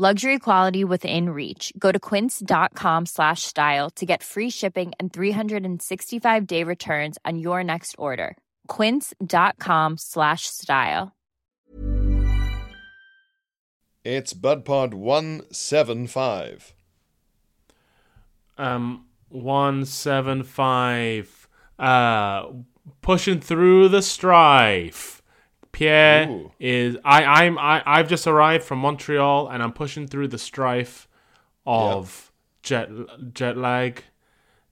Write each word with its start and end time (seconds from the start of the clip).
Luxury 0.00 0.38
quality 0.38 0.82
within 0.82 1.28
reach. 1.28 1.74
Go 1.78 1.92
to 1.92 2.00
quince.com 2.00 3.04
slash 3.04 3.42
style 3.42 3.90
to 3.96 4.06
get 4.06 4.22
free 4.22 4.48
shipping 4.48 4.92
and 4.98 5.12
365 5.12 6.46
day 6.46 6.64
returns 6.64 7.18
on 7.26 7.38
your 7.38 7.62
next 7.62 7.96
order. 7.98 8.38
Quince.com 8.68 9.98
slash 9.98 10.46
style. 10.46 11.12
It's 14.02 14.32
BudPod 14.32 14.94
175. 14.94 16.72
Um, 18.56 19.04
one 19.28 19.84
seven 19.84 20.44
five. 20.44 21.46
Uh, 21.78 22.44
pushing 23.02 23.40
through 23.40 23.88
the 23.88 24.00
strife. 24.00 25.19
Pierre 25.80 26.28
Ooh. 26.28 26.52
is 26.60 26.98
I 27.06 27.24
I'm 27.24 27.58
I 27.58 27.82
I've 27.86 28.06
just 28.06 28.26
arrived 28.26 28.64
from 28.64 28.80
Montreal 28.80 29.48
and 29.48 29.62
I'm 29.62 29.72
pushing 29.72 30.06
through 30.06 30.28
the 30.28 30.36
strife 30.36 31.08
of 31.64 32.30
jet 32.62 32.90
jet 33.32 33.56
lag, 33.56 34.04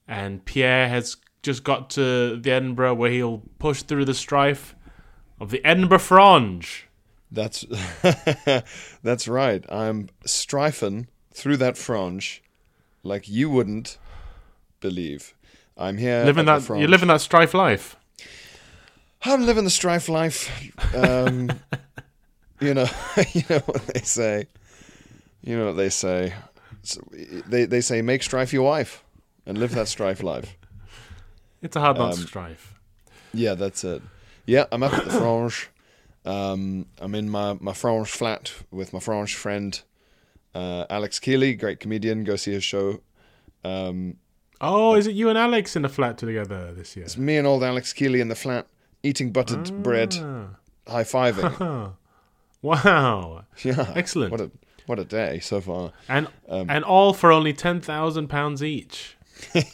and 0.07 0.45
Pierre 0.45 0.87
has 0.87 1.17
just 1.41 1.63
got 1.63 1.89
to 1.91 2.37
the 2.39 2.51
Edinburgh 2.51 2.93
where 2.93 3.09
he'll 3.09 3.41
push 3.57 3.81
through 3.81 4.05
the 4.05 4.13
strife 4.13 4.75
of 5.39 5.49
the 5.49 5.65
Edinburgh 5.65 5.97
Fringe. 5.97 6.87
That's 7.31 7.65
that's 9.01 9.27
right. 9.27 9.65
I'm 9.67 10.09
strifing 10.27 11.07
through 11.33 11.57
that 11.57 11.75
fringe 11.75 12.43
like 13.01 13.27
you 13.27 13.49
wouldn't 13.49 13.97
believe. 14.79 15.33
I'm 15.75 15.97
here. 15.97 16.23
Living 16.23 16.45
that 16.45 16.69
you're 16.69 16.87
living 16.87 17.07
that 17.07 17.21
strife 17.21 17.55
life. 17.55 17.95
I'm 19.23 19.45
living 19.45 19.63
the 19.65 19.69
strife 19.69 20.07
life. 20.09 20.49
Um, 20.95 21.49
you 22.61 22.73
know, 22.73 22.87
you 23.33 23.43
know 23.49 23.59
what 23.65 23.85
they 23.87 24.01
say. 24.01 24.47
You 25.41 25.57
know 25.57 25.67
what 25.67 25.77
they 25.77 25.89
say. 25.89 26.33
So, 26.83 27.01
they 27.47 27.65
they 27.65 27.81
say 27.81 28.01
make 28.01 28.23
strife 28.23 28.53
your 28.53 28.63
wife 28.63 29.03
and 29.45 29.57
live 29.57 29.71
that 29.75 29.87
strife 29.87 30.23
life. 30.23 30.55
It's 31.61 31.75
a 31.75 31.81
hard 31.81 31.97
not 31.97 32.13
Um, 32.13 32.19
strife. 32.19 32.79
Yeah, 33.33 33.53
that's 33.55 33.83
it. 33.83 34.01
Yeah, 34.45 34.67
I'm 34.71 34.81
up 34.81 34.93
at 34.93 35.03
the 35.03 35.11
Frange. 35.11 35.67
Um, 36.23 36.85
I'm 37.01 37.13
in 37.15 37.29
my 37.29 37.57
my 37.59 37.73
Frange 37.73 38.07
flat 38.07 38.53
with 38.71 38.93
my 38.93 38.99
Frange 38.99 39.35
friend 39.35 39.81
uh, 40.55 40.85
Alex 40.89 41.19
Kealy, 41.19 41.59
great 41.59 41.81
comedian. 41.81 42.23
Go 42.23 42.37
see 42.37 42.53
his 42.53 42.63
show. 42.63 43.01
Um, 43.65 44.15
Oh, 44.61 44.95
is 44.95 45.05
it 45.07 45.15
you 45.15 45.27
and 45.27 45.37
Alex 45.37 45.75
in 45.75 45.81
the 45.81 45.89
flat 45.89 46.17
together 46.17 46.73
this 46.73 46.95
year? 46.95 47.03
it's 47.05 47.17
me 47.17 47.35
and 47.35 47.45
old 47.45 47.61
Alex 47.63 47.91
Kealy 47.93 48.21
in 48.21 48.29
the 48.29 48.35
flat, 48.35 48.65
eating 49.03 49.31
buttered 49.31 49.83
bread, 49.83 50.15
Ah. 50.19 50.47
high 50.87 51.03
fiving. 51.03 51.93
Wow. 52.61 53.45
Yeah, 53.63 53.93
Excellent. 53.95 54.31
What 54.31 54.41
a 54.41 54.51
what 54.85 54.99
a 54.99 55.05
day 55.05 55.39
so 55.39 55.61
far. 55.61 55.93
And 56.09 56.27
Um, 56.47 56.69
and 56.69 56.83
all 56.83 57.13
for 57.13 57.31
only 57.31 57.53
ten 57.53 57.79
thousand 57.79 58.27
pounds 58.27 58.61
each 58.63 59.15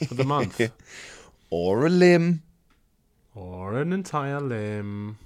for 0.08 0.14
the 0.14 0.24
month, 0.24 0.62
Or 1.50 1.86
a 1.86 1.90
limb. 1.90 2.44
or 3.34 3.80
an 3.80 3.92
entire 3.94 4.40
limb. 4.40 5.18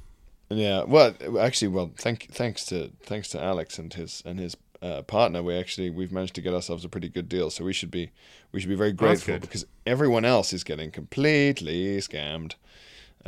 Yeah, 0.49 0.83
well, 0.83 1.13
actually, 1.39 1.67
well, 1.67 1.91
thank 1.97 2.31
thanks 2.31 2.65
to 2.65 2.91
thanks 3.03 3.29
to 3.29 3.41
Alex 3.43 3.77
and 3.77 3.93
his 3.93 4.23
and 4.25 4.39
his 4.39 4.55
uh, 4.81 5.01
partner, 5.01 5.43
we 5.43 5.55
actually 5.57 5.89
we've 5.89 6.11
managed 6.13 6.35
to 6.35 6.41
get 6.41 6.53
ourselves 6.53 6.85
a 6.85 6.89
pretty 6.89 7.09
good 7.09 7.27
deal. 7.27 7.49
So 7.49 7.65
we 7.65 7.73
should 7.73 7.91
be 7.91 8.11
we 8.53 8.59
should 8.61 8.69
be 8.69 8.75
very 8.75 8.93
grateful 8.93 9.37
because 9.39 9.65
everyone 9.85 10.23
else 10.23 10.53
is 10.53 10.63
getting 10.63 10.91
completely 10.91 11.97
scammed. 11.97 12.53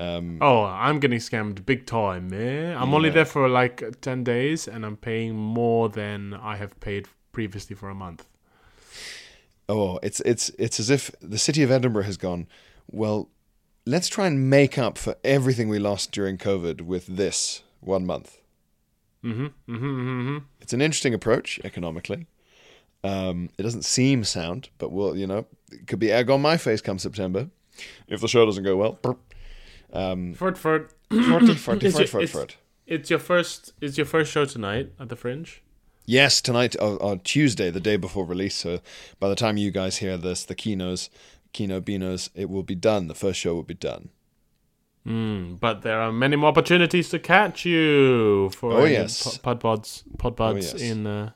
Um, 0.02 0.38
Oh, 0.42 0.64
I'm 0.64 1.00
getting 1.00 1.20
scammed 1.20 1.66
big 1.66 1.86
time, 1.86 2.30
man. 2.30 2.76
I'm 2.78 2.94
only 2.94 3.10
there 3.10 3.26
for 3.26 3.48
like 3.48 4.02
ten 4.02 4.24
days, 4.24 4.68
and 4.68 4.86
I'm 4.86 4.98
paying 4.98 5.36
more 5.36 5.90
than 5.90 6.34
I 6.34 6.56
have 6.58 6.80
paid 6.80 7.08
previously 7.32 7.76
for 7.76 7.90
a 7.90 7.96
month. 7.96 8.26
oh, 9.70 10.00
it's 10.04 10.20
it's 10.22 10.50
it's 10.58 10.80
as 10.80 10.90
if 10.90 11.12
the 11.22 11.38
city 11.38 11.64
of 11.64 11.72
Edinburgh 11.72 12.04
has 12.04 12.18
gone. 12.18 12.48
Well, 12.90 13.30
let's 13.86 14.10
try 14.10 14.28
and 14.28 14.50
make 14.50 14.78
up 14.78 14.98
for 14.98 15.16
everything 15.24 15.70
we 15.70 15.80
lost 15.80 16.12
during 16.12 16.38
COVID 16.38 16.82
with 16.82 17.06
this 17.08 17.64
one 17.80 18.06
month. 18.06 18.38
Mm-hmm. 19.24 19.46
Mm-hmm. 19.46 19.86
Mm-hmm. 19.86 20.38
It's 20.62 20.74
an 20.74 20.82
interesting 20.82 21.14
approach 21.14 21.60
economically. 21.64 22.28
Um, 23.04 23.50
it 23.58 23.64
doesn't 23.64 23.86
seem 23.86 24.24
sound, 24.24 24.70
but 24.78 24.92
we'll, 24.92 25.16
you 25.16 25.28
know, 25.28 25.46
it 25.72 25.88
could 25.88 26.00
be 26.00 26.12
egg 26.12 26.30
on 26.30 26.42
my 26.42 26.58
face 26.58 26.82
come 26.82 27.00
September 27.00 27.50
if 28.08 28.20
the 28.22 28.28
show 28.28 28.46
doesn't 28.46 28.64
go 28.64 28.76
well. 28.78 28.94
Burp. 29.02 29.20
Um, 29.94 30.34
Fort 30.34 30.58
Fort. 30.58 30.94
forty, 31.10 31.56
forty, 31.56 31.88
It's 31.88 31.98
your- 31.98 32.08
forty, 32.08 32.26
it's-. 32.26 32.56
It's 32.88 33.10
your 33.10 33.20
first. 33.20 33.74
It's 33.82 33.98
your 33.98 34.06
first 34.06 34.32
show 34.32 34.46
tonight 34.46 34.92
at 35.00 35.10
the 35.10 35.16
Fringe. 35.16 35.62
Yes, 36.06 36.42
tonight 36.42 36.76
uh, 36.80 36.96
on 36.98 37.20
Tuesday, 37.20 37.70
the 37.70 37.80
day 37.80 37.96
before 37.96 38.26
release. 38.26 38.56
So 38.56 38.80
by 39.20 39.30
the 39.30 39.36
time 39.36 39.56
you 39.58 39.72
guys 39.72 39.98
hear 39.98 40.18
this, 40.18 40.44
the 40.44 40.56
Kinos, 40.56 41.10
Kino 41.54 41.80
Beanos, 41.80 42.30
it 42.36 42.50
will 42.50 42.64
be 42.64 42.76
done. 42.76 43.08
The 43.08 43.14
first 43.16 43.40
show 43.40 43.54
will 43.54 43.64
be 43.64 43.76
done. 43.76 44.10
Mm, 45.08 45.60
but 45.60 45.82
there 45.82 46.00
are 46.00 46.12
many 46.12 46.36
more 46.36 46.50
opportunities 46.50 47.10
to 47.10 47.20
catch 47.20 47.66
you 47.66 48.50
for 48.52 48.74
Oh, 48.74 48.84
yes. 48.86 49.38
po- 49.38 49.56
podpods, 49.56 50.04
podpods 50.18 50.54
Oh, 50.54 50.56
yes. 50.56 50.74
in 50.82 51.08
uh, 51.08 51.32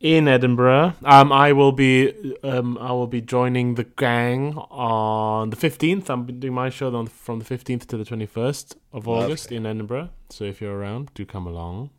in 0.00 0.28
Edinburgh. 0.28 0.94
Um, 1.04 1.32
I 1.32 1.52
will 1.52 1.72
be 1.72 2.36
um, 2.42 2.78
I 2.78 2.92
will 2.92 3.06
be 3.06 3.20
joining 3.20 3.74
the 3.74 3.84
gang 3.84 4.56
on 4.70 5.50
the 5.50 5.56
fifteenth. 5.56 6.08
I'm 6.10 6.26
doing 6.26 6.54
my 6.54 6.70
show 6.70 6.94
on 6.94 7.06
from 7.06 7.40
the 7.40 7.44
fifteenth 7.44 7.86
to 7.88 7.96
the 7.96 8.04
twenty 8.04 8.26
first 8.26 8.76
of 8.92 9.08
August 9.08 9.50
in 9.52 9.66
Edinburgh. 9.66 10.10
So 10.30 10.44
if 10.44 10.60
you're 10.60 10.76
around, 10.76 11.10
do 11.14 11.24
come 11.26 11.46
along. 11.46 11.90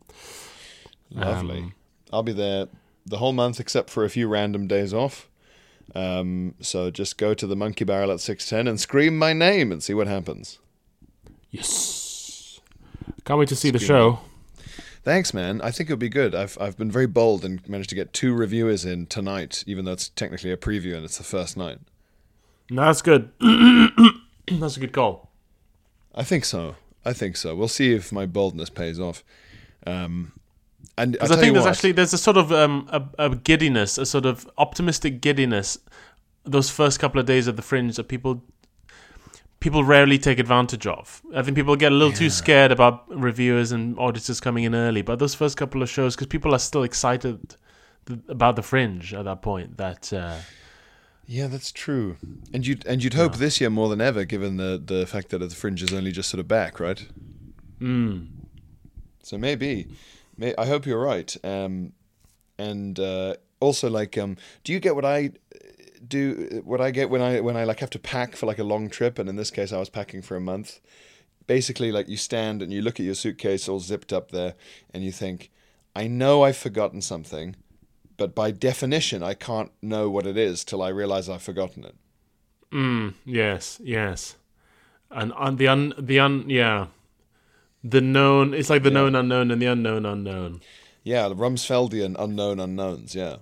Lovely. 1.10 1.58
Um, 1.58 1.74
I'll 2.12 2.22
be 2.22 2.32
there 2.32 2.68
the 3.06 3.18
whole 3.18 3.32
month 3.32 3.60
except 3.60 3.90
for 3.90 4.04
a 4.04 4.10
few 4.10 4.28
random 4.28 4.66
days 4.66 4.94
off. 4.94 5.28
Um, 5.94 6.54
so 6.60 6.90
just 6.90 7.18
go 7.18 7.34
to 7.34 7.46
the 7.46 7.56
Monkey 7.56 7.84
Barrel 7.84 8.12
at 8.12 8.20
six 8.20 8.48
ten 8.48 8.68
and 8.68 8.78
scream 8.78 9.18
my 9.18 9.32
name 9.32 9.72
and 9.72 9.82
see 9.82 9.94
what 9.94 10.06
happens. 10.06 10.58
Yes. 11.50 12.60
Can't 13.24 13.38
wait 13.38 13.48
to 13.48 13.56
see 13.56 13.70
the 13.70 13.78
show. 13.78 14.20
Thanks, 15.02 15.32
man. 15.32 15.62
I 15.62 15.70
think 15.70 15.88
it'll 15.88 15.98
be 15.98 16.08
good. 16.10 16.34
I've 16.34 16.58
I've 16.60 16.76
been 16.76 16.90
very 16.90 17.06
bold 17.06 17.44
and 17.44 17.66
managed 17.68 17.88
to 17.90 17.94
get 17.94 18.12
two 18.12 18.34
reviewers 18.34 18.84
in 18.84 19.06
tonight, 19.06 19.64
even 19.66 19.84
though 19.84 19.92
it's 19.92 20.10
technically 20.10 20.52
a 20.52 20.56
preview 20.56 20.94
and 20.94 21.04
it's 21.04 21.18
the 21.18 21.24
first 21.24 21.56
night. 21.56 21.78
No, 22.70 22.84
that's 22.84 23.02
good. 23.02 23.30
that's 23.40 24.76
a 24.76 24.80
good 24.80 24.92
call. 24.92 25.30
I 26.14 26.22
think 26.22 26.44
so. 26.44 26.76
I 27.04 27.12
think 27.14 27.36
so. 27.36 27.54
We'll 27.54 27.68
see 27.68 27.94
if 27.94 28.12
my 28.12 28.26
boldness 28.26 28.68
pays 28.68 29.00
off. 29.00 29.24
Um, 29.86 30.32
and 30.98 31.16
I 31.16 31.24
Because 31.24 31.30
I 31.30 31.36
think 31.36 31.54
there's 31.54 31.64
what, 31.64 31.70
actually 31.70 31.92
there's 31.92 32.12
a 32.12 32.18
sort 32.18 32.36
of 32.36 32.52
um, 32.52 32.86
a, 32.90 33.02
a 33.18 33.34
giddiness, 33.34 33.96
a 33.96 34.04
sort 34.04 34.26
of 34.26 34.48
optimistic 34.58 35.22
giddiness. 35.22 35.78
Those 36.44 36.68
first 36.68 37.00
couple 37.00 37.20
of 37.20 37.26
days 37.26 37.48
at 37.48 37.56
the 37.56 37.62
fringe 37.62 37.96
that 37.96 38.04
people 38.04 38.42
people 39.60 39.84
rarely 39.84 40.18
take 40.18 40.38
advantage 40.38 40.86
of. 40.86 41.22
I 41.34 41.42
think 41.42 41.56
people 41.56 41.76
get 41.76 41.92
a 41.92 41.94
little 41.94 42.12
too 42.12 42.30
scared 42.30 42.72
about 42.72 43.04
reviewers 43.08 43.72
and 43.72 43.98
auditors 43.98 44.40
coming 44.40 44.64
in 44.64 44.74
early. 44.74 45.02
But 45.02 45.18
those 45.18 45.34
first 45.34 45.56
couple 45.56 45.82
of 45.82 45.88
shows, 45.90 46.16
because 46.16 46.28
people 46.28 46.54
are 46.54 46.58
still 46.58 46.82
excited 46.82 47.56
th- 48.06 48.20
about 48.28 48.56
the 48.56 48.62
fringe 48.62 49.12
at 49.14 49.24
that 49.26 49.42
point, 49.42 49.76
that 49.76 50.12
uh, 50.12 50.36
yeah, 51.26 51.46
that's 51.46 51.70
true. 51.70 52.16
And 52.52 52.66
you'd 52.66 52.86
and 52.86 53.04
you'd 53.04 53.14
hope 53.14 53.36
this 53.36 53.60
year 53.60 53.70
more 53.70 53.88
than 53.88 54.00
ever, 54.00 54.24
given 54.24 54.56
the 54.56 54.82
the 54.84 55.06
fact 55.06 55.28
that 55.28 55.38
the 55.38 55.50
fringe 55.50 55.82
is 55.82 55.92
only 55.92 56.10
just 56.10 56.28
sort 56.30 56.40
of 56.40 56.48
back, 56.48 56.80
right? 56.80 57.06
mm, 57.80 58.26
So 59.22 59.38
maybe, 59.38 59.88
may, 60.36 60.54
I 60.56 60.66
hope 60.66 60.86
you're 60.86 61.00
right. 61.00 61.36
Um, 61.44 61.92
and 62.58 62.98
uh, 62.98 63.34
also, 63.60 63.88
like, 63.88 64.18
um, 64.18 64.36
do 64.64 64.72
you 64.72 64.80
get 64.80 64.94
what 64.94 65.04
I 65.04 65.30
do? 66.06 66.62
What 66.64 66.80
I 66.80 66.90
get 66.90 67.10
when 67.10 67.22
I 67.22 67.40
when 67.40 67.56
I 67.56 67.64
like 67.64 67.80
have 67.80 67.90
to 67.90 67.98
pack 67.98 68.36
for 68.36 68.46
like 68.46 68.58
a 68.58 68.64
long 68.64 68.88
trip, 68.90 69.18
and 69.18 69.28
in 69.28 69.36
this 69.36 69.50
case, 69.50 69.72
I 69.72 69.78
was 69.78 69.88
packing 69.88 70.22
for 70.22 70.36
a 70.36 70.40
month. 70.40 70.80
Basically, 71.46 71.90
like 71.90 72.08
you 72.08 72.16
stand 72.16 72.62
and 72.62 72.72
you 72.72 72.82
look 72.82 73.00
at 73.00 73.06
your 73.06 73.14
suitcase 73.14 73.68
all 73.68 73.80
zipped 73.80 74.12
up 74.12 74.30
there, 74.30 74.54
and 74.94 75.02
you 75.04 75.12
think, 75.12 75.50
I 75.96 76.06
know 76.06 76.42
I've 76.42 76.56
forgotten 76.56 77.00
something, 77.02 77.56
but 78.16 78.34
by 78.34 78.50
definition, 78.50 79.22
I 79.22 79.34
can't 79.34 79.72
know 79.82 80.08
what 80.08 80.26
it 80.26 80.36
is 80.36 80.64
till 80.64 80.82
I 80.82 80.88
realize 80.88 81.28
I've 81.28 81.42
forgotten 81.42 81.84
it. 81.84 81.96
mm, 82.70 83.14
yes, 83.24 83.80
yes, 83.82 84.36
and 85.10 85.32
on 85.32 85.56
the 85.56 85.66
un 85.68 85.92
the 85.98 86.20
un 86.20 86.48
yeah, 86.48 86.86
the 87.82 88.00
known. 88.00 88.54
It's 88.54 88.70
like 88.70 88.82
the 88.82 88.90
known 88.90 89.14
unknown 89.14 89.50
and 89.50 89.60
the 89.60 89.66
unknown 89.66 90.06
unknown. 90.06 90.60
Yeah, 91.02 91.28
the 91.28 91.34
Rumsfeldian 91.34 92.14
unknown 92.18 92.60
unknowns. 92.60 93.14
Yeah, 93.14 93.36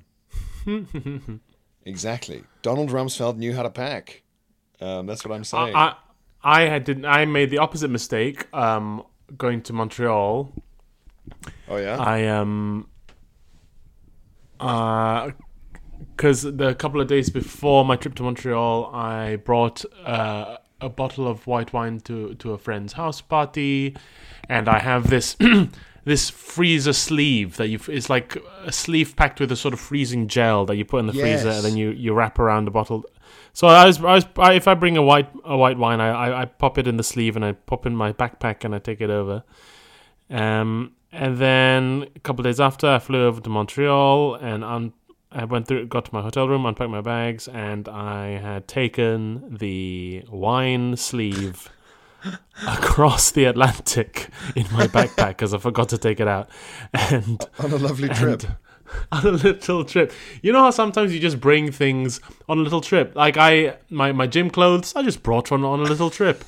exactly. 1.88 2.44
Donald 2.62 2.90
Rumsfeld 2.90 3.36
knew 3.36 3.54
how 3.54 3.62
to 3.62 3.70
pack. 3.70 4.22
Um, 4.80 5.06
that's 5.06 5.24
what 5.24 5.34
I'm 5.34 5.44
saying. 5.44 5.74
I, 5.74 5.96
I 6.42 6.62
had 6.62 6.84
didn't. 6.84 7.04
I 7.04 7.24
made 7.24 7.50
the 7.50 7.58
opposite 7.58 7.90
mistake. 7.90 8.46
Um, 8.54 9.04
going 9.36 9.62
to 9.62 9.72
Montreal, 9.72 10.52
oh 11.68 11.76
yeah. 11.76 11.96
I 11.98 12.26
um, 12.26 12.88
uh, 14.60 15.30
because 16.16 16.42
the 16.42 16.74
couple 16.74 17.00
of 17.00 17.08
days 17.08 17.30
before 17.30 17.84
my 17.84 17.96
trip 17.96 18.14
to 18.16 18.22
Montreal, 18.22 18.90
I 18.94 19.36
brought 19.36 19.84
uh, 20.04 20.58
a 20.80 20.88
bottle 20.88 21.26
of 21.26 21.46
white 21.46 21.72
wine 21.72 22.00
to 22.00 22.34
to 22.34 22.52
a 22.52 22.58
friend's 22.58 22.92
house 22.94 23.20
party, 23.20 23.96
and 24.48 24.68
I 24.68 24.78
have 24.78 25.10
this. 25.10 25.36
This 26.04 26.30
freezer 26.30 26.92
sleeve 26.92 27.56
that 27.56 27.68
you 27.68 27.78
it's 27.88 28.08
like 28.08 28.36
a 28.64 28.72
sleeve 28.72 29.14
packed 29.16 29.40
with 29.40 29.52
a 29.52 29.56
sort 29.56 29.74
of 29.74 29.80
freezing 29.80 30.26
gel 30.28 30.64
that 30.66 30.76
you 30.76 30.84
put 30.84 31.00
in 31.00 31.06
the 31.06 31.12
freezer 31.12 31.50
and 31.50 31.64
then 31.64 31.76
you, 31.76 31.90
you 31.90 32.14
wrap 32.14 32.38
around 32.38 32.64
the 32.64 32.70
bottle. 32.70 33.04
So 33.52 33.66
I 33.66 33.84
was, 33.86 33.98
I 33.98 34.14
was 34.14 34.26
I, 34.38 34.54
if 34.54 34.66
I 34.68 34.74
bring 34.74 34.96
a 34.96 35.02
white 35.02 35.28
a 35.44 35.56
white 35.56 35.76
wine, 35.76 36.00
I, 36.00 36.08
I 36.08 36.42
I 36.42 36.44
pop 36.46 36.78
it 36.78 36.86
in 36.86 36.96
the 36.96 37.02
sleeve 37.02 37.36
and 37.36 37.44
I 37.44 37.52
pop 37.52 37.84
in 37.84 37.94
my 37.94 38.12
backpack 38.12 38.64
and 38.64 38.74
I 38.74 38.78
take 38.78 39.00
it 39.00 39.10
over. 39.10 39.42
Um, 40.30 40.92
and 41.12 41.38
then 41.38 42.06
a 42.14 42.20
couple 42.20 42.40
of 42.40 42.50
days 42.50 42.60
after, 42.60 42.86
I 42.86 42.98
flew 42.98 43.26
over 43.26 43.40
to 43.40 43.50
Montreal 43.50 44.34
and 44.36 44.62
un- 44.62 44.92
I 45.30 45.44
went 45.44 45.66
through, 45.66 45.86
got 45.86 46.06
to 46.06 46.14
my 46.14 46.22
hotel 46.22 46.48
room, 46.48 46.64
unpacked 46.64 46.90
my 46.90 47.00
bags, 47.02 47.48
and 47.48 47.88
I 47.88 48.38
had 48.38 48.66
taken 48.66 49.56
the 49.58 50.24
wine 50.30 50.96
sleeve 50.96 51.70
across 52.66 53.30
the 53.30 53.44
Atlantic 53.44 54.28
in 54.56 54.64
my 54.72 54.86
backpack 54.86 55.28
because 55.28 55.54
I 55.54 55.58
forgot 55.58 55.88
to 55.90 55.98
take 55.98 56.20
it 56.20 56.28
out. 56.28 56.48
And 56.92 57.44
On 57.58 57.72
a 57.72 57.76
lovely 57.76 58.08
trip. 58.08 58.42
on 59.12 59.26
a 59.26 59.30
little 59.30 59.84
trip. 59.84 60.12
You 60.42 60.50
know 60.52 60.60
how 60.60 60.70
sometimes 60.70 61.12
you 61.12 61.20
just 61.20 61.40
bring 61.40 61.70
things 61.70 62.20
on 62.48 62.58
a 62.58 62.62
little 62.62 62.80
trip. 62.80 63.14
Like 63.14 63.36
I, 63.36 63.76
my 63.90 64.12
my 64.12 64.26
gym 64.26 64.48
clothes, 64.50 64.94
I 64.96 65.02
just 65.02 65.22
brought 65.22 65.50
one 65.50 65.62
on 65.62 65.80
a 65.80 65.84
little 65.84 66.08
trip. 66.10 66.42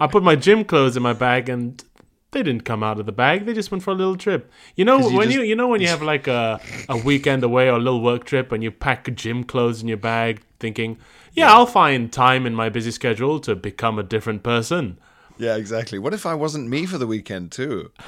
I 0.00 0.06
put 0.06 0.22
my 0.22 0.36
gym 0.36 0.64
clothes 0.64 0.96
in 0.96 1.02
my 1.02 1.12
bag, 1.12 1.48
and 1.48 1.82
they 2.30 2.42
didn't 2.44 2.62
come 2.64 2.82
out 2.82 2.98
of 3.00 3.06
the 3.06 3.12
bag. 3.12 3.44
They 3.44 3.54
just 3.54 3.70
went 3.72 3.82
for 3.82 3.90
a 3.90 3.94
little 3.94 4.16
trip. 4.16 4.50
You 4.76 4.84
know 4.84 4.98
you 5.10 5.16
when 5.16 5.26
just- 5.28 5.36
you 5.38 5.42
you 5.44 5.56
know 5.56 5.66
when 5.68 5.80
you 5.80 5.88
have 5.88 6.00
like 6.02 6.28
a 6.28 6.60
a 6.88 6.96
weekend 6.96 7.42
away 7.42 7.68
or 7.68 7.74
a 7.76 7.78
little 7.80 8.00
work 8.02 8.24
trip, 8.24 8.52
and 8.52 8.62
you 8.62 8.70
pack 8.70 9.12
gym 9.16 9.42
clothes 9.42 9.82
in 9.82 9.88
your 9.88 9.96
bag, 9.98 10.42
thinking, 10.60 10.96
yeah, 11.34 11.52
I'll 11.52 11.66
find 11.66 12.12
time 12.12 12.46
in 12.46 12.54
my 12.54 12.68
busy 12.68 12.90
schedule 12.90 13.40
to 13.40 13.54
become 13.54 13.98
a 13.98 14.02
different 14.02 14.42
person. 14.42 14.98
yeah, 15.38 15.56
exactly. 15.56 15.98
What 15.98 16.14
if 16.14 16.24
I 16.26 16.34
wasn't 16.34 16.68
me 16.68 16.86
for 16.86 16.98
the 16.98 17.06
weekend 17.06 17.52
too? 17.52 17.90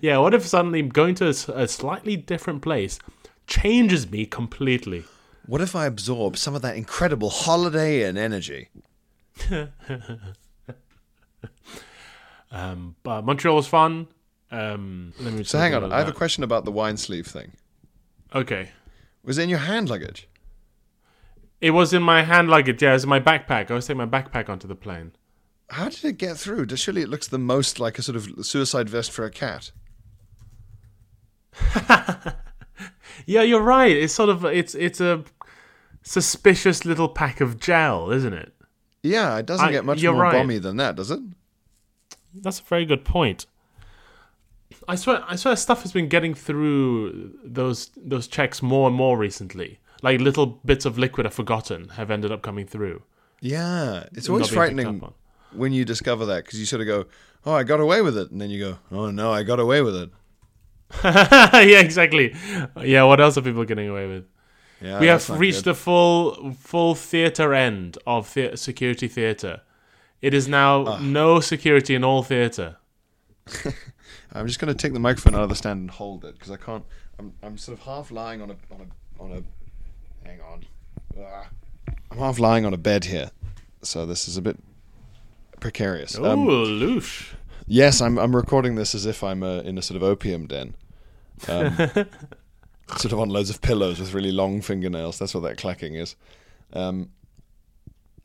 Yeah, 0.00 0.18
what 0.18 0.34
if 0.34 0.44
suddenly 0.44 0.82
going 0.82 1.14
to 1.16 1.28
a 1.28 1.68
slightly 1.68 2.16
different 2.16 2.62
place 2.62 2.98
changes 3.46 4.10
me 4.10 4.26
completely? 4.26 5.04
What 5.46 5.60
if 5.60 5.76
I 5.76 5.86
absorb 5.86 6.36
some 6.36 6.56
of 6.56 6.62
that 6.62 6.76
incredible 6.76 7.30
holiday 7.30 8.02
and 8.02 8.18
energy? 8.18 8.70
Um, 12.50 12.96
but 13.02 13.22
Montreal 13.24 13.56
was 13.56 13.66
fun. 13.66 14.08
Um, 14.50 15.12
let 15.20 15.34
me 15.34 15.44
So 15.44 15.58
hang 15.58 15.74
on, 15.74 15.92
I 15.92 15.98
have 15.98 16.08
a 16.08 16.12
question 16.12 16.42
about 16.42 16.64
the 16.64 16.72
wine 16.72 16.96
sleeve 16.96 17.26
thing. 17.26 17.52
Okay, 18.34 18.70
Was 19.22 19.38
it 19.38 19.42
in 19.44 19.48
your 19.48 19.58
hand 19.60 19.88
luggage? 19.90 20.28
It 21.60 21.70
was 21.72 21.92
in 21.92 22.02
my 22.02 22.22
hand 22.22 22.48
luggage. 22.48 22.82
Yeah, 22.82 22.90
it 22.90 22.94
was 22.94 23.02
in 23.04 23.08
my 23.10 23.20
backpack. 23.20 23.70
I 23.70 23.74
was 23.74 23.86
taking 23.86 23.98
my 23.98 24.06
backpack 24.06 24.48
onto 24.48 24.68
the 24.68 24.74
plane. 24.76 25.12
How 25.70 25.88
did 25.88 26.04
it 26.04 26.18
get 26.18 26.36
through? 26.38 26.66
Surely 26.76 27.02
it 27.02 27.08
looks 27.08 27.28
the 27.28 27.38
most 27.38 27.78
like 27.78 27.98
a 27.98 28.02
sort 28.02 28.16
of 28.16 28.46
suicide 28.46 28.88
vest 28.88 29.10
for 29.10 29.24
a 29.24 29.30
cat. 29.30 29.70
Yeah, 33.26 33.42
you're 33.42 33.60
right. 33.62 33.94
It's 33.94 34.14
sort 34.14 34.30
of 34.30 34.44
it's 34.46 34.74
it's 34.74 35.00
a 35.00 35.24
suspicious 36.02 36.84
little 36.86 37.08
pack 37.08 37.40
of 37.42 37.58
gel, 37.60 38.10
isn't 38.10 38.32
it? 38.32 38.54
Yeah, 39.02 39.36
it 39.38 39.44
doesn't 39.46 39.66
I- 39.68 39.72
get 39.72 39.84
much 39.84 40.02
more 40.02 40.14
right. 40.14 40.34
bomby 40.34 40.62
than 40.62 40.76
that, 40.78 40.96
does 40.96 41.10
it? 41.10 41.20
That's 42.32 42.60
a 42.60 42.62
very 42.62 42.86
good 42.86 43.04
point. 43.04 43.44
I 44.86 44.94
swear, 44.94 45.22
I 45.26 45.36
swear, 45.36 45.56
stuff 45.56 45.82
has 45.82 45.92
been 45.92 46.08
getting 46.08 46.32
through 46.32 47.32
those 47.44 47.90
those 47.96 48.28
checks 48.28 48.62
more 48.62 48.86
and 48.88 48.96
more 48.96 49.18
recently. 49.18 49.80
Like 50.02 50.20
little 50.20 50.46
bits 50.64 50.84
of 50.84 50.96
liquid 50.98 51.26
I've 51.26 51.34
forgotten 51.34 51.88
have 51.90 52.10
ended 52.10 52.30
up 52.32 52.42
coming 52.42 52.66
through. 52.66 53.02
Yeah, 53.40 54.04
it's 54.12 54.28
always 54.28 54.48
frightening 54.48 55.02
when 55.52 55.72
you 55.72 55.84
discover 55.84 56.26
that 56.26 56.44
because 56.44 56.58
you 56.60 56.66
sort 56.66 56.80
of 56.82 56.86
go, 56.86 57.06
"Oh, 57.46 57.52
I 57.52 57.62
got 57.64 57.80
away 57.80 58.02
with 58.02 58.16
it," 58.18 58.30
and 58.30 58.40
then 58.40 58.50
you 58.50 58.58
go, 58.64 58.78
"Oh 58.92 59.10
no, 59.10 59.32
I 59.32 59.42
got 59.42 59.58
away 59.60 59.82
with 59.82 59.96
it." 59.96 60.10
yeah, 61.04 61.80
exactly. 61.80 62.34
Yeah, 62.82 63.04
what 63.04 63.20
else 63.20 63.36
are 63.36 63.42
people 63.42 63.64
getting 63.64 63.88
away 63.88 64.06
with? 64.06 64.24
Yeah, 64.80 65.00
we 65.00 65.06
have 65.08 65.28
reached 65.30 65.64
good. 65.64 65.70
the 65.70 65.74
full 65.74 66.52
full 66.52 66.94
theater 66.94 67.52
end 67.54 67.98
of 68.06 68.32
the- 68.34 68.56
security 68.56 69.08
theater. 69.08 69.62
It 70.22 70.34
is 70.34 70.48
now 70.48 70.84
Ah. 70.86 70.98
no 71.00 71.40
security 71.40 71.94
in 71.94 72.04
all 72.04 72.22
theater. 72.22 72.76
I'm 74.32 74.46
just 74.46 74.58
going 74.58 74.72
to 74.72 74.80
take 74.80 74.92
the 74.92 75.00
microphone 75.00 75.34
out 75.34 75.42
of 75.42 75.48
the 75.48 75.54
stand 75.54 75.80
and 75.80 75.90
hold 75.90 76.24
it 76.24 76.34
because 76.34 76.50
I 76.50 76.56
can't. 76.56 76.84
I'm, 77.18 77.32
I'm 77.42 77.56
sort 77.58 77.78
of 77.78 77.84
half 77.84 78.10
lying 78.10 78.42
on 78.42 78.50
a 78.50 78.56
on 78.74 78.80
a 78.80 79.22
on 79.22 79.32
a. 79.32 79.42
Hang 80.28 80.40
on. 80.42 80.64
Ah. 81.18 81.48
I'm 82.10 82.18
half 82.18 82.38
lying 82.38 82.66
on 82.66 82.74
a 82.74 82.78
bed 82.78 83.04
here, 83.06 83.30
so 83.82 84.04
this 84.04 84.28
is 84.28 84.36
a 84.36 84.42
bit 84.42 84.58
precarious. 85.58 86.18
Ooh, 86.18 86.26
Um, 86.26 86.46
loosh. 86.46 87.32
yes, 87.66 88.00
I'm 88.02 88.18
I'm 88.18 88.36
recording 88.36 88.74
this 88.74 88.94
as 88.94 89.06
if 89.06 89.24
I'm 89.24 89.42
uh, 89.42 89.60
in 89.60 89.78
a 89.78 89.82
sort 89.82 89.96
of 89.96 90.02
opium 90.02 90.46
den. 90.46 90.74
Um, 91.48 91.74
sort 92.96 93.12
of 93.12 93.20
on 93.20 93.30
loads 93.30 93.48
of 93.48 93.62
pillows 93.62 93.98
with 94.00 94.12
really 94.12 94.32
long 94.32 94.60
fingernails. 94.60 95.18
That's 95.18 95.34
what 95.34 95.44
that 95.44 95.56
clacking 95.56 95.94
is. 95.94 96.14
Um, 96.74 97.10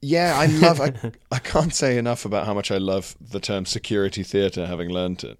yeah, 0.02 0.36
I 0.38 0.48
love. 0.48 0.82
I, 0.82 0.92
I 1.32 1.40
can't 1.40 1.74
say 1.74 1.98
enough 1.98 2.26
about 2.26 2.46
how 2.46 2.54
much 2.54 2.70
I 2.70 2.78
love 2.80 3.16
the 3.22 3.40
term 3.40 3.66
security 3.66 4.24
theatre, 4.24 4.66
having 4.68 4.90
learnt 4.90 5.24
it. 5.24 5.40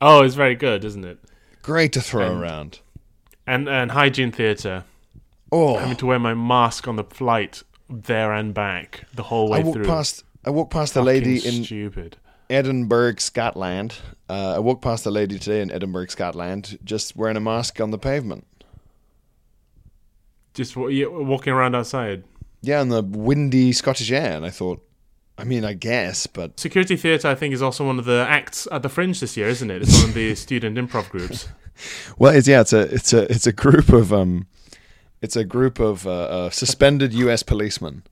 Oh, 0.00 0.22
it's 0.22 0.34
very 0.36 0.54
good, 0.54 0.82
isn't 0.86 1.04
it? 1.04 1.18
Great 1.60 1.92
to 1.92 2.00
throw 2.00 2.30
And- 2.32 2.40
around. 2.40 2.80
And 3.46 3.68
and 3.68 3.90
hygiene 3.90 4.32
theater. 4.32 4.84
Oh, 5.52 5.76
Having 5.78 5.96
to 5.96 6.06
wear 6.06 6.18
my 6.18 6.34
mask 6.34 6.86
on 6.86 6.96
the 6.96 7.04
flight 7.04 7.62
there 7.88 8.32
and 8.32 8.54
back 8.54 9.04
the 9.14 9.24
whole 9.24 9.48
way 9.50 9.58
I 9.58 9.62
walked 9.62 9.76
through. 9.76 9.84
past. 9.86 10.24
I 10.44 10.50
walked 10.50 10.72
past 10.72 10.94
a 10.96 11.02
lady 11.02 11.36
in 11.46 11.64
stupid. 11.64 12.16
Edinburgh, 12.48 13.16
Scotland. 13.18 13.96
Uh, 14.28 14.54
I 14.56 14.58
walked 14.60 14.82
past 14.82 15.06
a 15.06 15.10
lady 15.10 15.38
today 15.38 15.60
in 15.60 15.70
Edinburgh, 15.70 16.06
Scotland, 16.06 16.78
just 16.84 17.16
wearing 17.16 17.36
a 17.36 17.40
mask 17.40 17.80
on 17.80 17.90
the 17.90 17.98
pavement. 17.98 18.46
Just 20.54 20.76
walking 20.76 21.52
around 21.52 21.74
outside. 21.76 22.24
Yeah, 22.62 22.82
in 22.82 22.88
the 22.88 23.02
windy 23.02 23.72
Scottish 23.72 24.10
air, 24.10 24.32
and 24.36 24.44
I 24.44 24.50
thought, 24.50 24.84
I 25.38 25.44
mean, 25.44 25.64
I 25.64 25.72
guess, 25.72 26.26
but 26.26 26.58
Security 26.60 26.96
theatre, 26.96 27.28
I 27.28 27.34
think, 27.34 27.54
is 27.54 27.62
also 27.62 27.86
one 27.86 27.98
of 27.98 28.04
the 28.04 28.26
acts 28.28 28.66
at 28.70 28.82
the 28.82 28.88
Fringe 28.88 29.18
this 29.20 29.36
year, 29.36 29.48
isn't 29.48 29.70
it? 29.70 29.82
It's 29.82 29.98
one 30.00 30.10
of 30.10 30.14
the 30.14 30.34
student 30.46 30.76
improv 30.76 31.08
groups. 31.08 31.48
well, 32.18 32.34
it's 32.34 32.46
yeah, 32.48 32.60
it's 32.60 32.72
a 32.72 32.80
it's 32.80 33.12
a 33.12 33.30
it's 33.32 33.46
a 33.46 33.52
group 33.52 33.88
of 33.90 34.12
um, 34.12 34.46
it's 35.22 35.36
a 35.36 35.44
group 35.44 35.78
of 35.78 36.06
uh, 36.06 36.10
uh, 36.10 36.50
suspended 36.50 37.12
U.S. 37.14 37.42
policemen. 37.42 38.02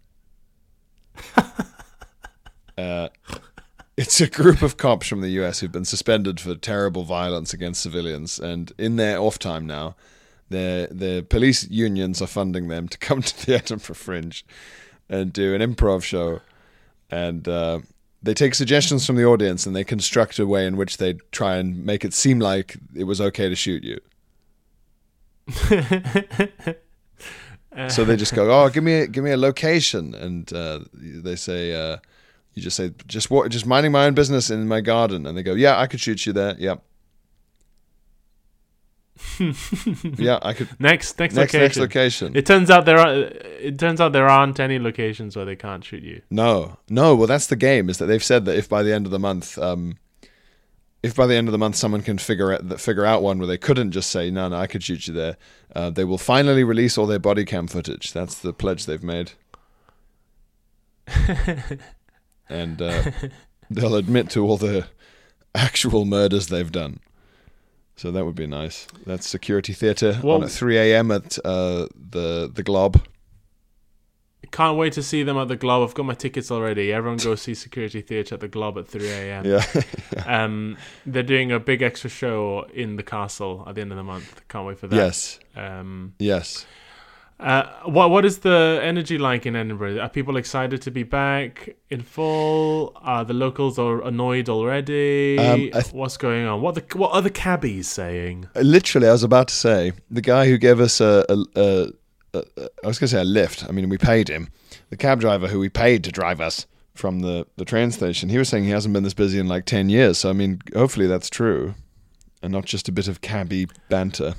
uh, 2.78 3.08
it's 3.96 4.20
a 4.20 4.28
group 4.28 4.62
of 4.62 4.76
cops 4.76 5.06
from 5.06 5.20
the 5.20 5.30
U.S. 5.30 5.60
who've 5.60 5.72
been 5.72 5.84
suspended 5.84 6.38
for 6.38 6.54
terrible 6.54 7.04
violence 7.04 7.52
against 7.52 7.82
civilians, 7.82 8.38
and 8.38 8.72
in 8.78 8.96
their 8.96 9.18
off 9.18 9.38
time 9.38 9.66
now, 9.66 9.96
the 10.50 10.88
the 10.90 11.26
police 11.28 11.68
unions 11.68 12.22
are 12.22 12.26
funding 12.26 12.68
them 12.68 12.88
to 12.88 12.98
come 12.98 13.22
to 13.28 13.46
the 13.46 13.54
Edinburgh 13.54 13.94
Fringe 13.94 14.44
and 15.08 15.32
do 15.32 15.54
an 15.54 15.62
improv 15.62 16.02
show, 16.02 16.40
and. 17.10 17.48
Uh, 17.48 17.80
they 18.20 18.34
take 18.34 18.52
suggestions 18.52 19.06
from 19.06 19.14
the 19.14 19.24
audience 19.24 19.64
and 19.64 19.76
they 19.76 19.84
construct 19.84 20.40
a 20.40 20.46
way 20.46 20.66
in 20.66 20.76
which 20.76 20.96
they 20.96 21.14
try 21.30 21.54
and 21.56 21.86
make 21.86 22.04
it 22.04 22.12
seem 22.12 22.40
like 22.40 22.76
it 22.92 23.04
was 23.04 23.20
okay 23.20 23.48
to 23.48 23.54
shoot 23.54 23.84
you. 23.84 24.00
so 27.86 28.04
they 28.04 28.16
just 28.16 28.34
go, 28.34 28.50
"Oh, 28.50 28.68
give 28.68 28.82
me 28.82 28.94
a, 29.02 29.06
give 29.06 29.22
me 29.22 29.30
a 29.30 29.36
location," 29.36 30.14
and 30.14 30.52
uh, 30.52 30.80
they 30.92 31.36
say, 31.36 31.72
uh, 31.74 31.98
"You 32.54 32.62
just 32.62 32.76
say 32.76 32.92
just 33.06 33.30
wa- 33.30 33.46
just 33.46 33.66
minding 33.66 33.92
my 33.92 34.06
own 34.06 34.14
business 34.14 34.50
in 34.50 34.66
my 34.66 34.80
garden," 34.80 35.24
and 35.26 35.38
they 35.38 35.44
go, 35.44 35.54
"Yeah, 35.54 35.78
I 35.78 35.86
could 35.86 36.00
shoot 36.00 36.26
you 36.26 36.32
there. 36.32 36.56
Yep." 36.58 36.82
yeah, 40.18 40.38
I 40.42 40.52
could. 40.52 40.68
Next, 40.80 41.18
next, 41.18 41.34
Next, 41.34 41.36
location. 41.54 41.60
next 41.60 41.76
location. 41.76 42.36
It 42.36 42.46
turns 42.46 42.70
out 42.70 42.84
there 42.84 42.98
are. 42.98 43.14
It 43.14 43.78
turns 43.78 44.00
out 44.00 44.12
there 44.12 44.28
aren't 44.28 44.60
any 44.60 44.78
locations 44.78 45.36
where 45.36 45.44
they 45.44 45.56
can't 45.56 45.84
shoot 45.84 46.02
you. 46.02 46.22
No, 46.30 46.78
no. 46.88 47.14
Well, 47.16 47.26
that's 47.26 47.46
the 47.48 47.56
game. 47.56 47.88
Is 47.88 47.98
that 47.98 48.06
they've 48.06 48.22
said 48.22 48.44
that 48.44 48.56
if 48.56 48.68
by 48.68 48.82
the 48.82 48.92
end 48.92 49.06
of 49.06 49.12
the 49.12 49.18
month, 49.18 49.58
um, 49.58 49.98
if 51.02 51.14
by 51.14 51.26
the 51.26 51.34
end 51.34 51.48
of 51.48 51.52
the 51.52 51.58
month 51.58 51.76
someone 51.76 52.02
can 52.02 52.18
figure 52.18 52.52
out 52.52 52.68
that 52.68 52.80
figure 52.80 53.04
out 53.04 53.22
one 53.22 53.38
where 53.38 53.46
they 53.46 53.58
couldn't 53.58 53.92
just 53.92 54.10
say 54.10 54.30
no, 54.30 54.48
no, 54.48 54.56
I 54.56 54.66
could 54.66 54.82
shoot 54.82 55.06
you 55.06 55.14
there, 55.14 55.36
uh, 55.74 55.90
they 55.90 56.04
will 56.04 56.18
finally 56.18 56.64
release 56.64 56.98
all 56.98 57.06
their 57.06 57.18
body 57.18 57.44
cam 57.44 57.66
footage. 57.68 58.12
That's 58.12 58.34
the 58.36 58.52
pledge 58.52 58.86
they've 58.86 59.02
made, 59.02 59.32
and 62.48 62.80
uh, 62.82 63.10
they'll 63.70 63.94
admit 63.96 64.30
to 64.30 64.44
all 64.44 64.56
the 64.56 64.86
actual 65.54 66.04
murders 66.04 66.48
they've 66.48 66.70
done. 66.72 67.00
So 67.96 68.10
that 68.12 68.24
would 68.24 68.36
be 68.36 68.46
nice. 68.46 68.86
That's 69.06 69.28
security 69.28 69.72
theatre 69.72 70.20
Well- 70.22 70.36
on 70.36 70.44
at 70.44 70.50
3 70.50 70.78
a.m. 70.78 71.10
at 71.10 71.38
uh, 71.44 71.88
the 71.94 72.50
the 72.52 72.62
Glob. 72.62 73.00
Can't 74.50 74.76
wait 74.78 74.92
to 74.94 75.02
see 75.02 75.22
them 75.22 75.36
at 75.36 75.48
the 75.48 75.56
Globe. 75.56 75.88
I've 75.88 75.94
got 75.94 76.06
my 76.06 76.14
tickets 76.14 76.50
already. 76.50 76.92
Everyone 76.92 77.18
go 77.18 77.34
see 77.34 77.54
Security 77.54 78.00
Theatre 78.00 78.34
at 78.36 78.40
the 78.40 78.48
Globe 78.48 78.78
at 78.78 78.88
3 78.88 79.08
a.m. 79.08 79.44
Yeah, 79.44 79.64
Um, 80.26 80.76
they're 81.06 81.22
doing 81.22 81.52
a 81.52 81.60
big 81.60 81.82
extra 81.82 82.10
show 82.10 82.66
in 82.72 82.96
the 82.96 83.02
castle 83.02 83.64
at 83.66 83.74
the 83.74 83.80
end 83.82 83.92
of 83.92 83.96
the 83.98 84.04
month. 84.04 84.40
Can't 84.48 84.66
wait 84.66 84.78
for 84.78 84.86
that. 84.88 84.96
yes, 84.96 85.38
Um, 85.54 86.14
yes. 86.18 86.66
uh, 87.40 87.64
what 87.84 88.10
what 88.10 88.24
is 88.24 88.38
the 88.38 88.80
energy 88.82 89.16
like 89.16 89.46
in 89.46 89.54
Edinburgh? 89.54 90.00
Are 90.00 90.08
people 90.08 90.36
excited 90.36 90.82
to 90.82 90.90
be 90.90 91.04
back 91.04 91.76
in 91.88 92.02
full? 92.02 92.92
Are 92.96 93.24
the 93.24 93.34
locals 93.34 93.78
are 93.78 94.02
annoyed 94.02 94.48
already? 94.48 95.38
Um, 95.38 95.70
th- 95.70 95.92
What's 95.92 96.16
going 96.16 96.46
on? 96.46 96.62
What 96.62 96.74
the 96.74 96.98
what 96.98 97.12
are 97.12 97.22
the 97.22 97.30
cabbies 97.30 97.86
saying? 97.88 98.48
Literally, 98.56 99.06
I 99.08 99.12
was 99.12 99.22
about 99.22 99.48
to 99.48 99.54
say 99.54 99.92
the 100.10 100.20
guy 100.22 100.46
who 100.48 100.58
gave 100.58 100.80
us 100.80 101.00
a, 101.00 101.24
a, 101.28 101.34
a, 101.34 101.62
a, 101.62 101.72
a 101.84 101.92
I 102.84 102.86
was 102.86 102.98
going 102.98 103.08
to 103.08 103.14
say 103.16 103.20
a 103.20 103.24
lift. 103.24 103.64
I 103.68 103.72
mean, 103.72 103.88
we 103.88 103.98
paid 103.98 104.28
him. 104.28 104.48
The 104.90 104.96
cab 104.96 105.20
driver 105.20 105.48
who 105.48 105.58
we 105.58 105.68
paid 105.68 106.04
to 106.04 106.12
drive 106.12 106.40
us 106.40 106.66
from 106.94 107.20
the 107.20 107.46
the 107.56 107.64
train 107.64 107.90
station. 107.90 108.28
He 108.28 108.38
was 108.38 108.48
saying 108.48 108.64
he 108.64 108.70
hasn't 108.70 108.92
been 108.92 109.04
this 109.04 109.14
busy 109.14 109.38
in 109.38 109.46
like 109.48 109.64
ten 109.64 109.88
years. 109.88 110.18
So 110.18 110.30
I 110.30 110.32
mean, 110.32 110.60
hopefully 110.74 111.06
that's 111.06 111.30
true, 111.30 111.74
and 112.42 112.52
not 112.52 112.64
just 112.64 112.88
a 112.88 112.92
bit 112.92 113.08
of 113.08 113.20
cabby 113.20 113.68
banter. 113.88 114.34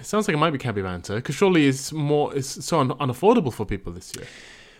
It 0.00 0.06
sounds 0.06 0.26
like 0.26 0.34
it 0.34 0.38
might 0.38 0.50
be 0.50 0.58
cabbie 0.58 0.82
banter 0.82 1.16
because 1.16 1.36
surely 1.36 1.66
it's 1.68 1.92
more 1.92 2.34
it's 2.34 2.64
so 2.64 2.80
un- 2.80 2.90
unaffordable 2.90 3.52
for 3.52 3.64
people 3.64 3.92
this 3.92 4.14
year. 4.16 4.26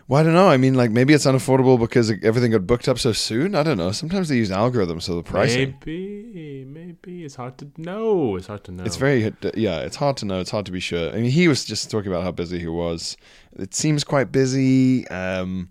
Well, 0.08 0.20
I 0.20 0.22
don't 0.22 0.34
know. 0.34 0.48
I 0.48 0.56
mean, 0.56 0.74
like 0.74 0.92
maybe 0.92 1.14
it's 1.14 1.26
unaffordable 1.26 1.80
because 1.80 2.12
everything 2.22 2.52
got 2.52 2.66
booked 2.66 2.88
up 2.88 2.98
so 2.98 3.12
soon. 3.12 3.56
I 3.56 3.64
don't 3.64 3.76
know. 3.76 3.90
Sometimes 3.90 4.28
they 4.28 4.36
use 4.36 4.50
algorithms, 4.50 5.02
so 5.02 5.16
the 5.16 5.22
pricing. 5.24 5.76
Maybe, 5.84 6.64
maybe 6.64 7.24
it's 7.24 7.34
hard 7.34 7.58
to 7.58 7.70
know. 7.76 8.36
It's 8.36 8.46
hard 8.46 8.62
to 8.64 8.72
know. 8.72 8.84
It's 8.84 8.96
very 8.96 9.32
yeah. 9.54 9.80
It's 9.80 9.96
hard 9.96 10.16
to 10.18 10.24
know. 10.24 10.38
It's 10.38 10.50
hard 10.50 10.66
to 10.66 10.72
be 10.72 10.78
sure. 10.78 11.10
I 11.10 11.16
mean, 11.16 11.30
he 11.30 11.48
was 11.48 11.64
just 11.64 11.90
talking 11.90 12.10
about 12.12 12.22
how 12.22 12.30
busy 12.30 12.60
he 12.60 12.68
was. 12.68 13.16
It 13.58 13.74
seems 13.74 14.04
quite 14.04 14.30
busy. 14.30 15.08
Um, 15.08 15.70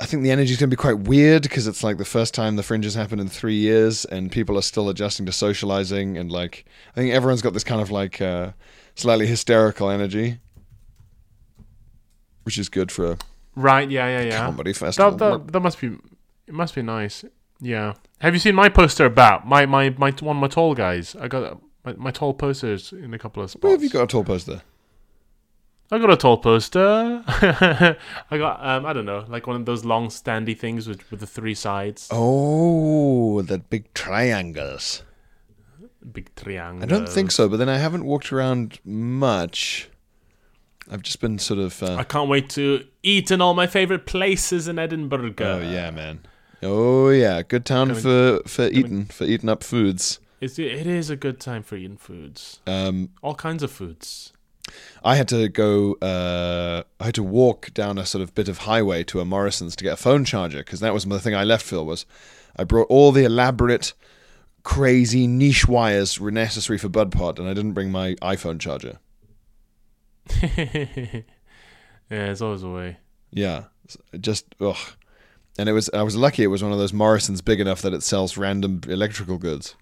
I 0.00 0.06
think 0.06 0.24
the 0.24 0.32
energy's 0.32 0.56
going 0.56 0.68
to 0.68 0.76
be 0.76 0.80
quite 0.80 0.98
weird 1.00 1.42
because 1.42 1.68
it's 1.68 1.84
like 1.84 1.98
the 1.98 2.04
first 2.04 2.34
time 2.34 2.56
the 2.56 2.64
fringes 2.64 2.96
happened 2.96 3.20
in 3.20 3.28
three 3.28 3.54
years, 3.54 4.04
and 4.04 4.32
people 4.32 4.58
are 4.58 4.62
still 4.62 4.88
adjusting 4.88 5.26
to 5.26 5.32
socializing. 5.32 6.18
And 6.18 6.32
like, 6.32 6.64
I 6.96 7.00
think 7.00 7.14
everyone's 7.14 7.42
got 7.42 7.52
this 7.52 7.62
kind 7.62 7.80
of 7.80 7.92
like 7.92 8.20
uh, 8.20 8.50
slightly 8.96 9.28
hysterical 9.28 9.90
energy, 9.90 10.40
which 12.44 12.58
is 12.58 12.68
good 12.68 12.90
for 12.92 13.12
a 13.12 13.18
right. 13.56 13.90
Yeah, 13.90 14.08
yeah, 14.08 14.24
yeah. 14.26 14.46
comedy 14.46 14.72
festival. 14.72 15.12
That, 15.12 15.18
that 15.46 15.52
that 15.52 15.60
must 15.60 15.80
be 15.80 15.96
it 16.46 16.54
must 16.54 16.74
be 16.74 16.82
nice. 16.82 17.24
Yeah. 17.60 17.94
Have 18.18 18.34
you 18.34 18.40
seen 18.40 18.54
my 18.54 18.68
poster 18.68 19.04
about 19.04 19.46
my 19.46 19.66
my 19.66 19.90
my 19.90 20.10
one 20.20 20.36
of 20.36 20.40
my 20.40 20.48
tall 20.48 20.74
guys? 20.74 21.14
I 21.16 21.28
got 21.28 21.60
my, 21.84 21.92
my 21.94 22.10
tall 22.10 22.34
posters 22.34 22.92
in 22.92 23.14
a 23.14 23.18
couple 23.18 23.42
of 23.42 23.50
spots. 23.50 23.62
Where 23.62 23.72
have 23.72 23.82
you 23.82 23.90
got 23.90 24.04
a 24.04 24.06
tall 24.06 24.24
poster? 24.24 24.62
I 25.90 25.98
got 25.98 26.10
a 26.10 26.16
tall 26.16 26.38
poster. 26.38 27.22
I 27.28 28.38
got 28.38 28.64
um 28.66 28.86
I 28.86 28.92
don't 28.92 29.04
know 29.04 29.24
like 29.28 29.46
one 29.46 29.56
of 29.56 29.66
those 29.66 29.84
long 29.84 30.08
standy 30.08 30.58
things 30.58 30.88
with 30.88 31.08
with 31.10 31.20
the 31.20 31.26
three 31.26 31.54
sides, 31.54 32.08
Oh, 32.10 33.42
the 33.42 33.58
big 33.58 33.92
triangles. 33.92 35.02
big 36.12 36.34
triangle. 36.34 36.82
I 36.82 36.86
don't 36.86 37.08
think 37.08 37.30
so, 37.30 37.48
but 37.48 37.58
then 37.58 37.68
I 37.68 37.76
haven't 37.78 38.04
walked 38.04 38.32
around 38.32 38.78
much. 38.84 39.88
I've 40.92 41.02
just 41.02 41.20
been 41.20 41.38
sort 41.38 41.58
of. 41.58 41.82
I 41.82 41.86
Uh, 41.86 42.04
can't 42.04 42.28
wait 42.28 42.50
to 42.50 42.84
eat 43.02 43.30
in 43.30 43.40
all 43.40 43.54
my 43.54 43.66
favorite 43.66 44.04
places 44.06 44.68
in 44.68 44.78
Edinburgh. 44.78 45.34
oh 45.40 45.60
yeah, 45.60 45.90
man. 45.90 46.20
Oh 46.62 47.08
yeah, 47.08 47.42
good 47.42 47.64
town 47.64 47.94
for 47.94 48.40
for 48.46 48.66
eating 48.68 49.06
for 49.06 49.24
eating 49.24 49.48
up 49.48 49.64
foods. 49.64 50.20
It's, 50.40 50.58
it 50.58 50.86
is 50.86 51.08
a 51.08 51.16
good 51.16 51.38
time 51.40 51.62
for 51.62 51.76
eating 51.76 51.96
foods. 51.96 52.60
Um, 52.66 53.10
All 53.22 53.34
kinds 53.36 53.62
of 53.62 53.70
foods. 53.70 54.32
I 55.04 55.14
had 55.16 55.28
to 55.28 55.48
go. 55.48 55.94
Uh, 56.02 56.82
I 57.00 57.04
had 57.06 57.14
to 57.14 57.22
walk 57.22 57.72
down 57.74 57.96
a 57.98 58.04
sort 58.06 58.22
of 58.22 58.34
bit 58.34 58.48
of 58.48 58.58
highway 58.58 59.04
to 59.04 59.20
a 59.20 59.24
Morrison's 59.24 59.76
to 59.76 59.84
get 59.84 59.92
a 59.92 59.96
phone 59.96 60.24
charger 60.24 60.58
because 60.58 60.80
that 60.80 60.92
was 60.92 61.04
the 61.04 61.20
thing 61.20 61.34
I 61.34 61.44
left. 61.44 61.64
Phil 61.64 61.84
was, 61.86 62.06
I 62.56 62.64
brought 62.64 62.88
all 62.88 63.12
the 63.12 63.24
elaborate, 63.24 63.92
crazy 64.62 65.26
niche 65.26 65.66
wires 65.68 66.18
were 66.20 66.30
necessary 66.30 66.78
for 66.78 66.88
BudPod, 66.88 67.38
and 67.38 67.48
I 67.48 67.54
didn't 67.54 67.72
bring 67.72 67.90
my 67.90 68.14
iPhone 68.16 68.58
charger. 68.60 68.98
yeah, 70.42 71.22
it's 72.08 72.40
always 72.40 72.62
a 72.62 72.68
way. 72.68 72.98
Yeah, 73.30 73.64
just 74.20 74.54
ugh. 74.60 74.76
And 75.58 75.68
it 75.68 75.72
was 75.72 75.90
I 75.92 76.02
was 76.02 76.16
lucky 76.16 76.42
it 76.42 76.48
was 76.48 76.62
one 76.62 76.72
of 76.72 76.78
those 76.78 76.92
Morrison's 76.92 77.42
big 77.42 77.60
enough 77.60 77.82
that 77.82 77.92
it 77.92 78.02
sells 78.02 78.36
random 78.36 78.80
electrical 78.88 79.38
goods. 79.38 79.74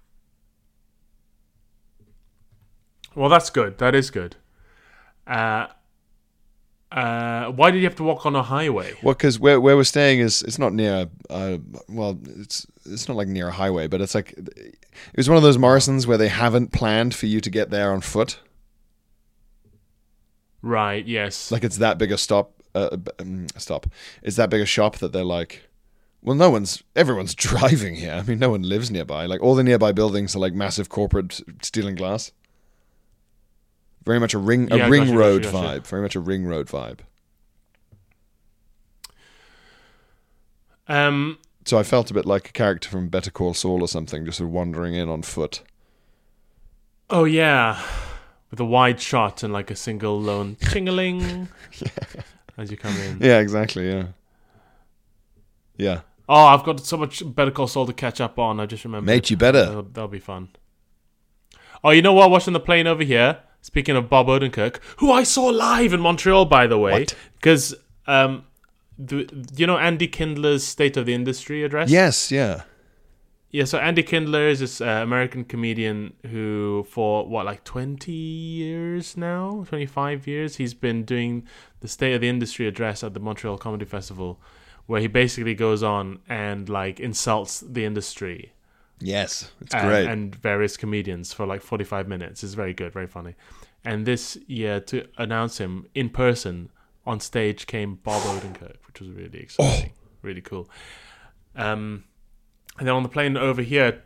Well, 3.14 3.28
that's 3.28 3.50
good. 3.50 3.78
That 3.78 3.94
is 3.94 4.10
good. 4.10 4.36
Uh, 5.26 5.66
uh, 6.92 7.46
why 7.52 7.70
did 7.70 7.78
you 7.78 7.84
have 7.84 7.96
to 7.96 8.02
walk 8.02 8.26
on 8.26 8.34
a 8.34 8.42
highway? 8.42 8.94
Well, 9.02 9.14
because 9.14 9.38
where 9.38 9.60
where 9.60 9.76
we're 9.76 9.84
staying 9.84 10.20
is 10.20 10.42
it's 10.42 10.58
not 10.58 10.72
near. 10.72 11.08
Uh, 11.28 11.58
well, 11.88 12.18
it's 12.24 12.66
it's 12.84 13.08
not 13.08 13.16
like 13.16 13.28
near 13.28 13.48
a 13.48 13.52
highway, 13.52 13.86
but 13.86 14.00
it's 14.00 14.14
like 14.14 14.32
it 14.32 15.16
was 15.16 15.28
one 15.28 15.36
of 15.36 15.42
those 15.42 15.58
Morrisons 15.58 16.06
where 16.06 16.18
they 16.18 16.28
haven't 16.28 16.72
planned 16.72 17.14
for 17.14 17.26
you 17.26 17.40
to 17.40 17.50
get 17.50 17.70
there 17.70 17.92
on 17.92 18.00
foot. 18.00 18.40
Right. 20.62 21.04
Yes. 21.06 21.50
Like 21.50 21.64
it's 21.64 21.78
that 21.78 21.98
big 21.98 22.12
a 22.12 22.18
stop. 22.18 22.52
Uh, 22.74 22.96
um, 23.18 23.46
stop. 23.56 23.86
It's 24.22 24.36
that 24.36 24.50
big 24.50 24.60
a 24.60 24.66
shop 24.66 24.96
that 24.98 25.12
they're 25.12 25.24
like. 25.24 25.68
Well, 26.22 26.36
no 26.36 26.50
one's. 26.50 26.82
Everyone's 26.94 27.34
driving 27.46 27.94
here. 27.96 28.12
I 28.12 28.22
mean, 28.22 28.38
no 28.38 28.50
one 28.50 28.62
lives 28.62 28.90
nearby. 28.90 29.26
Like 29.26 29.40
all 29.42 29.54
the 29.54 29.64
nearby 29.64 29.92
buildings 29.92 30.36
are 30.36 30.38
like 30.38 30.52
massive 30.52 30.88
corporate 30.88 31.40
steel 31.62 31.86
and 31.88 31.96
glass. 31.96 32.32
Very 34.04 34.20
much 34.20 34.34
a 34.34 34.38
ring 34.38 34.70
a 34.72 34.76
Yeah, 34.76 34.88
ring 34.88 35.04
gotcha, 35.06 35.16
road 35.18 35.42
gotcha, 35.44 35.52
gotcha. 35.52 35.80
vibe. 35.80 35.86
Very 35.86 36.02
much 36.02 36.14
a 36.16 36.20
ring 36.20 36.46
road 36.46 36.66
vibe. 36.68 37.00
um. 40.88 41.38
So 41.66 41.78
I 41.78 41.82
felt 41.82 42.10
a 42.10 42.14
bit 42.14 42.24
like 42.24 42.48
a 42.48 42.52
character 42.52 42.88
from 42.88 43.08
Better 43.08 43.30
Call 43.30 43.52
Saul 43.54 43.82
or 43.82 43.88
something, 43.88 44.24
just 44.24 44.38
sort 44.38 44.48
of 44.48 44.52
wandering 44.54 44.94
in 44.94 45.08
on 45.10 45.22
foot. 45.22 45.62
Oh 47.10 47.24
yeah, 47.24 47.80
with 48.50 48.60
a 48.60 48.64
wide 48.64 49.00
shot 49.00 49.42
and 49.42 49.52
like 49.52 49.70
a 49.70 49.76
single 49.76 50.20
lone 50.20 50.56
chingaling 50.56 51.48
as 52.58 52.70
you 52.70 52.76
come 52.76 52.96
in. 52.96 53.18
Yeah, 53.20 53.38
exactly. 53.38 53.88
Yeah. 53.90 54.06
Yeah, 55.76 56.00
Oh, 56.32 56.44
I've 56.44 56.62
got 56.62 56.78
so 56.78 56.96
much 56.96 57.24
Better 57.34 57.50
Call 57.50 57.66
Saul 57.66 57.86
to 57.86 57.92
catch 57.92 58.20
up 58.20 58.38
on. 58.38 58.60
I 58.60 58.66
just 58.66 58.84
remember. 58.84 59.04
mate, 59.04 59.30
you 59.30 59.36
better. 59.36 59.64
That'll, 59.64 59.82
that'll 59.82 60.08
be 60.08 60.20
fun. 60.20 60.50
Oh, 61.82 61.90
you 61.90 62.02
know 62.02 62.12
what? 62.12 62.30
Watching 62.30 62.52
the 62.52 62.60
plane 62.60 62.86
over 62.86 63.02
here. 63.02 63.40
Speaking 63.62 63.96
of 63.96 64.08
Bob 64.08 64.28
Odenkirk, 64.28 64.78
who 64.98 65.10
I 65.10 65.24
saw 65.24 65.46
live 65.46 65.92
in 65.92 66.00
Montreal, 66.00 66.44
by 66.44 66.68
the 66.68 66.78
way, 66.78 67.06
because 67.34 67.74
um, 68.06 68.44
the, 68.96 69.28
you 69.56 69.66
know 69.66 69.76
Andy 69.76 70.06
Kindler's 70.06 70.62
State 70.64 70.96
of 70.96 71.04
the 71.04 71.14
Industry 71.14 71.64
address. 71.64 71.90
Yes, 71.90 72.30
yeah. 72.30 72.62
Yeah, 73.52 73.64
so 73.64 73.78
Andy 73.78 74.04
Kindler 74.04 74.48
is 74.48 74.60
this 74.60 74.80
uh, 74.80 75.00
American 75.02 75.44
comedian 75.44 76.14
who, 76.30 76.86
for 76.88 77.26
what, 77.26 77.46
like 77.46 77.64
20 77.64 78.12
years 78.12 79.16
now? 79.16 79.64
25 79.68 80.26
years? 80.28 80.56
He's 80.56 80.72
been 80.72 81.04
doing 81.04 81.46
the 81.80 81.88
State 81.88 82.14
of 82.14 82.20
the 82.20 82.28
Industry 82.28 82.68
address 82.68 83.02
at 83.02 83.12
the 83.12 83.18
Montreal 83.20 83.58
Comedy 83.58 83.84
Festival, 83.84 84.40
where 84.86 85.00
he 85.00 85.08
basically 85.08 85.54
goes 85.54 85.82
on 85.82 86.20
and, 86.28 86.68
like, 86.68 87.00
insults 87.00 87.60
the 87.60 87.84
industry 87.84 88.52
Yes, 89.00 89.50
it's 89.60 89.74
and, 89.74 89.88
great. 89.88 90.06
and 90.06 90.34
various 90.36 90.76
comedians 90.76 91.32
for 91.32 91.46
like 91.46 91.62
45 91.62 92.06
minutes. 92.06 92.44
It's 92.44 92.54
very 92.54 92.74
good, 92.74 92.92
very 92.92 93.06
funny. 93.06 93.34
And 93.84 94.04
this 94.06 94.36
year, 94.46 94.78
to 94.80 95.06
announce 95.16 95.58
him 95.58 95.86
in 95.94 96.10
person 96.10 96.70
on 97.06 97.18
stage 97.18 97.66
came 97.66 97.94
Bob 97.94 98.22
Odenkirk, 98.22 98.76
which 98.86 99.00
was 99.00 99.08
really 99.10 99.38
exciting, 99.40 99.92
really 100.22 100.42
cool. 100.42 100.68
Um, 101.56 102.04
and 102.80 102.88
then 102.88 102.94
on 102.96 103.04
the 103.04 103.08
plane 103.08 103.36
over 103.36 103.62
here, 103.62 104.02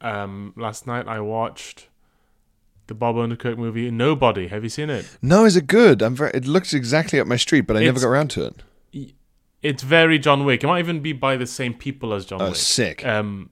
um, 0.00 0.52
last 0.56 0.86
night 0.86 1.08
I 1.08 1.18
watched 1.18 1.88
the 2.86 2.94
Bob 2.94 3.16
Odenkirk 3.16 3.56
movie 3.56 3.90
Nobody. 3.90 4.46
Have 4.48 4.62
you 4.62 4.68
seen 4.68 4.90
it? 4.90 5.16
no, 5.20 5.44
is 5.44 5.56
it 5.56 5.66
good? 5.66 6.02
I'm 6.02 6.14
very. 6.14 6.30
It 6.34 6.46
looks 6.46 6.72
exactly 6.72 7.18
up 7.18 7.26
my 7.26 7.36
street, 7.36 7.62
but 7.62 7.76
I 7.76 7.82
never 7.82 7.98
got 7.98 8.06
around 8.08 8.28
to 8.32 8.44
it. 8.92 9.12
It's 9.62 9.82
very 9.82 10.18
John 10.18 10.44
Wick. 10.44 10.62
It 10.62 10.66
might 10.66 10.80
even 10.80 11.00
be 11.00 11.14
by 11.14 11.36
the 11.38 11.46
same 11.46 11.72
people 11.74 12.12
as 12.12 12.26
John 12.26 12.40
Oh, 12.42 12.46
Wick. 12.48 12.56
sick. 12.56 13.04
Um, 13.06 13.48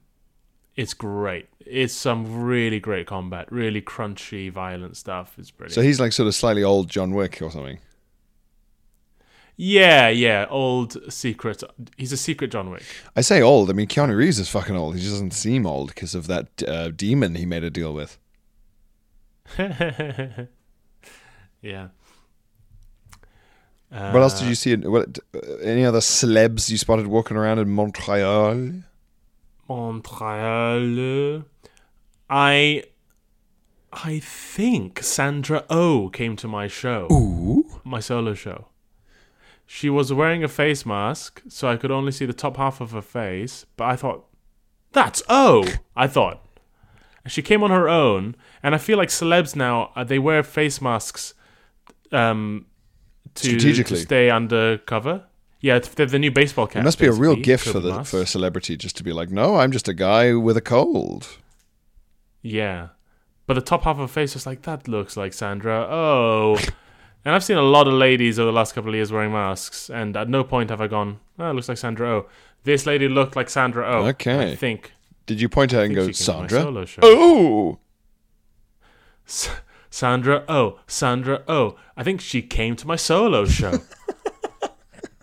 it's 0.75 0.93
great. 0.93 1.47
It's 1.65 1.93
some 1.95 2.43
really 2.43 2.79
great 2.79 3.07
combat, 3.07 3.51
really 3.51 3.81
crunchy, 3.81 4.51
violent 4.51 4.95
stuff. 4.97 5.33
It's 5.39 5.49
brilliant. 5.49 5.73
So 5.73 5.81
he's 5.81 5.99
like 5.99 6.11
sort 6.13 6.27
of 6.27 6.35
slightly 6.35 6.63
old 6.63 6.87
John 6.89 7.11
Wick 7.15 7.41
or 7.41 7.49
something. 7.49 7.79
Yeah, 9.65 10.09
yeah, 10.09 10.45
old 10.49 10.97
secret. 11.11 11.63
He's 11.97 12.11
a 12.11 12.17
secret 12.17 12.51
John 12.51 12.69
Wick. 12.69 12.83
I 13.15 13.21
say 13.21 13.41
old. 13.41 13.69
I 13.69 13.73
mean, 13.73 13.87
Keanu 13.87 14.15
Reeves 14.17 14.37
is 14.39 14.49
fucking 14.49 14.75
old. 14.75 14.95
He 14.95 15.01
just 15.01 15.13
doesn't 15.13 15.31
seem 15.33 15.65
old 15.65 15.87
because 15.95 16.13
of 16.15 16.27
that 16.27 16.47
uh, 16.67 16.89
demon 16.89 17.35
he 17.35 17.45
made 17.45 17.63
a 17.63 17.69
deal 17.69 17.93
with. 17.93 18.17
yeah. 21.61 21.87
what 23.89 24.21
else 24.21 24.39
did 24.39 24.45
Uh, 24.45 24.49
you 24.49 24.55
see? 24.55 24.75
What 24.75 25.19
uh, 25.33 25.39
any 25.61 25.85
other 25.85 25.99
celebs 26.01 26.69
you 26.69 26.77
spotted 26.77 27.07
walking 27.07 27.37
around 27.37 27.59
in 27.59 27.69
Montreal? 27.69 28.71
Montreal. 29.69 31.43
I 32.29 32.83
I 33.93 34.19
think 34.19 35.03
Sandra 35.03 35.63
O 35.69 36.09
came 36.09 36.35
to 36.37 36.47
my 36.47 36.67
show. 36.67 37.07
Ooh. 37.11 37.79
My 37.83 37.99
solo 37.99 38.33
show. 38.33 38.67
She 39.65 39.89
was 39.89 40.11
wearing 40.13 40.43
a 40.43 40.47
face 40.47 40.85
mask, 40.85 41.41
so 41.47 41.67
I 41.67 41.77
could 41.77 41.91
only 41.91 42.11
see 42.11 42.25
the 42.25 42.33
top 42.33 42.57
half 42.57 42.81
of 42.81 42.91
her 42.91 43.01
face, 43.01 43.65
but 43.77 43.85
I 43.85 43.95
thought 43.95 44.25
that's 44.91 45.23
O. 45.29 45.65
I 45.95 46.07
thought. 46.07 46.45
And 47.23 47.31
she 47.31 47.41
came 47.41 47.63
on 47.63 47.71
her 47.71 47.87
own, 47.89 48.35
and 48.61 48.75
I 48.75 48.77
feel 48.77 48.97
like 48.97 49.09
celebs 49.09 49.55
now 49.55 49.91
uh, 49.95 50.03
they 50.03 50.19
wear 50.19 50.43
face 50.43 50.81
masks 50.81 51.33
um 52.11 52.65
to, 53.35 53.57
to 53.57 53.95
stay 53.95 54.29
undercover. 54.29 55.23
Yeah, 55.61 55.77
it's- 55.77 55.93
they're 55.95 56.05
the 56.05 56.19
new 56.19 56.29
baseball 56.31 56.67
cap. 56.67 56.81
It 56.81 56.83
must 56.83 56.99
be 56.99 57.07
a 57.07 57.11
real 57.13 57.35
gift 57.37 57.67
for 57.67 57.79
the 57.79 57.93
masks. 57.93 58.11
for 58.11 58.19
a 58.21 58.25
celebrity 58.27 58.75
just 58.77 58.97
to 58.97 59.03
be 59.03 59.13
like, 59.13 59.31
no, 59.31 59.55
I'm 59.55 59.71
just 59.71 59.87
a 59.87 59.93
guy 59.93 60.33
with 60.33 60.57
a 60.57 60.61
cold. 60.61 61.37
Yeah. 62.41 62.89
But 63.47 63.53
the 63.55 63.61
top 63.61 63.83
half 63.83 63.95
of 63.95 64.01
her 64.01 64.07
face 64.07 64.33
was 64.35 64.45
like, 64.45 64.63
that 64.63 64.87
looks 64.87 65.15
like 65.17 65.33
Sandra. 65.33 65.87
Oh. 65.89 66.59
and 67.25 67.33
I've 67.35 67.43
seen 67.43 67.57
a 67.57 67.61
lot 67.61 67.87
of 67.87 67.93
ladies 67.93 68.37
over 68.39 68.47
the 68.47 68.55
last 68.55 68.73
couple 68.75 68.89
of 68.89 68.95
years 68.95 69.11
wearing 69.11 69.31
masks, 69.31 69.89
and 69.89 70.15
at 70.17 70.29
no 70.29 70.43
point 70.43 70.69
have 70.69 70.81
I 70.81 70.87
gone, 70.87 71.19
oh, 71.39 71.49
it 71.49 71.53
looks 71.53 71.69
like 71.69 71.77
Sandra 71.77 72.09
Oh. 72.09 72.25
This 72.63 72.85
lady 72.85 73.07
looked 73.09 73.35
like 73.35 73.49
Sandra 73.49 73.85
Oh. 73.85 74.05
Okay. 74.07 74.51
I 74.53 74.55
think. 74.55 74.91
Did 75.25 75.39
you 75.41 75.49
point 75.49 75.71
her 75.71 75.83
and 75.83 75.93
go, 75.95 76.09
she 76.09 76.13
came 76.13 76.25
to 76.25 76.41
my 76.41 76.47
Sandra? 76.47 76.85
Oh, 77.01 77.79
S- 79.27 79.49
Sandra 79.89 80.43
Oh. 80.47 80.79
Sandra 80.87 81.43
Oh. 81.47 81.77
I 81.97 82.03
think 82.03 82.21
she 82.21 82.41
came 82.41 82.75
to 82.77 82.87
my 82.87 82.95
solo 82.95 83.45
show. 83.45 83.71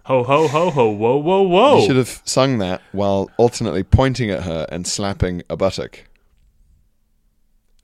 ho, 0.04 0.22
ho, 0.22 0.48
ho, 0.48 0.70
ho. 0.70 0.90
Whoa, 0.90 1.16
whoa, 1.16 1.42
whoa. 1.42 1.80
you 1.80 1.86
should 1.86 1.96
have 1.96 2.22
sung 2.24 2.58
that 2.58 2.80
while 2.92 3.30
alternately 3.36 3.82
pointing 3.84 4.30
at 4.30 4.42
her 4.44 4.66
and 4.70 4.86
slapping 4.86 5.42
a 5.50 5.56
buttock 5.56 5.98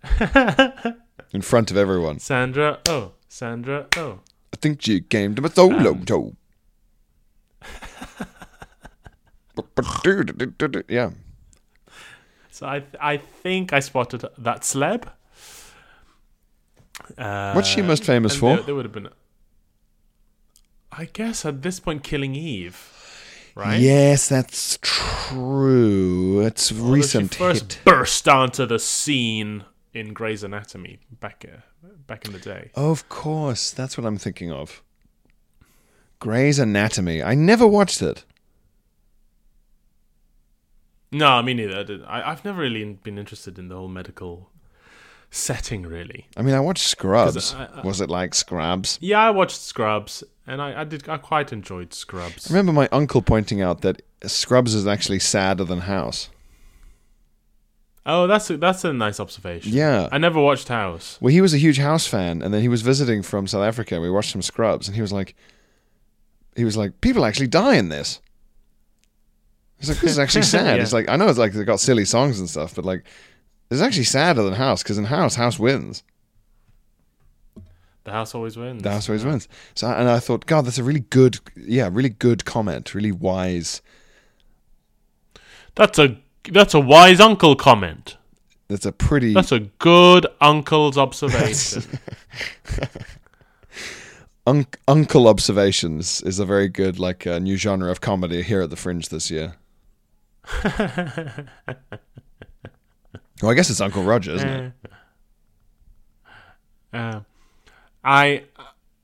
in 1.32 1.42
front 1.42 1.70
of 1.70 1.76
everyone. 1.76 2.18
Sandra 2.18 2.78
Oh. 2.88 3.12
Sandra 3.36 3.86
Oh. 3.98 4.20
I 4.54 4.56
think 4.56 4.80
she 4.80 5.00
came 5.02 5.34
to 5.34 5.42
my 5.42 5.50
solo 5.50 5.90
Um, 5.90 6.06
show. 6.06 6.34
yeah. 10.88 11.10
So 12.50 12.66
I, 12.66 12.82
I 13.00 13.18
think 13.18 13.72
I 13.74 13.80
spotted 13.80 14.24
that 14.38 14.62
celeb. 14.62 15.04
Uh, 17.18 17.52
What's 17.52 17.68
she 17.68 17.82
most 17.82 18.04
famous 18.04 18.34
for? 18.34 18.56
There, 18.56 18.64
there 18.64 18.74
would 18.74 18.86
have 18.86 18.92
been, 18.92 19.08
I 20.90 21.04
guess, 21.04 21.44
at 21.44 21.60
this 21.60 21.78
point, 21.78 22.02
Killing 22.02 22.34
Eve, 22.34 22.78
right? 23.54 23.78
Yes, 23.78 24.30
that's 24.30 24.78
true. 24.80 26.40
It's 26.40 26.72
Although 26.72 26.92
recent 26.94 27.34
first 27.34 27.74
hit. 27.74 27.84
burst 27.84 28.26
onto 28.28 28.64
the 28.64 28.78
scene 28.78 29.64
in 29.96 30.12
Grey's 30.12 30.42
Anatomy 30.44 30.98
back 31.20 31.44
uh, 31.50 31.88
back 32.06 32.24
in 32.26 32.32
the 32.32 32.38
day. 32.38 32.70
Of 32.74 33.08
course, 33.08 33.70
that's 33.70 33.96
what 33.96 34.06
I'm 34.06 34.18
thinking 34.18 34.50
of. 34.52 34.82
Grey's 36.18 36.58
Anatomy. 36.58 37.22
I 37.22 37.34
never 37.34 37.66
watched 37.66 38.02
it. 38.02 38.24
No, 41.12 41.42
me 41.42 41.54
neither. 41.54 42.04
I 42.06 42.30
I've 42.30 42.44
never 42.44 42.60
really 42.60 42.84
been 43.02 43.18
interested 43.18 43.58
in 43.58 43.68
the 43.68 43.76
whole 43.76 43.88
medical 43.88 44.50
setting, 45.30 45.82
really. 45.82 46.26
I 46.36 46.42
mean, 46.42 46.54
I 46.54 46.60
watched 46.60 46.86
Scrubs. 46.86 47.54
I- 47.54 47.66
I- 47.66 47.80
Was 47.82 48.00
it 48.00 48.10
like 48.10 48.34
Scrubs? 48.34 48.98
Yeah, 49.00 49.20
I 49.20 49.30
watched 49.30 49.60
Scrubs, 49.60 50.24
and 50.46 50.60
I, 50.60 50.80
I 50.80 50.84
did. 50.84 51.08
I 51.08 51.16
quite 51.18 51.52
enjoyed 51.52 51.94
Scrubs. 51.94 52.50
I 52.50 52.54
remember 52.54 52.72
my 52.72 52.88
uncle 52.92 53.22
pointing 53.22 53.60
out 53.62 53.80
that 53.82 54.02
Scrubs 54.24 54.74
is 54.74 54.86
actually 54.86 55.20
sadder 55.20 55.64
than 55.64 55.80
House. 55.80 56.28
Oh, 58.08 58.28
that's 58.28 58.48
a, 58.50 58.56
that's 58.56 58.84
a 58.84 58.92
nice 58.92 59.18
observation. 59.18 59.72
Yeah. 59.72 60.08
I 60.12 60.18
never 60.18 60.40
watched 60.40 60.68
House. 60.68 61.18
Well, 61.20 61.32
he 61.32 61.40
was 61.40 61.52
a 61.52 61.58
huge 61.58 61.78
House 61.78 62.06
fan, 62.06 62.40
and 62.40 62.54
then 62.54 62.62
he 62.62 62.68
was 62.68 62.82
visiting 62.82 63.20
from 63.20 63.48
South 63.48 63.64
Africa. 63.64 63.96
and 63.96 64.02
We 64.02 64.10
watched 64.10 64.30
some 64.30 64.42
Scrubs, 64.42 64.86
and 64.86 64.94
he 64.94 65.02
was 65.02 65.12
like, 65.12 65.34
he 66.54 66.64
was 66.64 66.76
like, 66.76 67.00
people 67.00 67.24
actually 67.24 67.48
die 67.48 67.74
in 67.74 67.88
this. 67.88 68.20
He's 69.78 69.88
like, 69.88 69.98
this 69.98 70.12
is 70.12 70.18
actually 70.20 70.42
sad. 70.56 70.76
Yeah. 70.76 70.82
He's 70.82 70.92
like, 70.92 71.08
I 71.08 71.16
know 71.16 71.28
it's 71.28 71.38
like 71.38 71.52
they 71.52 71.64
got 71.64 71.80
silly 71.80 72.04
songs 72.04 72.38
and 72.38 72.48
stuff, 72.48 72.76
but 72.76 72.84
like, 72.84 73.04
it's 73.72 73.82
actually 73.82 74.04
sadder 74.04 74.44
than 74.44 74.54
House 74.54 74.84
because 74.84 74.98
in 74.98 75.04
House, 75.04 75.34
House 75.34 75.58
wins. 75.58 76.04
The 78.04 78.12
House 78.12 78.36
always 78.36 78.56
wins. 78.56 78.84
The 78.84 78.90
House 78.92 79.08
always 79.08 79.24
wins. 79.24 79.48
So, 79.74 79.90
and 79.90 80.08
I 80.08 80.20
thought, 80.20 80.46
God, 80.46 80.64
that's 80.64 80.78
a 80.78 80.84
really 80.84 81.00
good, 81.00 81.40
yeah, 81.56 81.88
really 81.92 82.10
good 82.10 82.44
comment, 82.44 82.94
really 82.94 83.10
wise. 83.10 83.82
That's 85.74 85.98
a 85.98 86.16
that's 86.52 86.74
a 86.74 86.80
wise 86.80 87.20
uncle 87.20 87.56
comment. 87.56 88.16
That's 88.68 88.86
a 88.86 88.92
pretty. 88.92 89.32
That's 89.32 89.52
a 89.52 89.60
good 89.60 90.26
uncle's 90.40 90.98
observation. 90.98 91.84
Un- 94.46 94.66
Uncle 94.86 95.26
Observations 95.26 96.22
is 96.22 96.38
a 96.38 96.44
very 96.44 96.68
good, 96.68 97.00
like, 97.00 97.26
uh, 97.26 97.40
new 97.40 97.56
genre 97.56 97.90
of 97.90 98.00
comedy 98.00 98.42
here 98.42 98.60
at 98.60 98.70
the 98.70 98.76
Fringe 98.76 99.08
this 99.08 99.28
year. 99.28 99.56
well, 100.62 101.48
I 103.42 103.54
guess 103.54 103.70
it's 103.70 103.80
Uncle 103.80 104.04
Roger, 104.04 104.36
isn't 104.36 104.48
it? 104.48 104.72
uh, 106.92 107.20
I 108.04 108.44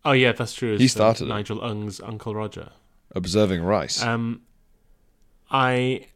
oh 0.05 0.13
yeah, 0.13 0.31
that's 0.31 0.55
true. 0.55 0.79
He 0.79 0.85
uh, 0.85 0.89
started. 0.89 1.27
Nigel 1.27 1.61
Ng's 1.61 2.01
Uncle 2.01 2.37
Roger. 2.37 2.71
Observing 3.17 3.65
rice. 3.65 4.01
Um, 4.01 4.43
I 5.51 6.07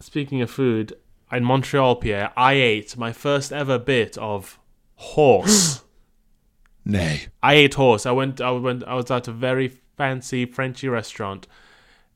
speaking 0.00 0.40
of 0.42 0.50
food 0.50 0.94
in 1.32 1.44
Montreal, 1.44 1.96
Pierre, 1.96 2.32
I 2.36 2.54
ate 2.54 2.96
my 2.96 3.12
first 3.12 3.52
ever 3.52 3.78
bit 3.78 4.18
of 4.18 4.58
horse. 4.96 5.82
Nay. 6.84 7.26
I 7.42 7.54
ate 7.54 7.74
horse. 7.74 8.06
I 8.06 8.10
went. 8.10 8.40
I 8.40 8.50
went. 8.52 8.82
I 8.84 8.94
was 8.94 9.10
at 9.10 9.28
a 9.28 9.32
very 9.32 9.68
fancy 9.96 10.46
Frenchy 10.46 10.88
restaurant, 10.88 11.46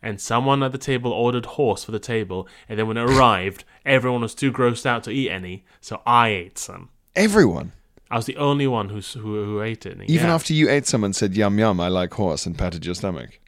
and 0.02 0.20
someone 0.20 0.62
at 0.62 0.72
the 0.72 0.78
table 0.78 1.12
ordered 1.12 1.44
horse 1.46 1.84
for 1.84 1.92
the 1.92 1.98
table. 1.98 2.48
And 2.68 2.78
then 2.78 2.88
when 2.88 2.96
it 2.96 3.02
arrived, 3.10 3.64
everyone 3.84 4.22
was 4.22 4.34
too 4.34 4.50
grossed 4.50 4.86
out 4.86 5.04
to 5.04 5.10
eat 5.10 5.30
any, 5.30 5.64
so 5.80 6.00
I 6.06 6.28
ate 6.30 6.58
some. 6.58 6.88
Everyone. 7.14 7.72
I 8.10 8.16
was 8.16 8.26
the 8.26 8.36
only 8.38 8.66
one 8.66 8.88
who 8.88 9.00
who, 9.00 9.44
who 9.44 9.62
ate 9.62 9.86
it. 9.86 10.00
Even 10.08 10.26
Yeah. 10.28 10.34
after 10.34 10.54
you 10.54 10.68
ate 10.70 10.86
some 10.86 11.04
and 11.04 11.14
said, 11.14 11.34
yum, 11.36 11.58
yum, 11.58 11.78
I 11.80 11.88
like 11.88 12.14
horse, 12.14 12.46
and 12.46 12.56
patted 12.56 12.84
your 12.86 12.94
stomach. 12.94 13.38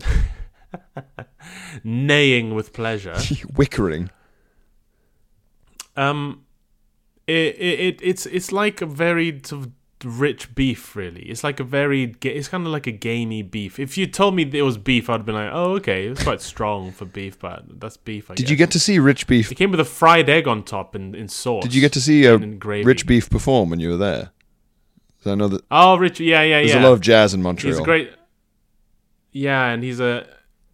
neighing 1.84 2.54
with 2.54 2.72
pleasure. 2.72 3.12
Wickering. 3.54 4.10
Um, 5.96 6.44
it, 7.26 7.56
it 7.56 7.80
it 7.80 8.00
it's 8.02 8.26
it's 8.26 8.52
like 8.52 8.80
a 8.80 8.86
very 8.86 9.40
sort 9.44 9.66
of 9.66 9.72
rich 10.04 10.54
beef. 10.54 10.94
Really, 10.94 11.22
it's 11.22 11.42
like 11.42 11.58
a 11.58 11.64
very 11.64 12.14
it's 12.22 12.48
kind 12.48 12.66
of 12.66 12.72
like 12.72 12.86
a 12.86 12.92
gamey 12.92 13.42
beef. 13.42 13.78
If 13.78 13.96
you 13.96 14.06
told 14.06 14.34
me 14.34 14.48
it 14.52 14.62
was 14.62 14.76
beef, 14.78 15.08
I'd 15.08 15.24
be 15.24 15.32
like, 15.32 15.50
oh 15.52 15.72
okay, 15.76 16.06
it's 16.06 16.22
quite 16.22 16.42
strong 16.42 16.92
for 16.92 17.06
beef, 17.06 17.38
but 17.38 17.80
that's 17.80 17.96
beef. 17.96 18.30
I 18.30 18.34
Did 18.34 18.44
guess. 18.44 18.50
you 18.50 18.56
get 18.56 18.70
to 18.72 18.80
see 18.80 18.98
Rich 18.98 19.26
Beef? 19.26 19.50
It 19.50 19.54
came 19.54 19.70
with 19.70 19.80
a 19.80 19.84
fried 19.84 20.28
egg 20.28 20.46
on 20.46 20.62
top 20.64 20.94
in, 20.94 21.14
in 21.14 21.28
sauce. 21.28 21.62
Did 21.64 21.74
you 21.74 21.80
get 21.80 21.92
to 21.94 22.00
see 22.00 22.24
a 22.26 22.34
and 22.34 22.62
in. 22.62 22.84
Rich 22.84 23.06
Beef 23.06 23.30
perform 23.30 23.70
when 23.70 23.80
you 23.80 23.90
were 23.90 23.96
there? 23.96 24.30
I 25.24 25.34
know 25.34 25.48
that 25.48 25.64
Oh, 25.70 25.96
Rich. 25.96 26.20
Yeah, 26.20 26.42
yeah, 26.42 26.58
there's 26.58 26.68
yeah. 26.68 26.74
There's 26.74 26.84
a 26.84 26.88
lot 26.88 26.92
of 26.94 27.00
jazz 27.00 27.34
in 27.34 27.42
Montreal. 27.42 27.72
He's 27.72 27.80
a 27.80 27.84
great. 27.84 28.12
Yeah, 29.32 29.66
and 29.66 29.82
he's 29.82 29.98
a 29.98 30.26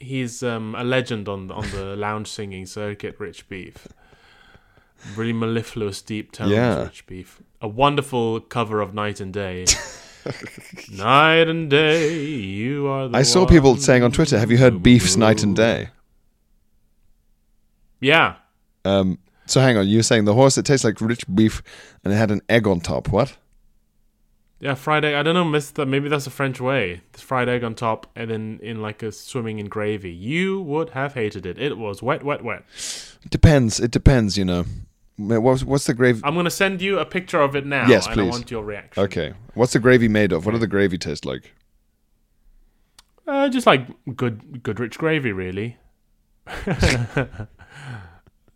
he's 0.03 0.43
um, 0.43 0.75
a 0.75 0.85
legend 0.85 1.29
on 1.29 1.51
on 1.51 1.71
the 1.71 1.97
lounge 2.07 2.29
singing 2.29 2.67
circuit. 2.67 3.17
Rich 3.19 3.49
Beef, 3.49 3.88
really 5.17 5.33
mellifluous, 5.33 6.03
deep 6.03 6.33
tones. 6.33 6.51
Yeah. 6.53 6.83
Rich 6.85 7.07
Beef, 7.07 7.43
a 7.61 7.69
wonderful 7.69 8.41
cover 8.41 8.81
of 8.81 8.93
Night 8.95 9.21
and 9.21 9.33
Day. 9.33 9.65
Night 10.93 11.49
and 11.49 11.69
day, 11.69 12.15
you 12.15 12.87
are 12.87 13.09
the. 13.09 13.19
I 13.19 13.23
saw 13.23 13.45
people 13.45 13.77
saying 13.77 14.05
on 14.05 14.12
Twitter, 14.12 14.38
"Have 14.38 14.51
you 14.53 14.59
heard 14.59 14.83
Beef's 14.83 15.17
Night 15.17 15.43
and 15.43 15.57
Day?" 15.57 15.88
Yeah, 18.01 18.35
Um, 18.85 19.19
so 19.47 19.61
hang 19.61 19.77
on, 19.77 19.87
you 19.87 19.99
were 19.99 20.03
saying 20.03 20.25
the 20.25 20.35
horse 20.35 20.57
that 20.57 20.65
tastes 20.65 20.85
like 20.85 21.01
rich 21.01 21.25
beef 21.33 21.62
and 22.03 22.12
it 22.12 22.17
had 22.17 22.31
an 22.31 22.41
egg 22.49 22.67
on 22.67 22.81
top. 22.81 23.09
What? 23.09 23.37
Yeah, 24.62 24.75
fried 24.75 25.05
egg. 25.05 25.14
I 25.14 25.25
don't 25.25 25.35
know, 25.35 25.42
Mister. 25.44 25.85
Maybe 25.85 26.09
that's 26.09 26.29
a 26.29 26.31
French 26.31 26.61
way. 26.61 27.01
It's 27.11 27.20
fried 27.20 27.48
egg 27.48 27.64
on 27.64 27.75
top, 27.75 28.07
and 28.14 28.31
then 28.31 28.61
in 28.62 28.81
like 28.81 29.03
a 29.03 29.11
swimming 29.11 29.59
in 29.59 29.66
gravy. 29.66 30.12
You 30.12 30.61
would 30.62 30.90
have 30.90 31.14
hated 31.14 31.46
it. 31.46 31.59
It 31.59 31.77
was 31.77 32.01
wet, 32.01 32.22
wet, 32.22 32.44
wet. 32.44 32.62
It 33.25 33.31
depends. 33.31 33.81
It 33.81 33.90
depends. 33.90 34.38
You 34.38 34.44
know. 34.44 34.64
What's 35.18 35.64
what's 35.64 35.87
the 35.87 35.94
gravy? 35.94 36.20
I'm 36.22 36.37
gonna 36.37 36.48
send 36.48 36.81
you 36.81 37.01
a 37.01 37.05
picture 37.05 37.40
of 37.40 37.57
it 37.57 37.66
now. 37.66 37.88
Yes, 37.88 38.07
and 38.07 38.12
I 38.12 38.25
please. 38.25 38.31
want 38.31 38.51
your 38.53 38.62
reaction. 38.62 39.03
Okay. 39.03 39.35
What's 39.55 39.72
the 39.72 39.81
gravy 39.81 40.07
made 40.07 40.31
of? 40.31 40.46
What 40.46 40.53
does 40.53 40.61
the 40.61 40.68
gravy 40.68 40.96
taste 40.96 41.27
like? 41.27 41.53
Uh, 43.27 43.48
just 43.48 43.66
like 43.66 43.88
good, 44.16 44.62
good 44.62 44.79
rich 44.79 44.96
gravy, 44.96 45.33
really. 45.33 45.77
uh, 46.46 47.37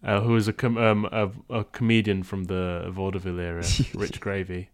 who 0.03 0.37
is 0.37 0.49
a, 0.49 0.53
com- 0.53 0.79
um, 0.79 1.09
a 1.13 1.31
a 1.51 1.65
comedian 1.65 2.23
from 2.23 2.45
the 2.45 2.89
vaudeville 2.91 3.39
era, 3.41 3.65
Rich 3.95 4.21
Gravy, 4.21 4.71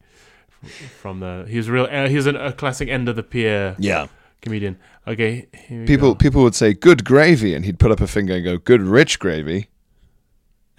from 1.00 1.20
the 1.20 1.44
he 1.48 1.56
was 1.56 1.68
real. 1.70 1.88
Uh, 1.90 2.08
he 2.08 2.16
was 2.16 2.26
an, 2.26 2.36
a 2.36 2.52
classic 2.52 2.88
end 2.88 3.08
of 3.08 3.16
the 3.16 3.22
pier 3.22 3.74
Yeah. 3.78 4.06
comedian. 4.40 4.78
Okay, 5.06 5.46
People 5.86 6.12
go. 6.12 6.14
people 6.14 6.42
would 6.42 6.54
say 6.54 6.72
good 6.74 7.04
gravy, 7.04 7.54
and 7.54 7.64
he'd 7.64 7.78
put 7.78 7.90
up 7.90 8.00
a 8.00 8.06
finger 8.06 8.34
and 8.34 8.44
go 8.44 8.56
good 8.58 8.80
rich 8.82 9.18
gravy. 9.18 9.68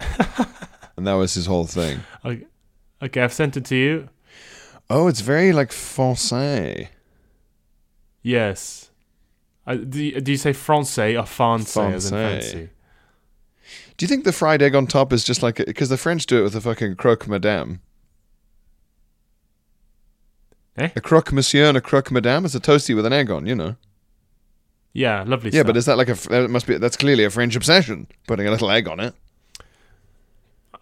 and 0.96 1.06
that 1.06 1.14
was 1.14 1.34
his 1.34 1.46
whole 1.46 1.66
thing. 1.66 2.00
Okay, 2.24 2.44
okay, 3.02 3.20
I've 3.22 3.32
sent 3.32 3.56
it 3.56 3.64
to 3.66 3.76
you. 3.76 4.08
Oh, 4.90 5.08
it's 5.08 5.20
very 5.20 5.52
like 5.52 5.70
français. 5.70 6.88
Yes. 8.22 8.90
Uh, 9.66 9.76
do, 9.76 10.02
you, 10.02 10.20
do 10.20 10.32
you 10.32 10.38
say 10.38 10.52
français 10.52 11.18
or 11.18 11.24
français 11.24 11.92
as 11.94 12.06
in 12.06 12.10
fancy? 12.18 12.68
Do 13.96 14.04
you 14.04 14.08
think 14.08 14.24
the 14.24 14.32
fried 14.32 14.60
egg 14.62 14.74
on 14.74 14.86
top 14.86 15.12
is 15.12 15.24
just 15.24 15.42
like 15.42 15.56
because 15.56 15.88
the 15.88 15.96
French 15.96 16.26
do 16.26 16.38
it 16.40 16.42
with 16.42 16.54
a 16.56 16.60
fucking 16.60 16.96
croque 16.96 17.28
madame? 17.28 17.80
Eh? 20.76 20.88
A 20.96 21.00
croque 21.00 21.32
monsieur 21.32 21.66
and 21.68 21.76
a 21.76 21.80
croque 21.80 22.10
madame 22.10 22.44
is 22.44 22.54
a 22.54 22.60
toasty 22.60 22.94
with 22.96 23.06
an 23.06 23.12
egg 23.12 23.30
on, 23.30 23.46
you 23.46 23.54
know. 23.54 23.76
Yeah, 24.92 25.24
lovely 25.26 25.50
Yeah, 25.50 25.60
stuff. 25.60 25.66
but 25.68 25.76
is 25.76 25.86
that 25.86 25.96
like 25.98 26.08
a? 26.08 26.14
That 26.28 26.50
must 26.50 26.66
be. 26.66 26.78
That's 26.78 26.96
clearly 26.96 27.24
a 27.24 27.30
French 27.30 27.56
obsession. 27.56 28.06
Putting 28.26 28.46
a 28.46 28.50
little 28.50 28.70
egg 28.70 28.86
on 28.88 29.00
it. 29.00 29.14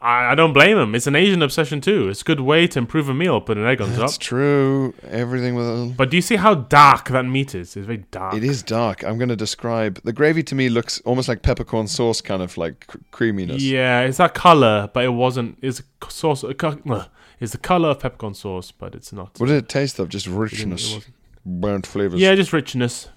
I, 0.01 0.33
I 0.33 0.35
don't 0.35 0.53
blame 0.53 0.77
him. 0.79 0.95
It's 0.95 1.07
an 1.07 1.15
Asian 1.15 1.43
obsession 1.43 1.81
too. 1.81 2.09
It's 2.09 2.23
a 2.23 2.25
good 2.25 2.41
way 2.41 2.67
to 2.67 2.79
improve 2.79 3.09
a 3.09 3.15
meal, 3.15 3.41
put 3.41 3.57
an 3.57 3.65
egg 3.67 3.81
on 3.81 3.89
top. 3.91 3.99
That's 3.99 4.19
true. 4.19 4.93
Everything 5.09 5.55
with 5.55 5.67
a. 5.67 5.95
But 5.97 6.11
do 6.11 6.17
you 6.17 6.23
see 6.23 6.37
how 6.37 6.55
dark 6.57 7.09
that 7.11 7.25
meat 7.25 7.55
is? 7.55 7.77
It's 7.77 7.87
very 7.87 8.05
dark. 8.11 8.35
It 8.35 8.45
is 8.45 8.63
dark. 8.63 9.05
I'm 9.05 9.17
going 9.17 9.29
to 9.29 9.37
describe 9.37 10.01
the 10.05 10.13
gravy 10.13 10.43
to 10.45 10.55
me 10.55 10.69
looks 10.69 11.01
almost 11.03 11.29
like 11.29 11.43
peppercorn 11.43 11.87
sauce, 11.87 12.21
kind 12.21 12.43
of 12.43 12.57
like 12.57 12.87
cr- 12.89 12.99
creaminess. 13.13 13.63
Yeah, 13.63 14.01
it's 14.01 14.19
that 14.19 14.35
color, 14.35 14.91
but 14.93 15.05
it 15.05 15.11
wasn't. 15.11 15.59
It's 15.63 15.83
sauce. 16.09 16.43
a 16.43 16.53
co- 16.55 16.79
ugh, 16.91 17.09
It's 17.43 17.53
the 17.53 17.59
color 17.59 17.89
of 17.91 18.01
peppercorn 18.01 18.35
sauce, 18.35 18.71
but 18.71 18.95
it's 18.95 19.13
not. 19.13 19.39
What 19.39 19.49
did 19.49 19.57
it 19.57 19.69
taste 19.69 19.99
of? 19.99 20.09
Just 20.09 20.27
It 20.27 20.33
it 20.33 20.37
richness, 20.37 21.01
burnt 21.45 21.87
flavors. 21.87 22.21
Yeah, 22.21 22.35
just 22.37 22.53
richness, 22.53 23.09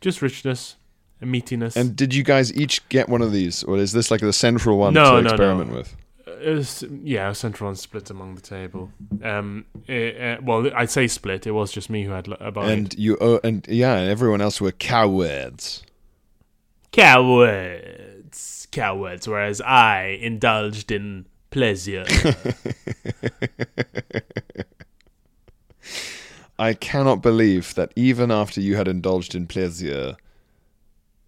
just 0.00 0.22
richness 0.22 0.76
and 1.20 1.34
meatiness. 1.34 1.76
And 1.76 1.96
did 1.96 2.14
you 2.14 2.22
guys 2.22 2.54
each 2.54 2.88
get 2.88 3.08
one 3.08 3.22
of 3.22 3.32
these, 3.32 3.64
or 3.64 3.76
is 3.76 3.92
this 3.92 4.10
like 4.10 4.20
the 4.20 4.32
central 4.32 4.78
one 4.78 4.94
No, 4.94 5.04
to 5.04 5.10
no, 5.10 5.20
no. 5.22 5.28
experiment 5.30 5.72
with? 5.72 5.96
It 6.26 6.54
was, 6.54 6.84
yeah, 7.02 7.32
central 7.32 7.68
and 7.68 7.78
split 7.78 8.10
among 8.10 8.34
the 8.36 8.40
table. 8.42 8.92
Um, 9.22 9.64
eh, 9.88 9.92
eh, 9.94 10.36
well, 10.42 10.70
I'd 10.76 10.90
say 10.90 11.08
split. 11.08 11.46
It 11.46 11.52
was 11.52 11.72
just 11.72 11.88
me 11.90 12.04
who 12.04 12.10
had 12.12 12.28
l- 12.28 12.36
a 12.38 12.52
bite. 12.52 12.70
And 12.70 12.94
you, 12.98 13.16
oh, 13.20 13.40
and 13.42 13.66
yeah, 13.68 13.96
and 13.96 14.10
everyone 14.10 14.40
else 14.40 14.60
were 14.60 14.70
cowards. 14.72 15.82
cowards, 16.92 18.68
cowards. 18.70 19.26
Whereas 19.28 19.60
I 19.60 20.18
indulged 20.20 20.90
in 20.90 21.26
pleasure. 21.56 22.04
I 26.58 26.74
cannot 26.74 27.22
believe 27.22 27.74
that 27.76 27.92
even 27.96 28.30
after 28.30 28.60
you 28.60 28.76
had 28.76 28.86
indulged 28.88 29.34
in 29.34 29.46
pleasure, 29.46 30.18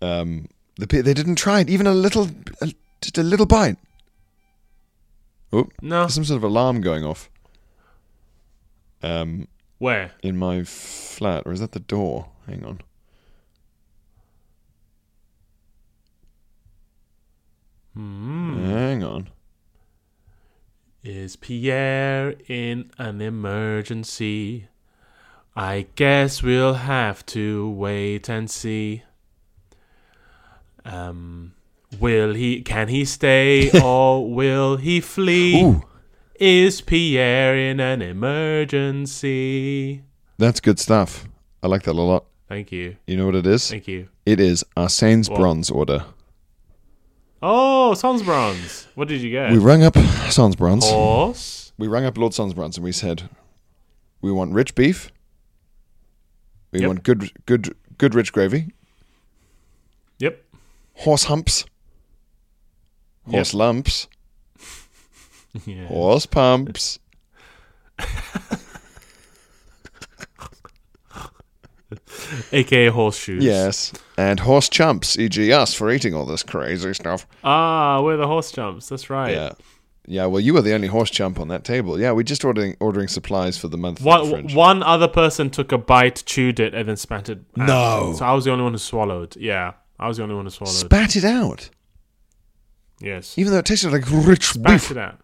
um, 0.03 0.49
the 0.77 0.85
they 0.85 1.15
didn't 1.15 1.37
try 1.37 1.61
it 1.61 1.71
even 1.71 1.87
a 1.87 1.95
little, 1.95 2.29
a, 2.61 2.75
just 3.01 3.17
a 3.17 3.23
little 3.23 3.47
bite. 3.47 3.79
Oh, 5.51 5.69
no, 5.81 6.01
there's 6.01 6.13
some 6.13 6.27
sort 6.27 6.37
of 6.37 6.45
alarm 6.45 6.83
going 6.83 7.05
off. 7.05 7.31
Um, 9.03 9.49
where? 9.79 10.11
in 10.23 10.37
my 10.37 10.63
flat, 10.63 11.45
or 11.47 11.53
is 11.53 11.61
that 11.61 11.73
the 11.73 11.81
door? 11.81 12.29
Hang 12.47 12.67
on. 12.67 12.81
Hmm. 17.95 18.65
Hang 18.67 19.03
on. 19.03 19.31
Is 21.05 21.37
Pierre 21.37 22.35
in 22.49 22.91
an 22.99 23.21
emergency? 23.21 24.67
I 25.55 25.87
guess 25.97 26.43
we'll 26.43 26.75
have 26.75 27.25
to 27.27 27.71
wait 27.71 28.29
and 28.29 28.51
see. 28.51 29.03
Um, 30.85 31.55
will 32.01 32.35
he? 32.35 32.63
Can 32.63 32.89
he 32.89 33.05
stay 33.05 33.71
or 33.83 34.29
will 34.29 34.77
he 34.77 35.01
flee? 35.01 35.63
Ooh, 35.63 35.83
Is 36.39 36.81
Pierre 36.81 37.57
in 37.57 37.81
an 37.81 38.03
emergency? 38.03 40.03
that's 40.39 40.61
good 40.61 40.79
stuff. 40.79 41.27
I 41.63 41.67
like 41.67 41.83
that 41.85 41.97
a 41.97 42.03
lot. 42.03 42.25
Thank 42.49 42.73
you. 42.73 42.97
You 43.07 43.17
know 43.17 43.27
what 43.27 43.35
it 43.35 43.47
is? 43.47 43.71
Thank 43.71 43.89
you. 43.89 44.09
It 44.25 44.41
is 44.41 44.65
Arsene's 44.77 45.29
bronze 45.29 45.71
order. 45.71 46.05
Oh, 47.43 47.93
Sonsbronze. 47.95 48.87
What 48.95 49.09
did 49.09 49.21
you 49.21 49.31
get? 49.31 49.51
We 49.53 49.59
rang 49.59 49.83
up 49.85 49.95
Sonsbronze. 49.95 50.85
Horse. 50.91 51.73
We 51.79 51.87
rang 51.87 52.05
up 52.05 52.19
Lord 52.19 52.33
Sonsbronze 52.33 52.77
and 52.77 52.85
we 52.85 52.93
said, 52.93 53.29
"We 54.21 54.33
want 54.33 54.53
rich 54.53 54.75
beef. 54.75 55.13
We 56.73 56.81
Yep. 56.81 56.87
want 56.89 57.03
good, 57.05 57.31
good, 57.47 57.75
good 57.97 58.15
rich 58.15 58.33
gravy. 58.33 58.73
Yep. 60.19 60.45
Horse 60.97 61.25
humps. 61.25 61.65
Horse 63.31 63.55
lumps. 63.55 64.09
Yeah. 65.67 65.87
Horse 65.87 66.27
pumps. 66.27 66.99
AKA 72.53 72.89
horseshoes. 72.89 73.43
Yes, 73.43 73.93
and 74.17 74.41
horse 74.41 74.69
chumps, 74.69 75.19
e.g., 75.19 75.53
us 75.53 75.75
for 75.75 75.91
eating 75.91 76.15
all 76.15 76.27
this 76.27 76.43
crazy 76.43 76.93
stuff. 76.95 77.27
Ah, 77.45 78.01
we're 78.03 78.17
the 78.17 78.27
horse 78.27 78.53
jumps. 78.53 78.89
That's 78.89 79.09
right. 79.09 79.33
Yeah, 79.33 79.53
yeah. 80.07 80.27
Well, 80.27 80.41
you 80.41 80.53
were 80.55 80.63
the 80.63 80.75
only 80.75 80.89
horse 80.89 81.11
chump 81.11 81.41
on 81.41 81.49
that 81.49 81.65
table. 81.65 81.99
Yeah, 81.99 82.13
we're 82.13 82.23
just 82.25 82.45
ordering 82.45 82.77
ordering 82.81 83.09
supplies 83.09 83.57
for 83.57 83.69
the 83.69 83.79
month. 83.79 84.03
One, 84.03 84.53
one 84.55 84.83
other 84.83 85.09
person 85.09 85.49
took 85.51 85.73
a 85.73 85.79
bite, 85.79 86.23
chewed 86.27 86.61
it, 86.61 86.75
and 86.75 86.89
then 86.89 86.97
spat 86.97 87.29
it. 87.31 87.39
out. 87.59 87.67
No. 87.67 88.15
So 88.17 88.25
I 88.25 88.33
was 88.35 88.45
the 88.45 88.51
only 88.53 88.65
one 88.65 88.73
who 88.73 88.79
swallowed. 88.79 89.37
Yeah, 89.37 89.73
I 89.99 90.09
was 90.09 90.19
the 90.19 90.25
only 90.25 90.35
one 90.35 90.45
who 90.45 90.51
swallowed. 90.51 90.75
Spat 90.75 91.17
it 91.17 91.25
out, 91.25 91.71
yes. 93.01 93.37
even 93.39 93.53
though 93.53 93.59
it 93.61 93.65
tasted 93.67 93.93
like 93.93 94.05
rich 94.11 94.45
Spat 94.49 94.73
beef. 94.73 94.91
it 94.91 94.97
out. 94.99 95.21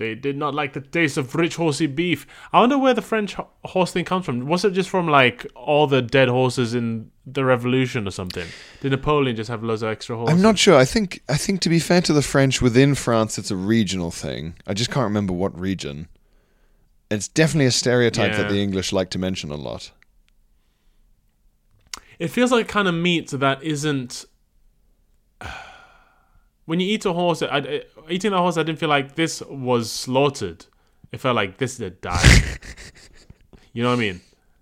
They 0.00 0.14
did 0.14 0.38
not 0.38 0.54
like 0.54 0.72
the 0.72 0.80
taste 0.80 1.18
of 1.18 1.34
rich 1.34 1.56
horsey 1.56 1.86
beef. 1.86 2.26
I 2.54 2.60
wonder 2.60 2.78
where 2.78 2.94
the 2.94 3.02
French 3.02 3.34
ho- 3.34 3.48
horse 3.66 3.92
thing 3.92 4.06
comes 4.06 4.24
from. 4.24 4.46
Was 4.46 4.64
it 4.64 4.70
just 4.70 4.88
from 4.88 5.06
like 5.06 5.46
all 5.54 5.86
the 5.86 6.00
dead 6.00 6.30
horses 6.30 6.74
in 6.74 7.10
the 7.26 7.44
Revolution 7.44 8.08
or 8.08 8.10
something? 8.10 8.46
Did 8.80 8.92
Napoleon 8.92 9.36
just 9.36 9.50
have 9.50 9.62
loads 9.62 9.82
of 9.82 9.90
extra 9.90 10.16
horses? 10.16 10.34
I'm 10.34 10.40
not 10.40 10.58
sure. 10.58 10.74
I 10.74 10.86
think 10.86 11.22
I 11.28 11.36
think 11.36 11.60
to 11.60 11.68
be 11.68 11.78
fair 11.78 12.00
to 12.00 12.14
the 12.14 12.22
French, 12.22 12.62
within 12.62 12.94
France, 12.94 13.36
it's 13.36 13.50
a 13.50 13.56
regional 13.56 14.10
thing. 14.10 14.54
I 14.66 14.72
just 14.72 14.90
can't 14.90 15.04
remember 15.04 15.34
what 15.34 15.58
region. 15.60 16.08
It's 17.10 17.28
definitely 17.28 17.66
a 17.66 17.70
stereotype 17.70 18.32
that 18.36 18.48
the 18.48 18.62
English 18.62 18.94
like 18.94 19.10
to 19.10 19.18
mention 19.18 19.50
a 19.50 19.56
lot. 19.56 19.90
It 22.18 22.28
feels 22.28 22.50
like 22.50 22.68
kind 22.68 22.88
of 22.88 22.94
meat 22.94 23.32
that 23.32 23.62
isn't. 23.62 24.24
When 26.70 26.78
you 26.78 26.86
eat 26.86 27.04
a 27.04 27.12
horse, 27.12 27.42
I, 27.42 27.58
I- 27.58 27.82
eating 28.08 28.32
a 28.32 28.38
horse, 28.38 28.56
I 28.56 28.62
didn't 28.62 28.78
feel 28.78 28.88
like 28.88 29.16
this 29.16 29.42
was 29.42 29.90
slaughtered. 29.90 30.66
It 31.10 31.18
felt 31.18 31.34
like 31.34 31.58
this 31.58 31.78
did 31.78 32.00
die. 32.00 32.22
you 33.72 33.82
know 33.82 33.88
what 33.88 33.96
I 33.96 33.98
mean? 33.98 34.20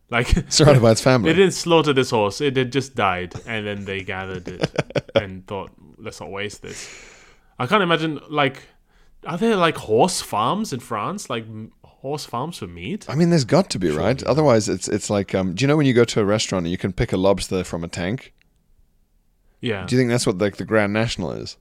Like 0.08 0.28
Surrounded 0.48 0.80
by 0.80 0.92
its 0.92 1.02
family. 1.02 1.30
they 1.30 1.36
didn't 1.38 1.52
slaughter 1.52 1.92
this 1.92 2.08
horse; 2.08 2.40
it 2.40 2.56
had 2.56 2.72
just 2.72 2.94
died, 2.94 3.34
and 3.46 3.66
then 3.66 3.84
they 3.84 4.00
gathered 4.00 4.48
it 4.48 4.74
and 5.14 5.46
thought, 5.46 5.70
"Let's 5.98 6.18
not 6.18 6.30
waste 6.30 6.62
this." 6.62 6.88
I 7.58 7.66
can't 7.66 7.82
imagine 7.82 8.20
like, 8.30 8.62
are 9.26 9.36
there 9.36 9.56
like 9.56 9.76
horse 9.76 10.22
farms 10.22 10.72
in 10.72 10.80
France? 10.80 11.28
Like 11.28 11.44
horse 11.84 12.24
farms 12.24 12.56
for 12.56 12.66
meat? 12.68 13.04
I 13.06 13.16
mean, 13.16 13.28
there's 13.28 13.44
got 13.44 13.68
to 13.68 13.78
be 13.78 13.90
right. 13.90 14.22
Otherwise, 14.22 14.66
it's 14.70 14.88
it's 14.88 15.10
like, 15.10 15.34
um, 15.34 15.52
do 15.52 15.62
you 15.62 15.68
know 15.68 15.76
when 15.76 15.84
you 15.84 15.92
go 15.92 16.04
to 16.04 16.20
a 16.22 16.24
restaurant 16.24 16.64
and 16.64 16.70
you 16.70 16.78
can 16.78 16.94
pick 16.94 17.12
a 17.12 17.18
lobster 17.18 17.64
from 17.64 17.84
a 17.84 17.88
tank? 17.88 18.32
Yeah. 19.60 19.84
Do 19.84 19.94
you 19.94 20.00
think 20.00 20.08
that's 20.08 20.26
what 20.26 20.38
like 20.38 20.56
the 20.56 20.64
Grand 20.64 20.94
National 20.94 21.32
is? 21.32 21.58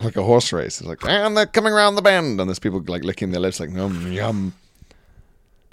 Like 0.00 0.16
a 0.16 0.22
horse 0.22 0.52
race. 0.52 0.80
It's 0.80 0.88
like, 0.88 1.04
and 1.04 1.36
they're 1.36 1.46
coming 1.46 1.72
around 1.72 1.94
the 1.94 2.02
bend, 2.02 2.40
and 2.40 2.48
there's 2.48 2.58
people 2.58 2.82
like 2.86 3.04
licking 3.04 3.30
their 3.30 3.40
lips, 3.40 3.60
like 3.60 3.70
yum 3.70 4.12
yum. 4.12 4.54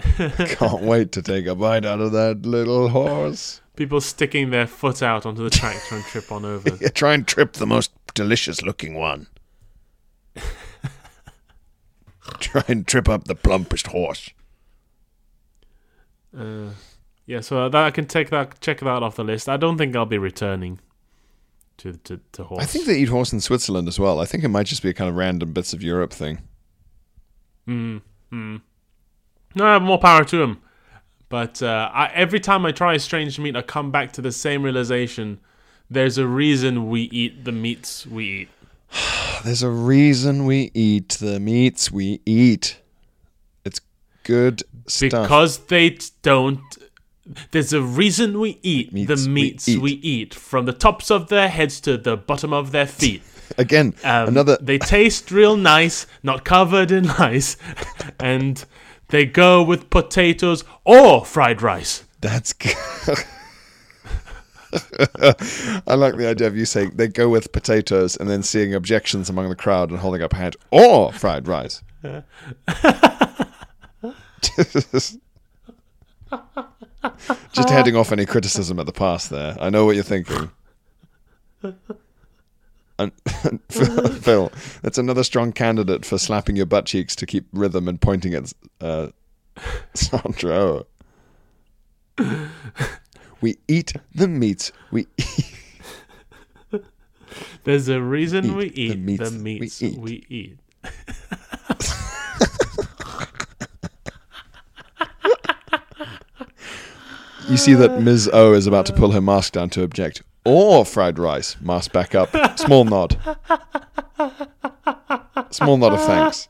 Can't 0.00 0.82
wait 0.82 1.12
to 1.12 1.22
take 1.22 1.46
a 1.46 1.54
bite 1.54 1.84
out 1.84 2.00
of 2.00 2.12
that 2.12 2.46
little 2.46 2.88
horse. 2.88 3.60
People 3.76 4.00
sticking 4.00 4.50
their 4.50 4.66
foot 4.66 5.02
out 5.02 5.26
onto 5.26 5.42
the 5.42 5.50
track 5.50 5.76
trying 5.88 6.02
to 6.02 6.08
trip 6.08 6.30
on 6.32 6.44
over. 6.44 6.70
Yeah, 6.80 6.88
try 6.88 7.14
and 7.14 7.26
trip 7.26 7.54
the 7.54 7.66
most 7.66 7.90
delicious 8.14 8.62
looking 8.62 8.94
one. 8.94 9.26
try 12.40 12.64
and 12.68 12.86
trip 12.86 13.08
up 13.08 13.24
the 13.24 13.34
plumpest 13.34 13.88
horse. 13.88 14.30
Uh, 16.36 16.70
yeah, 17.26 17.40
so 17.40 17.68
that 17.68 17.84
I 17.84 17.90
can 17.90 18.06
take 18.06 18.30
that 18.30 18.60
check 18.60 18.80
that 18.80 19.02
off 19.02 19.16
the 19.16 19.24
list. 19.24 19.48
I 19.48 19.56
don't 19.56 19.78
think 19.78 19.96
I'll 19.96 20.06
be 20.06 20.18
returning 20.18 20.78
to 21.78 21.94
to, 22.04 22.20
to 22.32 22.44
horse. 22.44 22.62
I 22.62 22.66
think 22.66 22.86
they 22.86 22.98
eat 22.98 23.08
horse 23.08 23.32
in 23.32 23.40
Switzerland 23.40 23.88
as 23.88 23.98
well. 23.98 24.20
I 24.20 24.24
think 24.24 24.44
it 24.44 24.48
might 24.48 24.66
just 24.66 24.82
be 24.82 24.90
a 24.90 24.94
kind 24.94 25.08
of 25.08 25.16
random 25.16 25.52
bits 25.52 25.72
of 25.72 25.82
Europe 25.82 26.12
thing. 26.12 26.42
Mm, 27.66 28.02
mm. 28.32 28.60
No, 29.54 29.80
more 29.80 29.98
power 29.98 30.24
to 30.24 30.42
him. 30.42 30.60
But 31.28 31.62
uh, 31.62 31.90
I, 31.92 32.10
every 32.14 32.40
time 32.40 32.64
I 32.64 32.72
try 32.72 32.94
a 32.94 32.98
strange 32.98 33.38
meat, 33.38 33.56
I 33.56 33.62
come 33.62 33.90
back 33.90 34.12
to 34.12 34.22
the 34.22 34.32
same 34.32 34.62
realization. 34.62 35.40
There's 35.90 36.18
a 36.18 36.26
reason 36.26 36.88
we 36.88 37.02
eat 37.02 37.44
the 37.44 37.52
meats 37.52 38.06
we 38.06 38.24
eat. 38.24 38.48
There's 39.44 39.62
a 39.62 39.70
reason 39.70 40.46
we 40.46 40.70
eat 40.74 41.10
the 41.20 41.38
meats 41.38 41.92
we 41.92 42.20
eat. 42.24 42.80
It's 43.64 43.80
good 44.24 44.62
stuff. 44.86 45.22
Because 45.22 45.58
they 45.66 45.98
don't 46.22 46.60
There's 47.50 47.72
a 47.72 47.82
reason 47.82 48.40
we 48.40 48.58
eat 48.62 48.92
Meats 48.92 49.08
the 49.24 49.28
we 49.28 49.34
meats 49.34 49.68
eat. 49.68 49.80
we 49.80 49.92
eat, 49.92 50.34
from 50.34 50.64
the 50.66 50.72
tops 50.72 51.10
of 51.10 51.28
their 51.28 51.48
heads 51.48 51.80
to 51.82 51.96
the 51.98 52.16
bottom 52.16 52.52
of 52.52 52.72
their 52.72 52.86
feet. 52.86 53.22
Again, 53.58 53.94
Um, 54.04 54.28
another. 54.28 54.58
They 54.60 54.78
taste 54.78 55.30
real 55.30 55.56
nice, 55.56 56.06
not 56.22 56.44
covered 56.44 56.90
in 56.90 57.06
lice, 57.06 57.56
and 58.20 58.64
they 59.08 59.24
go 59.26 59.62
with 59.62 59.88
potatoes 59.90 60.64
or 60.84 61.24
fried 61.24 61.62
rice. 61.62 62.04
That's. 62.20 62.54
I 65.86 65.94
like 65.94 66.16
the 66.16 66.26
idea 66.28 66.46
of 66.46 66.56
you 66.56 66.66
saying 66.66 66.92
they 66.96 67.08
go 67.08 67.28
with 67.30 67.52
potatoes 67.52 68.16
and 68.16 68.28
then 68.28 68.42
seeing 68.42 68.74
objections 68.74 69.30
among 69.30 69.48
the 69.48 69.56
crowd 69.56 69.90
and 69.90 69.98
holding 69.98 70.20
up 70.22 70.34
a 70.34 70.36
hand 70.36 70.56
or 70.70 71.10
fried 71.12 71.48
rice. 71.48 71.82
Just 77.52 77.70
heading 77.70 77.96
off 77.96 78.12
any 78.12 78.26
criticism 78.26 78.78
at 78.78 78.86
the 78.86 78.92
past 78.92 79.30
there. 79.30 79.56
I 79.60 79.70
know 79.70 79.84
what 79.84 79.94
you're 79.94 80.04
thinking. 80.04 80.50
And 82.98 83.12
Phil, 83.68 84.08
Phil, 84.08 84.52
that's 84.82 84.98
another 84.98 85.22
strong 85.22 85.52
candidate 85.52 86.04
for 86.04 86.18
slapping 86.18 86.56
your 86.56 86.66
butt 86.66 86.86
cheeks 86.86 87.14
to 87.16 87.26
keep 87.26 87.46
rhythm 87.52 87.86
and 87.88 88.00
pointing 88.00 88.34
at 88.34 88.52
uh, 88.80 89.08
Sandra. 89.94 90.82
We 93.40 93.56
eat 93.68 93.92
the 94.14 94.26
meats 94.26 94.72
we 94.90 95.06
eat. 95.16 95.54
There's 97.64 97.88
a 97.88 98.00
reason 98.00 98.56
we 98.56 98.66
Eat 98.66 98.74
the 98.74 98.82
eat 98.82 98.98
meats 98.98 99.30
the 99.30 99.88
we 99.88 99.88
eat. 99.88 99.98
we 99.98 100.26
eat. 100.28 100.58
You 107.48 107.56
see 107.56 107.72
that 107.74 108.02
Ms. 108.02 108.28
O 108.32 108.52
is 108.52 108.66
about 108.66 108.84
to 108.86 108.92
pull 108.92 109.12
her 109.12 109.20
mask 109.22 109.54
down 109.54 109.70
to 109.70 109.82
object. 109.82 110.22
Or 110.44 110.84
fried 110.84 111.18
rice. 111.18 111.56
Mask 111.60 111.92
back 111.92 112.14
up. 112.14 112.28
Small 112.58 112.84
nod. 112.84 113.18
Small 115.50 115.78
nod 115.78 115.94
of 115.94 116.04
thanks. 116.04 116.48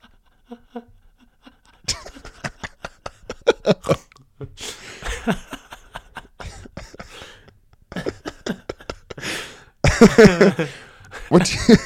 what 11.29 11.45
do 11.45 11.53
you, 11.69 11.77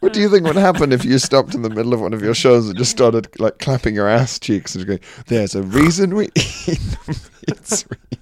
what 0.00 0.12
do 0.12 0.20
you 0.20 0.28
think 0.28 0.44
would 0.44 0.56
happen 0.56 0.92
if 0.92 1.04
you 1.04 1.18
stopped 1.18 1.54
in 1.54 1.62
the 1.62 1.70
middle 1.70 1.94
of 1.94 2.00
one 2.00 2.12
of 2.12 2.22
your 2.22 2.34
shows 2.34 2.68
and 2.68 2.78
just 2.78 2.90
started 2.90 3.28
like 3.40 3.58
clapping 3.58 3.94
your 3.94 4.08
ass 4.08 4.38
cheeks 4.38 4.74
and 4.74 4.86
going, 4.86 5.00
"There's 5.26 5.54
a 5.54 5.62
reason 5.62 6.14
we 6.14 6.26
eat 6.36 6.78
the 6.78 7.30
meats 7.48 7.84
we 7.88 7.96
eat." 8.12 8.18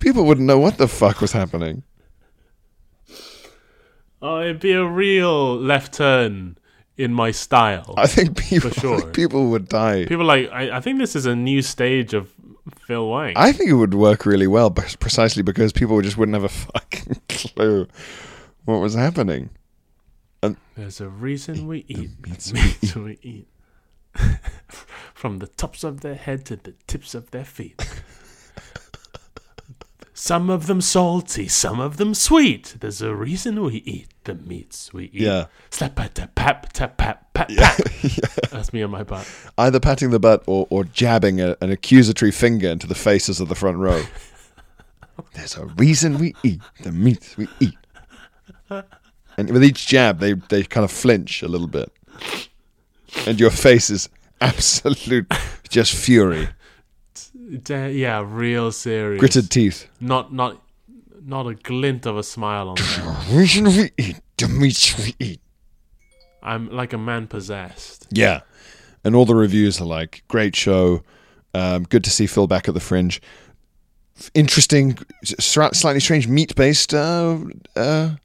People 0.00 0.24
wouldn't 0.24 0.46
know 0.46 0.58
what 0.58 0.78
the 0.78 0.88
fuck 0.88 1.20
was 1.20 1.32
happening. 1.32 1.84
Oh, 4.22 4.40
it'd 4.40 4.60
be 4.60 4.72
a 4.72 4.84
real 4.84 5.56
left 5.56 5.94
turn 5.94 6.58
in 6.96 7.12
my 7.12 7.30
style. 7.30 7.94
I 7.96 8.06
think 8.06 8.36
people, 8.36 8.70
For 8.70 8.80
sure. 8.80 9.06
people 9.12 9.48
would 9.50 9.68
die. 9.68 10.04
People 10.06 10.26
like 10.26 10.50
I, 10.50 10.76
I 10.76 10.80
think 10.80 10.98
this 10.98 11.16
is 11.16 11.24
a 11.26 11.34
new 11.34 11.62
stage 11.62 12.12
of 12.12 12.30
Phil 12.86 13.08
Wang. 13.08 13.32
I 13.36 13.52
think 13.52 13.70
it 13.70 13.74
would 13.74 13.94
work 13.94 14.26
really 14.26 14.46
well, 14.46 14.70
precisely 14.70 15.42
because 15.42 15.72
people 15.72 16.00
just 16.02 16.18
wouldn't 16.18 16.34
have 16.34 16.44
a 16.44 16.48
fucking 16.48 17.20
clue 17.28 17.86
what 18.64 18.80
was 18.80 18.94
happening. 18.94 19.50
And 20.42 20.56
There's 20.74 21.00
a 21.00 21.08
reason 21.08 21.66
we 21.66 21.84
eat 21.88 22.10
meats 22.26 22.50
the 22.50 22.54
meats 22.54 22.96
we 22.96 23.18
eat. 23.22 23.48
From 25.14 25.38
the 25.38 25.46
tops 25.46 25.84
of 25.84 26.00
their 26.00 26.14
head 26.14 26.44
to 26.46 26.56
the 26.56 26.74
tips 26.86 27.14
of 27.14 27.30
their 27.30 27.44
feet. 27.44 27.80
Some 30.20 30.50
of 30.50 30.66
them 30.66 30.82
salty, 30.82 31.48
some 31.48 31.80
of 31.80 31.96
them 31.96 32.12
sweet. 32.12 32.76
There's 32.80 33.00
a 33.00 33.14
reason 33.14 33.62
we 33.62 33.76
eat 33.76 34.08
the 34.24 34.34
meats 34.34 34.92
we 34.92 35.04
eat. 35.04 35.14
Yeah. 35.14 35.46
Slap 35.70 35.98
a 35.98 36.08
tap 36.10 36.34
pap 36.34 36.70
tap 36.74 36.98
pap 36.98 37.32
pat 37.32 37.48
pat. 37.56 38.50
That's 38.50 38.70
me 38.74 38.82
on 38.82 38.90
my 38.90 39.02
butt. 39.02 39.26
Either 39.56 39.80
patting 39.80 40.10
the 40.10 40.20
butt 40.20 40.44
or, 40.46 40.66
or 40.68 40.84
jabbing 40.84 41.40
a, 41.40 41.56
an 41.62 41.70
accusatory 41.70 42.30
finger 42.32 42.68
into 42.68 42.86
the 42.86 42.94
faces 42.94 43.40
of 43.40 43.48
the 43.48 43.54
front 43.54 43.78
row. 43.78 44.02
There's 45.32 45.56
a 45.56 45.64
reason 45.64 46.18
we 46.18 46.34
eat 46.42 46.60
the 46.82 46.92
meats 46.92 47.38
we 47.38 47.48
eat. 47.58 47.78
And 48.68 49.50
with 49.50 49.64
each 49.64 49.86
jab, 49.86 50.18
they, 50.18 50.34
they 50.34 50.64
kind 50.64 50.84
of 50.84 50.90
flinch 50.90 51.42
a 51.42 51.48
little 51.48 51.66
bit. 51.66 51.90
And 53.26 53.40
your 53.40 53.50
face 53.50 53.88
is 53.88 54.10
absolute 54.42 55.32
just 55.70 55.94
fury. 55.94 56.50
Da- 57.62 57.88
yeah, 57.88 58.24
real 58.26 58.70
serious. 58.72 59.20
Gritted 59.20 59.50
teeth. 59.50 59.86
Not 60.00 60.32
not 60.32 60.62
not 61.22 61.46
a 61.46 61.54
glint 61.54 62.06
of 62.06 62.16
a 62.16 62.22
smile 62.22 62.70
on 62.70 62.76
there. 62.76 63.16
Reason 63.38 63.64
the 63.64 64.48
meats 64.48 64.98
we 64.98 65.14
eat. 65.18 65.40
I'm 66.42 66.70
like 66.70 66.92
a 66.92 66.98
man 66.98 67.26
possessed. 67.26 68.06
Yeah. 68.10 68.40
And 69.04 69.14
all 69.14 69.24
the 69.24 69.34
reviews 69.34 69.80
are 69.80 69.84
like, 69.86 70.22
great 70.28 70.56
show. 70.56 71.02
Um, 71.54 71.84
good 71.84 72.04
to 72.04 72.10
see 72.10 72.26
Phil 72.26 72.46
back 72.46 72.68
at 72.68 72.74
the 72.74 72.80
fringe. 72.80 73.20
Interesting, 74.34 74.98
slightly 75.24 76.00
strange 76.00 76.28
meat 76.28 76.54
based 76.54 76.92
uh, 76.92 77.38
uh, 77.74 78.16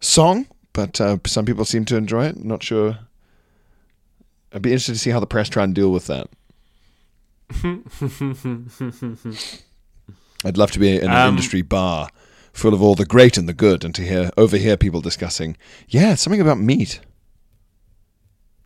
song, 0.00 0.46
but 0.72 1.00
uh, 1.00 1.18
some 1.26 1.46
people 1.46 1.64
seem 1.64 1.84
to 1.86 1.96
enjoy 1.96 2.26
it. 2.26 2.44
Not 2.44 2.62
sure. 2.62 2.98
I'd 4.52 4.62
be 4.62 4.70
interested 4.70 4.92
to 4.92 4.98
see 4.98 5.10
how 5.10 5.20
the 5.20 5.26
press 5.26 5.48
try 5.48 5.64
and 5.64 5.74
deal 5.74 5.90
with 5.90 6.06
that. 6.06 6.28
I'd 10.44 10.58
love 10.58 10.70
to 10.72 10.78
be 10.78 10.96
in 10.96 11.04
an 11.04 11.10
Um, 11.10 11.28
industry 11.30 11.62
bar 11.62 12.08
full 12.52 12.74
of 12.74 12.82
all 12.82 12.94
the 12.94 13.04
great 13.06 13.38
and 13.38 13.48
the 13.48 13.54
good, 13.54 13.84
and 13.84 13.94
to 13.94 14.02
hear 14.02 14.30
overhear 14.36 14.76
people 14.76 15.00
discussing, 15.00 15.56
yeah, 15.88 16.14
something 16.14 16.40
about 16.40 16.58
meat. 16.58 17.00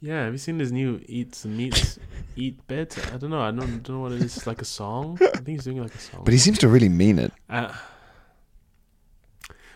Yeah, 0.00 0.24
have 0.24 0.32
you 0.32 0.38
seen 0.38 0.58
this 0.58 0.70
new 0.70 1.00
Eat 1.06 1.42
and 1.44 1.56
meats 1.56 1.98
eat 2.36 2.66
bit? 2.66 2.96
I 3.12 3.16
don't 3.16 3.30
know. 3.30 3.40
I 3.40 3.50
don't, 3.50 3.82
don't 3.82 3.96
know 3.96 4.00
what 4.00 4.12
it 4.12 4.20
is. 4.22 4.36
It's 4.36 4.46
like 4.46 4.60
a 4.60 4.64
song. 4.66 5.18
I 5.20 5.26
think 5.36 5.48
he's 5.48 5.64
doing 5.64 5.80
like 5.80 5.94
a 5.94 5.98
song. 5.98 6.22
But 6.24 6.32
he 6.32 6.38
seems 6.38 6.58
to 6.58 6.68
really 6.68 6.88
mean 6.88 7.18
it. 7.18 7.32
Uh, 7.48 7.72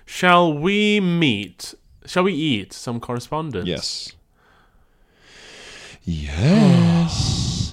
shall 0.04 0.52
we 0.52 1.00
meet? 1.00 1.74
Shall 2.06 2.24
we 2.24 2.32
eat 2.34 2.72
some 2.72 3.00
correspondence? 3.00 3.66
Yes. 3.66 4.12
Yes. 6.02 7.39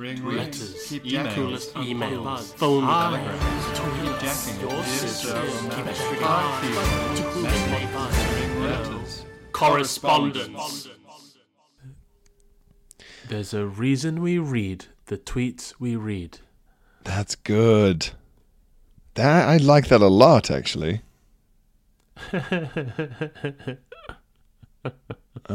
Ring 0.00 0.24
Letters, 0.24 0.86
Keep 0.88 1.04
emails, 1.04 1.72
emails, 1.72 1.84
emails, 1.84 2.54
phone 2.54 2.84
Ah, 2.86 3.10
calls, 3.10 3.20
Keep 4.00 4.18
jacking. 4.20 4.60
your 4.60 4.70
Dear 4.70 4.82
sisters, 4.84 5.30
sir, 5.30 5.42
keep 5.42 5.54
remember, 5.62 5.90
extra 5.90 6.16
fuck 6.16 6.20
cards, 6.20 6.68
you. 6.68 6.74
Ring 8.34 8.52
letters. 8.62 9.12
correspondence. 9.52 10.88
There's 13.28 13.52
a 13.52 13.66
reason 13.66 14.22
we 14.22 14.38
read 14.38 14.86
the 15.06 15.18
tweets 15.18 15.74
we 15.78 15.96
read. 15.96 16.38
That's 17.04 17.34
good. 17.34 18.08
That 19.14 19.48
I 19.50 19.58
like 19.58 19.88
that 19.88 20.00
a 20.00 20.08
lot, 20.08 20.50
actually. 20.50 21.02
I'm 22.32 22.48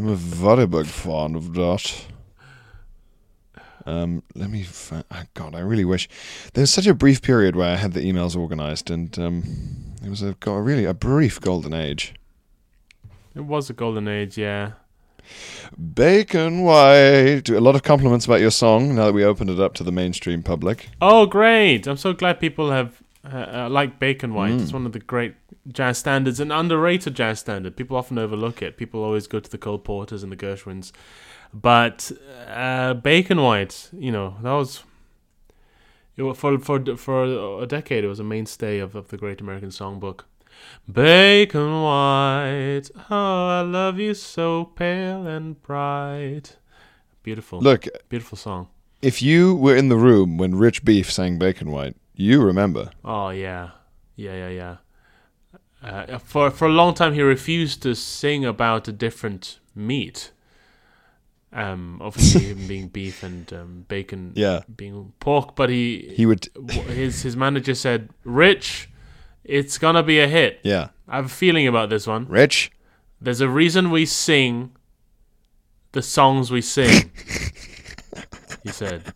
a 0.07 0.15
very 0.15 0.67
big 0.67 0.85
fan 0.85 1.33
of 1.33 1.55
that. 1.55 2.05
Um, 3.85 4.23
let 4.33 4.49
me. 4.49 4.65
Oh 4.91 5.03
God, 5.33 5.55
I 5.55 5.59
really 5.59 5.85
wish 5.85 6.09
there 6.53 6.63
was 6.63 6.71
such 6.71 6.87
a 6.87 6.93
brief 6.93 7.21
period 7.21 7.55
where 7.55 7.71
I 7.71 7.75
had 7.75 7.93
the 7.93 8.01
emails 8.01 8.35
organized, 8.35 8.89
and 8.89 9.17
um, 9.19 9.43
it 10.03 10.09
was 10.09 10.21
a 10.21 10.33
got 10.39 10.55
a 10.55 10.61
really 10.61 10.85
a 10.85 10.93
brief 10.93 11.39
golden 11.39 11.73
age. 11.73 12.13
It 13.35 13.41
was 13.41 13.69
a 13.69 13.73
golden 13.73 14.07
age, 14.07 14.37
yeah. 14.37 14.71
Bacon 15.77 16.61
White. 16.61 17.49
A 17.49 17.59
lot 17.59 17.75
of 17.75 17.83
compliments 17.83 18.25
about 18.25 18.41
your 18.41 18.51
song 18.51 18.95
now 18.95 19.05
that 19.05 19.13
we 19.13 19.23
opened 19.23 19.49
it 19.49 19.59
up 19.59 19.73
to 19.75 19.83
the 19.83 19.91
mainstream 19.91 20.43
public. 20.43 20.89
Oh, 21.01 21.25
great! 21.25 21.87
I'm 21.87 21.97
so 21.97 22.13
glad 22.13 22.39
people 22.39 22.71
have 22.71 23.01
uh, 23.31 23.37
uh, 23.65 23.69
like 23.69 23.99
Bacon 23.99 24.33
White. 24.33 24.53
Mm. 24.53 24.61
It's 24.61 24.73
one 24.73 24.85
of 24.85 24.93
the 24.93 24.99
great 24.99 25.35
jazz 25.67 25.97
standards, 25.97 26.39
an 26.39 26.51
underrated 26.51 27.15
jazz 27.15 27.39
standard. 27.39 27.75
People 27.75 27.97
often 27.97 28.17
overlook 28.17 28.61
it. 28.61 28.77
People 28.77 29.03
always 29.03 29.27
go 29.27 29.39
to 29.39 29.49
the 29.49 29.57
Cole 29.57 29.79
Porters 29.79 30.23
and 30.23 30.31
the 30.31 30.35
Gershwins, 30.35 30.91
but 31.61 32.11
uh, 32.47 32.93
Bacon 32.95 33.41
White, 33.41 33.89
you 33.93 34.11
know, 34.11 34.35
that 34.43 34.51
was. 34.51 34.83
It, 36.17 36.35
for 36.37 36.57
for 36.59 36.95
for 36.97 37.61
a 37.63 37.65
decade, 37.67 38.03
it 38.03 38.07
was 38.07 38.19
a 38.19 38.23
mainstay 38.23 38.79
of, 38.79 38.95
of 38.95 39.07
the 39.09 39.17
Great 39.17 39.41
American 39.41 39.69
Songbook. 39.69 40.21
Bacon 40.89 41.81
white, 41.81 42.83
oh, 43.09 43.47
I 43.47 43.61
love 43.61 43.99
you 43.99 44.13
so 44.13 44.65
pale 44.65 45.27
and 45.27 45.61
bright. 45.61 46.55
Beautiful, 47.23 47.59
Look, 47.59 47.87
beautiful 48.07 48.37
song. 48.37 48.67
if 49.01 49.21
you 49.21 49.55
were 49.55 49.75
in 49.75 49.89
the 49.89 49.97
room 49.97 50.37
when 50.37 50.55
Rich 50.55 50.85
Beef 50.85 51.11
sang 51.11 51.37
Bacon 51.37 51.71
White, 51.71 51.95
you 52.13 52.41
remember. 52.41 52.91
Oh 53.03 53.29
yeah, 53.31 53.71
yeah, 54.15 54.47
yeah, 54.47 54.49
yeah. 54.49 54.77
Uh, 55.83 56.17
for 56.19 56.49
for 56.51 56.65
a 56.67 56.71
long 56.71 56.93
time, 56.93 57.13
he 57.13 57.21
refused 57.21 57.81
to 57.83 57.93
sing 57.95 58.45
about 58.45 58.87
a 58.87 58.93
different 58.93 59.59
meat. 59.75 60.31
Um, 61.55 61.99
obviously, 62.01 62.41
him 62.45 62.67
being 62.67 62.87
beef 62.89 63.23
and 63.23 63.51
um, 63.53 63.85
bacon, 63.87 64.33
Yeah. 64.35 64.61
being 64.75 65.13
pork. 65.19 65.55
But 65.55 65.69
he, 65.69 66.13
He 66.15 66.25
would. 66.25 66.49
his 66.87 67.21
his 67.23 67.35
manager 67.37 67.73
said, 67.73 68.09
"Rich, 68.25 68.89
it's 69.43 69.77
gonna 69.77 70.03
be 70.03 70.19
a 70.19 70.27
hit." 70.27 70.59
Yeah. 70.63 70.89
I 71.07 71.15
have 71.15 71.25
a 71.27 71.29
feeling 71.29 71.65
about 71.67 71.89
this 71.89 72.05
one. 72.07 72.27
Rich? 72.27 72.71
There's 73.21 73.41
a 73.41 73.47
reason 73.49 73.89
we 73.89 74.05
sing 74.05 74.71
the 75.93 76.01
songs 76.01 76.51
we 76.51 76.61
sing. 76.61 77.09
he 78.63 78.69
said. 78.71 79.13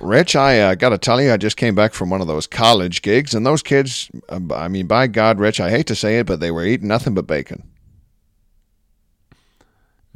Rich, 0.00 0.36
I 0.36 0.60
uh, 0.60 0.74
got 0.74 0.90
to 0.90 0.98
tell 0.98 1.22
you, 1.22 1.32
I 1.32 1.38
just 1.38 1.56
came 1.56 1.74
back 1.74 1.94
from 1.94 2.10
one 2.10 2.20
of 2.20 2.26
those 2.26 2.46
college 2.46 3.00
gigs, 3.00 3.34
and 3.34 3.46
those 3.46 3.62
kids, 3.62 4.10
uh, 4.28 4.40
I 4.54 4.68
mean, 4.68 4.86
by 4.86 5.06
God, 5.06 5.40
Rich, 5.40 5.58
I 5.58 5.70
hate 5.70 5.86
to 5.86 5.94
say 5.94 6.18
it, 6.18 6.26
but 6.26 6.38
they 6.40 6.50
were 6.50 6.66
eating 6.66 6.88
nothing 6.88 7.14
but 7.14 7.26
bacon. 7.26 7.62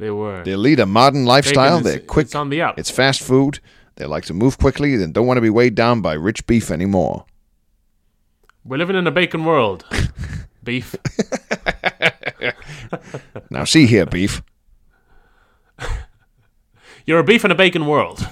They 0.01 0.09
were. 0.09 0.43
They 0.43 0.55
lead 0.55 0.79
a 0.79 0.87
modern 0.87 1.25
lifestyle. 1.25 1.77
Is- 1.77 1.83
They're 1.83 1.99
quick. 1.99 2.25
It's 2.25 2.33
on 2.33 2.49
the 2.49 2.59
up. 2.63 2.79
It's 2.79 2.89
fast 2.89 3.21
food. 3.21 3.59
They 3.97 4.05
like 4.07 4.25
to 4.25 4.33
move 4.33 4.57
quickly 4.57 4.95
and 4.95 5.13
don't 5.13 5.27
want 5.27 5.37
to 5.37 5.41
be 5.41 5.49
weighed 5.51 5.75
down 5.75 6.01
by 6.01 6.13
rich 6.13 6.47
beef 6.47 6.71
anymore. 6.71 7.25
We're 8.65 8.77
living 8.77 8.95
in 8.95 9.05
a 9.05 9.11
bacon 9.11 9.45
world. 9.45 9.85
Beef. 10.63 10.95
Now, 13.51 13.63
see 13.65 13.85
here, 13.85 14.05
beef. 14.07 14.41
You're 17.05 17.19
a 17.19 17.23
beef 17.23 17.45
in 17.45 17.51
a 17.51 17.55
bacon 17.55 17.85
world. 17.85 18.27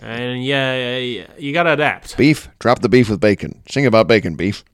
and 0.00 0.44
yeah, 0.44 0.98
yeah, 0.98 1.26
you 1.38 1.52
gotta 1.52 1.72
adapt. 1.72 2.16
Beef, 2.16 2.48
drop 2.60 2.80
the 2.80 2.88
beef 2.88 3.08
with 3.10 3.20
bacon. 3.20 3.62
Sing 3.68 3.84
about 3.86 4.06
bacon, 4.06 4.36
beef. 4.36 4.64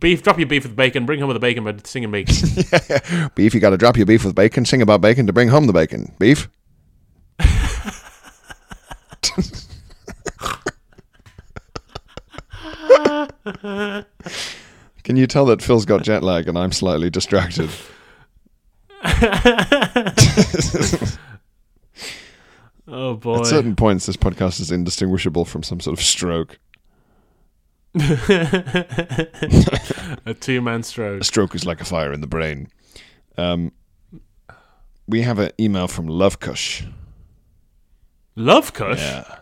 Beef, 0.00 0.22
drop 0.22 0.38
your 0.38 0.46
beef 0.46 0.62
with 0.62 0.74
bacon, 0.74 1.04
bring 1.04 1.20
home 1.20 1.32
the 1.32 1.38
bacon, 1.38 1.62
but 1.62 1.86
singing 1.86 2.10
bacon. 2.10 2.34
Beef, 3.34 3.54
you 3.54 3.60
got 3.60 3.70
to 3.70 3.76
drop 3.76 3.98
your 3.98 4.06
beef 4.06 4.24
with 4.24 4.34
bacon. 4.34 4.64
Sing 4.64 4.80
about 4.80 5.02
bacon 5.02 5.26
to 5.26 5.32
bring 5.32 5.48
home 5.48 5.66
the 5.66 5.74
bacon. 5.74 6.14
Beef. 6.18 6.48
Can 15.04 15.16
you 15.16 15.26
tell 15.26 15.44
that 15.46 15.60
Phil's 15.60 15.84
got 15.84 16.02
jet 16.02 16.22
lag 16.22 16.48
and 16.48 16.58
I'm 16.58 16.72
slightly 16.72 17.10
distracted? 17.10 17.68
oh 22.88 23.16
boy. 23.16 23.40
At 23.40 23.46
certain 23.46 23.76
points, 23.76 24.06
this 24.06 24.16
podcast 24.16 24.60
is 24.60 24.70
indistinguishable 24.70 25.44
from 25.44 25.62
some 25.62 25.80
sort 25.80 25.98
of 25.98 26.04
stroke. 26.04 26.58
A 27.94 29.26
two 30.38 30.60
man 30.60 30.82
stroke. 30.82 31.22
A 31.22 31.24
stroke 31.24 31.54
is 31.54 31.66
like 31.66 31.80
a 31.80 31.84
fire 31.84 32.12
in 32.12 32.20
the 32.20 32.26
brain. 32.26 32.68
Um, 33.36 33.72
we 35.08 35.22
have 35.22 35.38
an 35.38 35.50
email 35.58 35.88
from 35.88 36.06
Lovekush. 36.06 36.90
Love 38.36 38.72
Kush? 38.72 39.00
Yeah. 39.00 39.38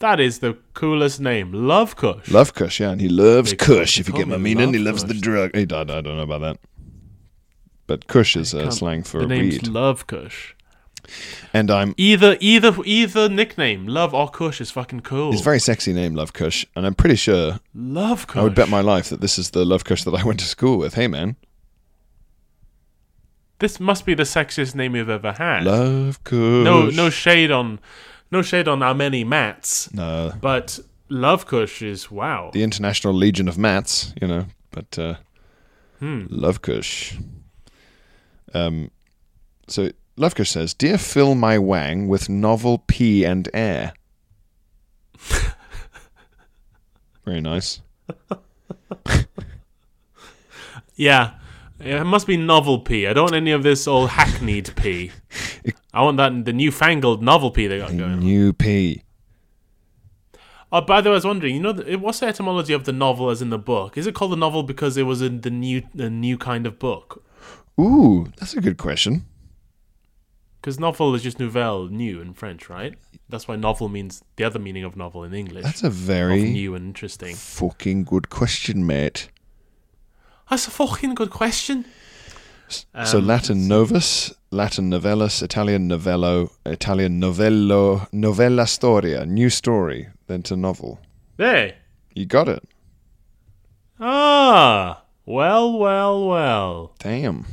That 0.00 0.20
is 0.20 0.40
the 0.40 0.58
coolest 0.74 1.20
name. 1.20 1.52
Love 1.52 1.96
Kush. 1.96 2.30
Love 2.30 2.52
Kush, 2.52 2.80
yeah, 2.80 2.90
and 2.90 3.00
he 3.00 3.08
loves 3.08 3.50
They 3.50 3.56
Kush. 3.56 3.98
If 3.98 4.08
you 4.08 4.14
get 4.14 4.28
my 4.28 4.36
meaning, 4.36 4.74
he 4.74 4.78
Love 4.78 4.96
loves 4.96 5.04
the 5.04 5.14
drug. 5.14 5.56
He, 5.56 5.62
I, 5.62 5.80
I 5.80 5.84
don't 5.84 6.04
know 6.04 6.20
about 6.20 6.42
that. 6.42 6.58
But 7.86 8.08
Kush 8.08 8.36
is 8.36 8.54
uh, 8.54 8.70
slang 8.70 9.04
for 9.04 9.20
the 9.20 9.26
name's 9.26 9.54
weed. 9.54 9.68
Love 9.68 10.06
Kush. 10.06 10.54
And 11.52 11.70
I'm. 11.70 11.94
Either 11.96 12.36
either 12.40 12.74
either 12.84 13.28
nickname, 13.28 13.86
Love 13.86 14.12
or 14.14 14.28
Kush, 14.28 14.60
is 14.60 14.70
fucking 14.70 15.00
cool. 15.00 15.32
It's 15.32 15.40
a 15.40 15.44
very 15.44 15.60
sexy 15.60 15.92
name, 15.92 16.14
Love 16.14 16.32
Kush, 16.32 16.64
and 16.74 16.86
I'm 16.86 16.94
pretty 16.94 17.16
sure 17.16 17.60
Love 17.74 18.26
Kush. 18.26 18.40
I 18.40 18.42
would 18.42 18.54
bet 18.54 18.68
my 18.68 18.80
life 18.80 19.08
that 19.10 19.20
this 19.20 19.38
is 19.38 19.50
the 19.50 19.64
Love 19.64 19.84
Kush 19.84 20.04
that 20.04 20.14
I 20.14 20.24
went 20.24 20.40
to 20.40 20.46
school 20.46 20.78
with. 20.78 20.94
Hey, 20.94 21.06
man, 21.08 21.36
This 23.58 23.80
must 23.80 24.04
be 24.04 24.14
the 24.14 24.24
sexiest 24.24 24.74
name 24.74 24.94
you've 24.96 25.08
ever 25.08 25.32
had. 25.32 25.64
Love 25.64 26.22
Kush. 26.24 26.64
no 26.64 26.86
no 26.90 27.10
shade 27.10 27.50
on 27.50 27.78
no 28.30 28.42
shade 28.42 28.68
on 28.68 28.82
our 28.82 28.94
many 28.94 29.24
Mats, 29.24 29.92
no, 29.94 30.32
but 30.40 30.78
Love 31.08 31.46
Kush 31.46 31.82
is 31.82 32.10
wow. 32.10 32.50
the 32.52 32.62
International 32.62 33.14
Legion 33.14 33.48
of 33.48 33.56
Mats, 33.56 34.12
you 34.20 34.26
know, 34.28 34.46
but 34.70 34.98
uh, 34.98 35.14
Hmm. 36.00 36.26
Love 36.28 36.60
Kush. 36.60 37.14
Um, 38.52 38.90
so 39.66 39.90
Love 40.16 40.34
Kush 40.34 40.50
says, 40.50 40.74
"Dear 40.74 40.98
fill 40.98 41.34
my 41.34 41.58
wang 41.58 42.08
with 42.08 42.28
novel 42.28 42.78
pee 42.86 43.24
and 43.24 43.48
air." 43.52 43.92
Very 47.24 47.40
nice. 47.40 47.80
Yeah. 50.96 51.34
It 51.78 52.04
must 52.04 52.26
be 52.26 52.38
novel 52.38 52.80
P. 52.80 53.06
I 53.06 53.12
don't 53.12 53.24
want 53.24 53.34
any 53.34 53.50
of 53.50 53.62
this 53.62 53.86
old 53.86 54.08
hackneyed 54.10 54.74
P. 54.76 55.12
I 55.92 56.02
want 56.02 56.16
that 56.16 56.44
the 56.46 56.52
newfangled 56.52 57.22
novel 57.22 57.50
P 57.50 57.66
they 57.66 57.78
got 57.78 57.90
going 57.90 58.02
on. 58.02 58.20
New 58.20 58.54
pee. 58.54 59.02
Oh, 60.72 60.80
by 60.80 61.00
the 61.00 61.10
way, 61.10 61.14
I 61.14 61.16
was 61.16 61.26
wondering, 61.26 61.54
you 61.54 61.60
know, 61.60 61.74
what's 61.98 62.20
the 62.20 62.26
etymology 62.26 62.72
of 62.72 62.84
the 62.84 62.92
novel 62.92 63.30
as 63.30 63.40
in 63.40 63.50
the 63.50 63.58
book? 63.58 63.96
Is 63.96 64.06
it 64.06 64.14
called 64.14 64.32
the 64.32 64.36
novel 64.36 64.62
because 64.62 64.96
it 64.96 65.04
was 65.04 65.22
in 65.22 65.42
the 65.42 65.50
new, 65.50 65.82
the 65.94 66.10
new 66.10 66.36
kind 66.38 66.66
of 66.66 66.78
book? 66.78 67.22
Ooh, 67.78 68.32
that's 68.38 68.54
a 68.54 68.60
good 68.60 68.78
question. 68.78 69.26
Because 70.66 70.80
novel 70.80 71.14
is 71.14 71.22
just 71.22 71.38
nouvelle, 71.38 71.86
new 71.86 72.20
in 72.20 72.34
French, 72.34 72.68
right? 72.68 72.92
That's 73.28 73.46
why 73.46 73.54
novel 73.54 73.88
means 73.88 74.24
the 74.34 74.42
other 74.42 74.58
meaning 74.58 74.82
of 74.82 74.96
novel 74.96 75.22
in 75.22 75.32
English. 75.32 75.62
That's 75.62 75.84
a 75.84 75.86
of 75.86 75.92
very 75.92 76.42
new 76.42 76.74
and 76.74 76.86
interesting. 76.86 77.36
fucking 77.36 78.02
good 78.02 78.30
question, 78.30 78.84
mate. 78.84 79.28
That's 80.50 80.66
a 80.66 80.72
fucking 80.72 81.14
good 81.14 81.30
question. 81.30 81.84
so 82.66 83.18
Um, 83.18 83.28
Latin 83.28 83.68
novus, 83.68 84.34
Latin 84.50 84.90
novellus, 84.90 85.40
Italian 85.40 85.86
novello, 85.86 86.50
Italian 86.64 87.20
novello, 87.20 88.08
novella 88.10 88.66
storia, 88.66 89.24
new 89.24 89.48
story, 89.48 90.08
then 90.26 90.42
to 90.42 90.56
novel. 90.56 90.98
Hey. 91.38 91.76
You 92.12 92.26
got 92.26 92.48
it. 92.48 92.64
Ah. 94.00 95.04
Well, 95.26 95.78
well, 95.78 96.26
well. 96.26 96.92
Damn. 96.98 97.46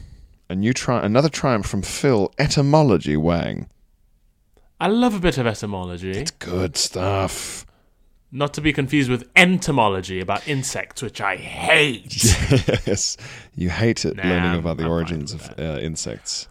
A 0.50 0.56
new 0.56 0.74
tri- 0.74 1.04
another 1.04 1.30
triumph 1.30 1.66
from 1.66 1.82
Phil. 1.82 2.34
Etymology, 2.38 3.18
Wang. 3.18 3.68
I 4.80 4.88
love 4.88 5.16
a 5.16 5.20
bit 5.20 5.38
of 5.38 5.48
etymology. 5.48 6.12
It's 6.12 6.32
good 6.32 6.76
stuff. 6.76 7.66
Not 8.32 8.54
to 8.56 8.62
be 8.62 8.74
confused 8.74 9.10
with 9.10 9.30
entomology 9.36 10.20
about 10.20 10.48
insects, 10.48 11.02
which 11.02 11.22
I 11.22 11.38
hate. 11.38 12.24
yes, 12.88 13.16
you 13.56 13.70
hate 13.70 14.06
it 14.06 14.18
Nah, 14.18 14.24
learning 14.24 14.60
about 14.60 14.78
the 14.78 14.86
I'm 14.86 14.92
origins 14.92 15.34
of 15.34 15.54
uh, 15.60 15.80
insects. 15.80 16.48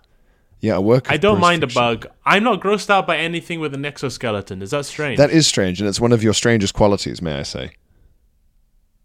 Yeah, 0.61 0.76
a 0.76 0.81
work. 0.81 1.11
I 1.11 1.16
don't 1.16 1.40
mind 1.40 1.64
a 1.64 1.66
bug. 1.66 2.07
I'm 2.24 2.44
not 2.44 2.61
grossed 2.61 2.88
out 2.88 3.05
by 3.05 3.16
anything 3.16 3.58
with 3.58 3.75
an 3.75 3.85
exoskeleton. 3.85 4.62
Is 4.62 4.71
that 4.71 4.87
strange? 4.87 5.19
That 5.19 5.31
is 5.31 5.46
strange, 5.48 5.81
and 5.81 5.88
it's 5.88 6.00
one 6.00 6.12
of 6.12 6.23
your 6.23 6.35
strangest 6.35 6.73
qualities, 6.73 7.21
may 7.21 7.35
I 7.35 7.42
say? 7.42 7.73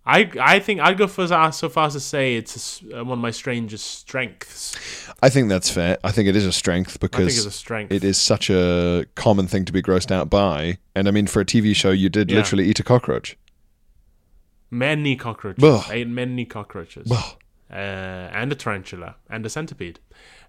I 0.10 0.32
I 0.40 0.60
think 0.60 0.80
I'd 0.80 0.98
go 0.98 1.06
for 1.08 1.28
so 1.52 1.68
far 1.70 1.88
as 1.88 1.94
to 1.94 2.00
say 2.00 2.36
it's 2.38 2.82
a 2.82 3.02
uh, 3.02 3.04
one 3.04 3.18
of 3.20 3.22
my 3.22 3.32
strangest 3.32 3.86
strengths. 4.00 4.78
I 5.22 5.30
think 5.30 5.50
that's 5.50 5.70
fair. 5.70 5.98
I 6.04 6.12
think 6.12 6.30
it 6.30 6.36
is 6.36 6.46
a 6.46 6.52
strength 6.54 6.92
I 6.92 7.00
think 7.00 7.12
because 7.12 7.46
a 7.46 7.52
strength. 7.52 7.92
it 7.92 8.04
is 8.04 8.18
such 8.18 8.50
a 8.50 9.06
common 9.16 9.48
thing 9.48 9.66
to 9.66 9.74
be 9.74 9.82
grossed 9.82 10.12
out 10.12 10.30
by. 10.30 10.78
And 10.96 11.08
I 11.08 11.12
mean, 11.12 11.28
for 11.28 11.42
a 11.42 11.46
TV 11.46 11.76
show, 11.76 11.92
you 11.92 12.08
did 12.10 12.32
Yeah. 12.32 12.38
literally 12.38 12.66
eat 12.70 12.80
a 12.80 12.84
cockroach. 12.84 13.38
Many 14.72 15.16
cockroaches. 15.16 15.64
Ugh. 15.64 15.86
I 15.90 15.94
ate 15.96 16.08
many 16.10 16.46
cockroaches. 16.46 17.12
Uh, 17.12 17.74
and 17.74 18.52
a 18.52 18.56
tarantula 18.56 19.16
and 19.30 19.46
a 19.46 19.50
centipede. 19.50 20.00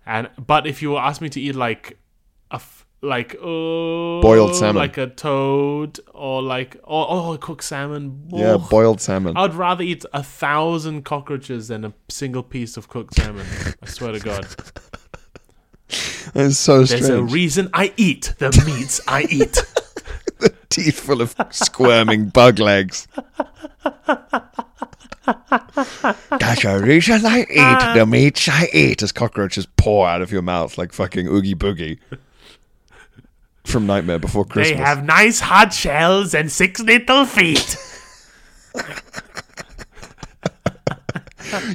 And 0.07 0.29
but 0.39 0.67
if 0.67 0.83
you 0.83 0.97
ask 0.97 1.21
me 1.21 1.29
to 1.31 1.41
eat 1.41 1.57
like 1.57 1.99
a 2.51 2.57
f- 2.57 2.87
like 3.01 3.37
oh, 3.41 4.21
Boiled 4.21 4.57
salmon. 4.57 4.77
like 4.77 4.99
a 4.99 5.07
toad, 5.07 6.01
or 6.15 6.43
like 6.43 6.77
oh, 6.85 7.33
oh 7.33 7.39
cooked 7.39 7.65
salmon. 7.65 8.29
Yeah, 8.33 8.55
Oh. 8.55 8.59
boiled 8.59 9.01
salmon. 9.01 9.37
I'd 9.37 9.55
rather 9.55 9.85
eat 9.85 10.05
a 10.13 10.23
thousand 10.23 11.05
cockroaches 11.05 11.69
than 11.69 11.85
a 11.85 11.93
single 12.09 12.43
piece 12.43 12.77
of 12.77 12.89
cooked 12.89 13.15
salmon. 13.15 13.47
I 13.83 13.87
swear 13.87 14.13
to 14.13 14.21
God. 14.21 14.47
It's 16.35 16.59
so 16.59 16.85
strange. 16.85 17.05
There's 17.05 17.19
a 17.19 17.23
reason 17.23 17.71
I 17.73 17.95
eat 17.97 18.35
the 18.39 18.51
meats 18.67 19.01
I 19.09 19.23
eat. 19.31 19.59
Teeth 20.69 21.01
full 21.01 21.23
of 21.23 21.35
squirming 21.51 22.29
bug 22.29 22.59
legs. 22.59 23.09
That's 25.25 26.65
a 26.65 26.81
reason 26.81 27.25
I 27.25 27.41
eat 27.51 27.95
the 27.99 28.07
meats 28.07 28.49
I 28.49 28.69
eat 28.73 29.03
as 29.03 29.13
cockroaches 29.13 29.67
pour 29.77 30.07
out 30.07 30.21
of 30.21 30.31
your 30.31 30.43
mouth 30.43 30.77
like 30.77 30.93
fucking 30.93 31.27
Oogie 31.27 31.55
Boogie 31.55 31.99
from 33.69 33.87
Nightmare 33.87 34.19
Before 34.19 34.45
Christmas. 34.45 34.79
They 34.79 34.85
have 34.85 35.05
nice 35.05 35.41
hard 35.41 35.73
shells 35.73 36.35
and 36.35 36.51
six 36.51 36.81
little 36.81 37.25
feet. 37.25 37.77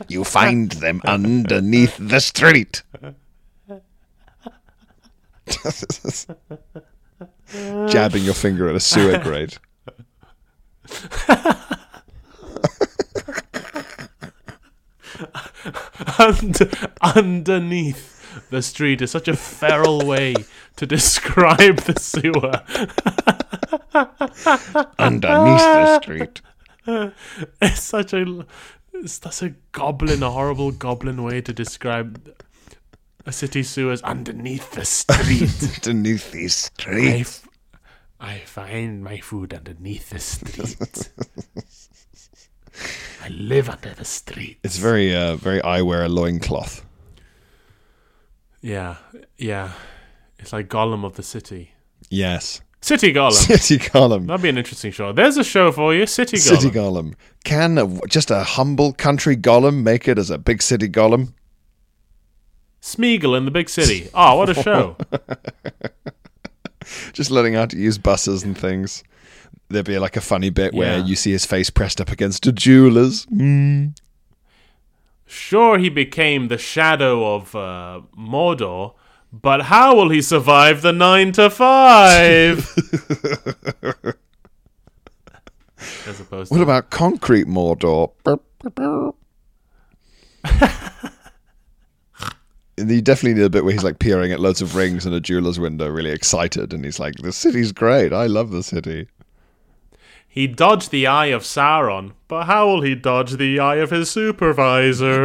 You 0.07 0.23
find 0.23 0.71
them 0.73 1.01
underneath 1.05 1.97
the 1.99 2.19
street. 2.19 2.83
Jabbing 7.87 8.23
your 8.23 8.33
finger 8.33 8.69
at 8.69 8.75
a 8.75 8.79
sewer 8.79 9.17
grate. 9.23 9.57
Und- 16.19 16.69
underneath 17.01 18.12
the 18.49 18.61
street 18.61 19.01
is 19.01 19.11
such 19.11 19.27
a 19.27 19.35
feral 19.35 20.05
way 20.05 20.35
to 20.77 20.85
describe 20.85 21.77
the 21.77 21.99
sewer. 21.99 22.61
Underneath 24.99 25.59
the 25.59 25.99
street. 26.01 26.41
It's 27.61 27.81
such 27.81 28.13
a 28.13 28.45
it's 28.93 29.13
such 29.13 29.41
a 29.41 29.55
goblin, 29.71 30.21
a 30.23 30.31
horrible 30.31 30.71
goblin 30.71 31.23
way 31.23 31.41
to 31.41 31.51
describe 31.53 32.33
a 33.25 33.31
city 33.31 33.63
sewer 33.63 33.91
as 33.91 34.01
underneath 34.03 34.71
the 34.71 34.85
street. 34.85 35.49
Underneath 35.87 36.31
the 36.31 36.47
street. 36.49 37.21
f- 37.21 37.47
I 38.19 38.39
find 38.39 39.03
my 39.03 39.17
food 39.19 39.53
underneath 39.53 40.09
the 40.09 40.19
street. 40.19 41.09
I 43.23 43.29
live 43.29 43.69
under 43.69 43.93
the 43.93 44.05
street. 44.05 44.59
It's 44.63 44.77
very, 44.77 45.15
uh, 45.15 45.35
very 45.37 45.61
I 45.61 45.81
wear 45.81 46.03
a 46.03 46.09
loincloth. 46.09 46.85
Yeah, 48.63 48.95
yeah. 49.37 49.73
It's 50.39 50.53
like 50.53 50.69
Gollum 50.69 51.03
of 51.03 51.15
the 51.15 51.21
city. 51.21 51.73
Yes. 52.09 52.61
City 52.81 53.13
Gollum. 53.13 53.31
City 53.33 53.77
Gollum. 53.77 54.27
That'd 54.27 54.41
be 54.41 54.49
an 54.49 54.57
interesting 54.57 54.91
show. 54.91 55.11
There's 55.11 55.37
a 55.37 55.43
show 55.43 55.71
for 55.71 55.93
you, 55.93 56.07
City 56.07 56.37
Gollum. 56.37 56.61
City 56.61 56.71
Gollum. 56.71 57.13
Can 57.43 57.77
a, 57.77 57.99
just 58.07 58.31
a 58.31 58.43
humble 58.43 58.93
country 58.93 59.35
Gollum 59.35 59.83
make 59.83 60.07
it 60.07 60.17
as 60.17 60.29
a 60.29 60.37
big 60.37 60.61
city 60.61 60.87
Gollum? 60.87 61.33
Smeagol 62.81 63.37
in 63.37 63.45
the 63.45 63.51
big 63.51 63.69
city. 63.69 64.09
Oh, 64.13 64.37
what 64.37 64.49
a 64.49 64.53
show! 64.53 64.97
Just 67.13 67.31
learning 67.31 67.53
how 67.53 67.65
to 67.65 67.77
use 67.77 67.97
buses 67.97 68.43
and 68.43 68.57
things. 68.57 69.05
There'd 69.69 69.85
be 69.85 69.97
like 69.99 70.17
a 70.17 70.21
funny 70.21 70.49
bit 70.49 70.73
where 70.73 70.99
you 70.99 71.15
see 71.15 71.31
his 71.31 71.45
face 71.45 71.69
pressed 71.69 72.01
up 72.01 72.11
against 72.11 72.45
a 72.45 72.51
jeweler's. 72.51 73.25
Mm. 73.27 73.95
Sure, 75.53 75.77
he 75.77 75.89
became 75.89 76.47
the 76.47 76.57
shadow 76.57 77.35
of 77.35 77.55
uh, 77.55 78.01
Mordor, 78.17 78.95
but 79.31 79.61
how 79.61 79.95
will 79.95 80.09
he 80.09 80.19
survive 80.19 80.81
the 80.81 80.91
nine 80.91 81.31
to 81.33 81.47
five? 81.47 82.57
As 86.07 86.19
opposed 86.21 86.51
to 86.51 86.57
What 86.57 86.63
about 86.63 86.89
concrete 86.89 87.45
Mordor? 87.45 88.09
You 92.75 93.03
definitely 93.03 93.35
need 93.35 93.45
a 93.45 93.51
bit 93.51 93.63
where 93.63 93.73
he's 93.73 93.83
like 93.83 93.99
peering 93.99 94.31
at 94.31 94.39
loads 94.39 94.59
of 94.59 94.75
rings 94.75 95.05
in 95.05 95.13
a 95.13 95.19
jeweler's 95.19 95.59
window, 95.59 95.87
really 95.87 96.09
excited, 96.09 96.73
and 96.73 96.83
he's 96.83 96.99
like, 96.99 97.13
"The 97.17 97.31
city's 97.31 97.71
great. 97.71 98.11
I 98.11 98.25
love 98.25 98.49
the 98.49 98.63
city." 98.63 99.07
He 100.33 100.47
dodged 100.47 100.89
the 100.89 101.05
eye 101.05 101.27
of 101.27 101.43
Sauron, 101.43 102.13
but 102.27 102.45
how 102.45 102.65
will 102.65 102.81
he 102.81 102.95
dodge 102.95 103.33
the 103.33 103.59
eye 103.59 103.75
of 103.75 103.91
his 103.91 104.09
supervisor? 104.09 105.21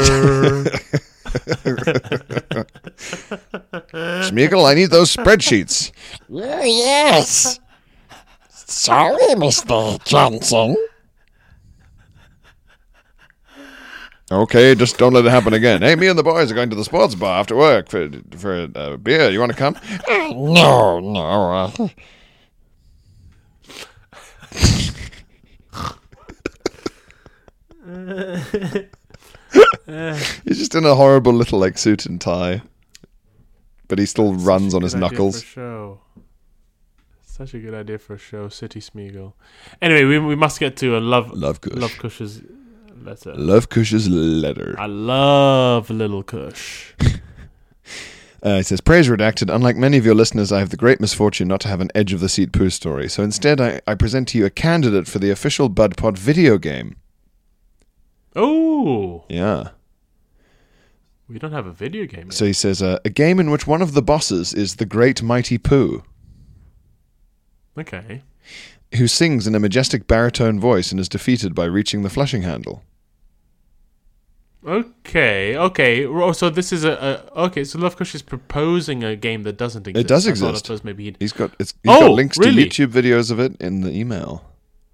Smeagol, 4.27 4.69
I 4.69 4.75
need 4.75 4.91
those 4.91 5.17
spreadsheets. 5.17 5.93
Oh, 6.31 6.63
yes. 6.63 7.59
Sorry, 8.51 9.17
Mr. 9.35 10.05
Johnson. 10.05 10.77
Okay, 14.31 14.75
just 14.75 14.99
don't 14.99 15.15
let 15.15 15.25
it 15.25 15.31
happen 15.31 15.55
again. 15.55 15.81
Hey, 15.81 15.95
me 15.95 16.09
and 16.09 16.19
the 16.19 16.23
boys 16.23 16.53
are 16.53 16.55
going 16.55 16.69
to 16.69 16.77
the 16.77 16.85
sports 16.85 17.15
bar 17.15 17.41
after 17.41 17.57
work 17.57 17.89
for 17.89 18.11
for 18.37 18.69
a 18.75 18.99
beer. 18.99 19.31
You 19.31 19.41
want 19.41 19.53
to 19.53 19.57
come? 19.57 19.75
Uh, 20.07 20.29
no, 20.35 21.01
no. 21.01 21.51
Uh, 21.81 21.89
He's 30.45 30.59
just 30.59 30.75
in 30.75 30.85
a 30.85 30.95
horrible 30.95 31.33
little 31.33 31.59
like 31.59 31.79
suit 31.79 32.07
and 32.07 32.21
tie, 32.21 32.63
but 33.89 33.99
he 33.99 34.07
still 34.07 34.35
runs 34.35 34.75
on 34.75 34.83
his 34.83 34.95
knuckles. 34.95 35.43
Show. 35.43 36.01
Such 37.23 37.55
a 37.55 37.59
good 37.59 37.75
idea 37.75 37.99
for 37.99 38.15
a 38.15 38.19
show, 38.19 38.49
City 38.49 38.81
Smeagol. 38.81 39.35
Anyway, 39.81 40.05
we, 40.05 40.19
we 40.19 40.35
must 40.35 40.59
get 40.59 40.77
to 40.79 40.99
a 40.99 41.01
love 41.01 41.31
Love 41.33 41.61
Kush. 41.61 41.75
Love 41.75 41.97
Kush's 41.99 42.43
letter. 43.01 43.35
Love 43.35 43.69
Kush's 43.69 44.09
letter. 44.09 44.75
I 44.79 44.87
love 44.87 45.91
Little 45.91 46.23
Cush. 46.23 46.95
Uh, 48.41 48.51
it 48.51 48.67
says, 48.67 48.81
Praise 48.81 49.09
redacted. 49.09 49.53
Unlike 49.53 49.75
many 49.77 49.97
of 49.97 50.07
your 50.07 50.15
listeners, 50.15 50.53
I 50.53 50.61
have 50.61 50.71
the 50.71 50.77
great 50.77 51.01
misfortune 51.01 51.49
not 51.49 51.61
to 51.63 51.69
have 51.69 51.81
an 51.81 51.91
edge 51.93 52.13
of 52.13 52.21
the 52.21 52.29
seat 52.29 52.53
poo 52.53 52.71
story. 52.71 53.09
So 53.09 53.25
instead, 53.25 53.61
I, 53.61 53.81
I 53.85 53.97
present 53.97 54.29
to 54.29 54.39
you 54.39 54.47
a 54.47 54.51
candidate 54.51 55.09
for 55.09 55.19
the 55.19 55.31
official 55.31 55.69
BudPod 55.69 56.17
video 56.17 56.57
game. 56.57 56.95
Oh, 58.41 59.25
Yeah. 59.29 59.71
we 61.29 61.39
don't 61.39 61.53
have 61.53 61.67
a 61.67 61.73
video 61.73 62.07
game. 62.07 62.27
Yet. 62.27 62.35
So 62.35 62.45
he 62.47 62.53
says, 62.53 62.81
uh, 62.83 62.99
a 63.05 63.11
game 63.11 63.41
in 63.41 63.51
which 63.51 63.67
one 63.67 63.83
of 63.83 63.93
the 63.95 64.03
bosses 64.03 64.55
is 64.55 64.77
the 64.77 64.87
great 64.87 65.23
mighty 65.23 65.59
poo, 65.59 66.03
okay. 67.77 68.23
who 68.95 69.07
sings 69.07 69.47
in 69.47 69.55
a 69.55 69.61
majestic 69.61 70.07
baritone 70.07 70.59
voice 70.61 70.91
and 70.91 71.01
is 71.01 71.09
defeated 71.09 71.55
by 71.55 71.65
reaching 71.65 72.03
the 72.03 72.11
flushing 72.11 72.43
handle. 72.43 72.83
Okay, 74.67 75.57
okay. 75.57 76.05
So 76.33 76.51
this 76.51 76.73
is 76.73 76.85
a, 76.85 77.23
a 77.35 77.41
okay. 77.45 77.63
So 77.65 77.79
Love 77.79 77.97
Kush 77.97 78.15
is 78.15 78.23
proposing 78.23 79.05
a 79.05 79.15
game 79.15 79.45
that 79.45 79.57
doesn't 79.57 79.87
exist. 79.87 80.05
It 80.05 80.09
does 80.09 80.27
I 80.27 80.31
I 80.31 80.33
exist. 80.33 80.67
suppose 80.67 80.85
maybe 80.85 81.05
he'd. 81.05 81.17
He's 81.21 81.33
got 81.33 81.53
it's, 81.61 81.73
he's 81.85 81.93
Oh, 81.95 82.01
got 82.01 82.11
links 82.13 82.39
really? 82.39 82.69
to 82.69 82.87
YouTube 82.87 82.93
videos 82.93 83.31
of 83.31 83.39
it 83.39 83.57
in 83.61 83.83
the 83.83 83.91
email. 83.93 84.45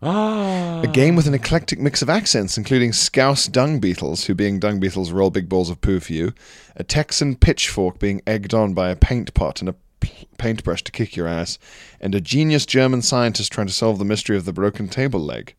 Ah, 0.06 0.82
A 0.82 0.86
game 0.86 1.16
with 1.16 1.26
an 1.26 1.34
eclectic 1.34 1.78
mix 1.78 2.02
of 2.02 2.10
accents, 2.10 2.58
including 2.58 2.92
Scouse 2.92 3.46
dung 3.46 3.80
beetles, 3.80 4.26
who 4.26 4.34
being 4.34 4.58
dung 4.58 4.78
beetles 4.80 5.10
roll 5.12 5.30
big 5.30 5.48
balls 5.48 5.70
of 5.70 5.80
poo 5.80 5.98
for 6.00 6.12
you, 6.12 6.32
a 6.76 6.84
Texan 6.84 7.36
pitchfork 7.36 7.98
being 7.98 8.20
egged 8.26 8.52
on 8.52 8.74
by 8.74 8.90
a 8.90 8.96
paint 8.96 9.32
pot 9.34 9.60
and 9.60 9.68
a 9.70 9.74
p- 10.00 10.28
paintbrush 10.36 10.82
to 10.84 10.92
kick 10.92 11.16
your 11.16 11.26
ass, 11.26 11.58
and 12.00 12.14
a 12.14 12.20
genius 12.20 12.66
German 12.66 13.00
scientist 13.02 13.50
trying 13.52 13.66
to 13.66 13.72
solve 13.72 13.98
the 13.98 14.04
mystery 14.04 14.36
of 14.36 14.44
the 14.44 14.52
broken 14.52 14.88
table 14.88 15.20
leg. 15.20 15.54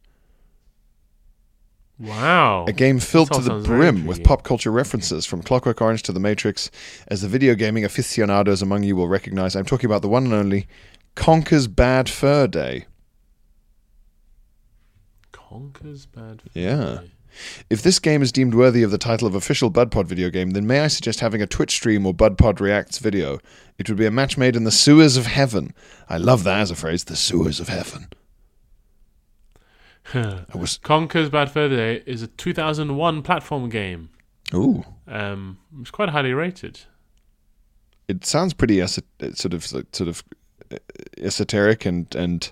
wow. 1.99 2.65
A 2.67 2.73
game 2.73 2.99
filled 2.99 3.31
to 3.31 3.41
the 3.41 3.59
brim 3.59 4.05
with 4.05 4.23
pop 4.23 4.43
culture 4.43 4.71
references 4.71 5.25
from 5.25 5.41
Clockwork 5.41 5.81
Orange 5.81 6.03
to 6.03 6.11
The 6.11 6.19
Matrix. 6.19 6.69
As 7.07 7.21
the 7.21 7.27
video 7.27 7.55
gaming 7.55 7.85
aficionados 7.85 8.61
among 8.61 8.83
you 8.83 8.95
will 8.95 9.07
recognize, 9.07 9.55
I'm 9.55 9.65
talking 9.65 9.85
about 9.89 10.01
the 10.01 10.09
one 10.09 10.25
and 10.25 10.33
only 10.33 10.67
Conker's 11.15 11.67
Bad 11.67 12.09
Fur 12.09 12.47
Day. 12.47 12.85
Conker's 15.49 16.05
Bad. 16.05 16.41
Fur 16.41 16.49
Yeah. 16.59 16.99
If 17.69 17.81
this 17.81 17.99
game 17.99 18.21
is 18.21 18.31
deemed 18.31 18.55
worthy 18.55 18.81
of 18.81 18.91
the 18.91 18.97
title 18.97 19.27
of 19.27 19.35
official 19.35 19.69
BudPod 19.69 20.05
video 20.07 20.29
game, 20.29 20.51
then 20.51 20.65
may 20.65 20.79
I 20.79 20.87
suggest 20.87 21.19
having 21.19 21.41
a 21.41 21.47
Twitch 21.47 21.71
stream 21.71 22.05
or 22.05 22.13
BudPod 22.13 22.61
Reacts 22.61 22.97
video? 22.97 23.39
It 23.77 23.89
would 23.89 23.97
be 23.97 24.05
a 24.05 24.11
match 24.11 24.37
made 24.37 24.55
in 24.55 24.63
the 24.63 24.71
sewers 24.71 25.17
of 25.17 25.25
heaven. 25.25 25.73
I 26.07 26.17
love 26.17 26.45
that 26.45 26.61
as 26.61 26.71
a 26.71 26.75
phrase, 26.75 27.03
the 27.03 27.17
sewers 27.17 27.59
of 27.59 27.67
heaven. 27.67 28.07
I 30.13 30.45
was 30.57 30.77
Conker's 30.77 31.29
Bad 31.29 31.51
Fur 31.51 31.69
Day 31.69 32.03
is 32.05 32.21
a 32.21 32.27
2001 32.27 33.21
platform 33.23 33.69
game. 33.69 34.09
ooh, 34.53 34.85
Um, 35.07 35.57
it 35.73 35.79
was 35.79 35.91
quite 35.91 36.09
highly 36.09 36.33
rated. 36.33 36.81
it 38.07 38.23
sounds 38.25 38.53
pretty 38.53 38.85
sort 38.85 39.53
of 39.53 39.65
sort 39.65 40.07
of 40.07 40.23
esoteric 41.17 41.85
and 41.85 42.13
and 42.15 42.51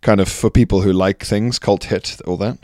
kind 0.00 0.20
of 0.20 0.28
for 0.28 0.50
people 0.50 0.82
who 0.82 0.92
like 0.92 1.24
things, 1.24 1.58
cult 1.58 1.84
hit, 1.84 2.20
all 2.26 2.36
that. 2.38 2.58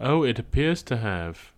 Oh, 0.00 0.22
it 0.24 0.38
appears 0.38 0.82
to 0.84 0.96
have 0.96 1.52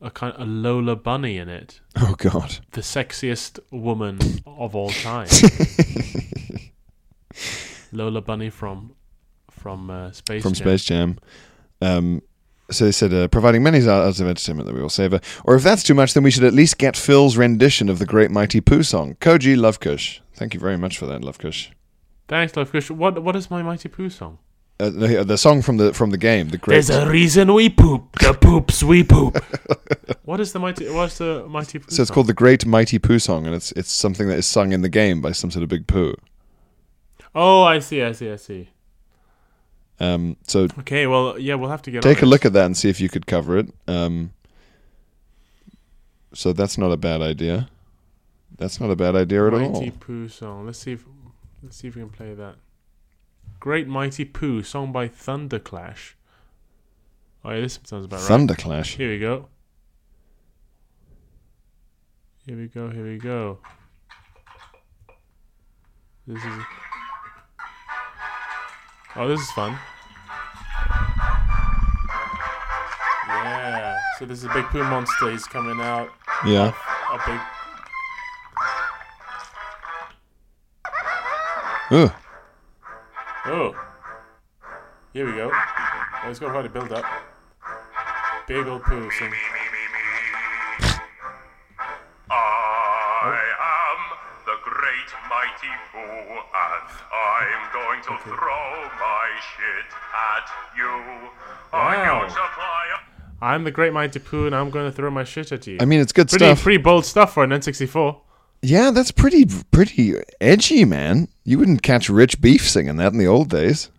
a 0.00 0.10
kind 0.10 0.34
of 0.34 0.40
a 0.40 0.44
Lola 0.44 0.96
Bunny 0.96 1.38
in 1.38 1.48
it, 1.48 1.80
Oh 1.96 2.14
God. 2.18 2.58
the 2.72 2.80
sexiest 2.80 3.58
woman 3.70 4.18
of 4.46 4.74
all 4.76 4.90
time. 4.90 5.28
Lola 7.92 8.20
Bunny 8.20 8.50
from 8.50 8.94
from 9.50 9.90
uh, 9.90 10.10
Space 10.12 10.42
from 10.42 10.52
Jam. 10.54 10.66
Space 10.66 10.84
Jam. 10.84 11.18
Um, 11.80 12.22
so 12.70 12.84
they 12.84 12.92
said, 12.92 13.12
uh, 13.12 13.28
providing 13.28 13.62
many 13.62 13.86
hours 13.86 14.20
of 14.20 14.26
entertainment 14.26 14.66
that 14.66 14.74
we 14.74 14.80
will 14.80 14.88
savor. 14.88 15.20
Or 15.44 15.54
if 15.54 15.62
that's 15.62 15.82
too 15.82 15.94
much, 15.94 16.14
then 16.14 16.22
we 16.22 16.30
should 16.30 16.44
at 16.44 16.54
least 16.54 16.78
get 16.78 16.96
Phil's 16.96 17.36
rendition 17.36 17.88
of 17.88 17.98
the 17.98 18.06
Great 18.06 18.30
Mighty 18.30 18.60
Poo 18.60 18.82
song. 18.82 19.16
Koji 19.20 19.56
Lovekush. 19.56 20.20
Thank 20.34 20.54
you 20.54 20.60
very 20.60 20.78
much 20.78 20.98
for 20.98 21.06
that, 21.06 21.20
Lovekush. 21.20 21.70
Thanks, 22.28 22.56
Love 22.56 22.72
Kush. 22.72 22.90
What 22.90 23.22
what 23.22 23.36
is 23.36 23.50
my 23.50 23.62
Mighty 23.62 23.88
Poo 23.90 24.08
song? 24.08 24.38
Uh, 24.80 24.88
the, 24.88 25.22
the 25.22 25.36
song 25.36 25.60
from 25.60 25.76
the 25.76 25.92
from 25.92 26.10
the 26.10 26.16
game, 26.16 26.48
the 26.48 26.56
Great. 26.56 26.74
There's 26.74 26.90
a 26.90 27.08
reason 27.08 27.52
we 27.52 27.68
poop. 27.68 28.18
The 28.18 28.32
poops 28.32 28.82
we 28.82 29.04
poop. 29.04 29.36
what 30.24 30.40
is 30.40 30.52
the 30.52 30.58
mighty? 30.58 30.88
What's 30.88 31.18
the 31.18 31.46
Mighty 31.48 31.78
Poo? 31.78 31.90
so 31.90 32.02
it's 32.02 32.08
song? 32.08 32.14
called 32.14 32.26
the 32.28 32.34
Great 32.34 32.64
Mighty 32.64 32.98
Poo 32.98 33.18
song, 33.18 33.46
and 33.46 33.54
it's 33.54 33.72
it's 33.72 33.92
something 33.92 34.28
that 34.28 34.38
is 34.38 34.46
sung 34.46 34.72
in 34.72 34.80
the 34.80 34.88
game 34.88 35.20
by 35.20 35.32
some 35.32 35.50
sort 35.50 35.62
of 35.62 35.68
big 35.68 35.86
poo. 35.86 36.16
Oh, 37.34 37.62
I 37.64 37.80
see. 37.80 38.02
I 38.02 38.12
see. 38.12 38.30
I 38.30 38.36
see. 38.36 38.70
Um, 40.00 40.36
so 40.46 40.66
Okay. 40.80 41.06
Well, 41.06 41.38
yeah, 41.38 41.54
we'll 41.54 41.70
have 41.70 41.82
to 41.82 41.90
get. 41.90 42.02
take 42.02 42.18
on 42.18 42.24
a 42.24 42.26
it. 42.26 42.30
look 42.30 42.44
at 42.44 42.52
that 42.54 42.66
and 42.66 42.76
see 42.76 42.88
if 42.88 43.00
you 43.00 43.08
could 43.08 43.26
cover 43.26 43.56
it. 43.58 43.68
Um, 43.86 44.32
so 46.34 46.52
that's 46.52 46.76
not 46.78 46.90
a 46.90 46.96
bad 46.96 47.20
idea. 47.22 47.68
That's 48.58 48.80
not 48.80 48.90
a 48.90 48.96
bad 48.96 49.14
idea 49.16 49.46
at 49.46 49.54
all. 49.54 49.72
Mighty 49.72 49.90
Poo 49.90 50.28
song. 50.28 50.66
Let's 50.66 50.78
see 50.78 50.92
if 50.92 51.04
let's 51.62 51.76
see 51.76 51.88
if 51.88 51.94
we 51.96 52.02
can 52.02 52.10
play 52.10 52.34
that. 52.34 52.56
Great 53.60 53.86
Mighty 53.86 54.24
Poo 54.24 54.62
song 54.62 54.92
by 54.92 55.08
Thunderclash. 55.08 56.14
Oh 57.44 57.50
yeah, 57.50 57.60
this 57.60 57.78
sounds 57.84 58.04
about 58.06 58.20
right. 58.20 58.28
Thunderclash. 58.40 58.96
Here 58.96 59.10
we 59.10 59.18
go. 59.18 59.48
Here 62.46 62.56
we 62.56 62.66
go. 62.66 62.90
Here 62.90 63.04
we 63.04 63.18
go. 63.18 63.58
This 66.26 66.38
is. 66.42 66.62
Oh, 69.14 69.28
this 69.28 69.40
is 69.40 69.50
fun. 69.50 69.78
Yeah. 73.28 73.98
So 74.18 74.24
this 74.24 74.38
is 74.38 74.44
a 74.44 74.52
big 74.54 74.64
poo 74.66 74.82
monster. 74.84 75.30
He's 75.30 75.44
coming 75.44 75.78
out. 75.80 76.08
Yeah. 76.46 76.72
A 77.12 77.18
big. 77.26 77.40
Ooh. 81.92 82.10
Oh. 83.44 83.74
Here 85.12 85.26
we 85.26 85.32
go. 85.32 85.50
Oh, 85.52 86.28
he's 86.28 86.38
got 86.38 86.52
quite 86.52 86.64
a 86.64 86.70
build 86.70 86.92
up. 86.92 87.04
Big 88.48 88.66
old 88.66 88.82
poo. 88.82 89.10
Sing. 89.10 89.32
Mighty 95.32 95.72
Poo, 95.90 95.98
and 95.98 96.54
I'm 96.54 97.72
going 97.72 98.00
to 98.02 98.16
throw 98.24 98.88
my 99.00 99.28
shit 99.56 99.88
at 100.12 100.46
you. 100.76 101.30
I 101.72 101.96
Wow. 101.96 102.20
can 102.20 102.30
supply 102.30 102.84
a 102.94 103.44
I'm 103.44 103.64
the 103.64 103.70
great 103.70 103.92
mighty 103.92 104.18
poo, 104.20 104.46
and 104.46 104.54
I'm 104.54 104.70
going 104.70 104.88
to 104.90 104.94
throw 104.94 105.10
my 105.10 105.24
shit 105.24 105.50
at 105.52 105.66
you. 105.66 105.78
I 105.80 105.84
mean, 105.84 106.00
it's 106.00 106.12
good 106.12 106.28
pretty, 106.28 106.44
stuff. 106.44 106.62
pretty 106.62 106.76
bold 106.82 107.04
stuff 107.04 107.34
for 107.34 107.42
an 107.42 107.50
N64. 107.50 108.20
Yeah, 108.62 108.90
that's 108.92 109.10
pretty 109.10 109.46
pretty 109.72 110.14
edgy, 110.40 110.84
man. 110.84 111.26
You 111.44 111.58
wouldn't 111.58 111.82
catch 111.82 112.08
Rich 112.08 112.40
Beef 112.40 112.68
singing 112.68 112.96
that 112.96 113.12
in 113.12 113.18
the 113.18 113.26
old 113.26 113.48
days. 113.50 113.90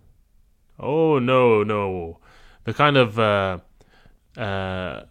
Oh 0.79 1.19
no, 1.19 1.63
no, 1.63 2.19
the 2.63 2.73
kind 2.73 2.95
of 2.95 3.19
uh, 3.19 3.57
uh, 4.37 5.01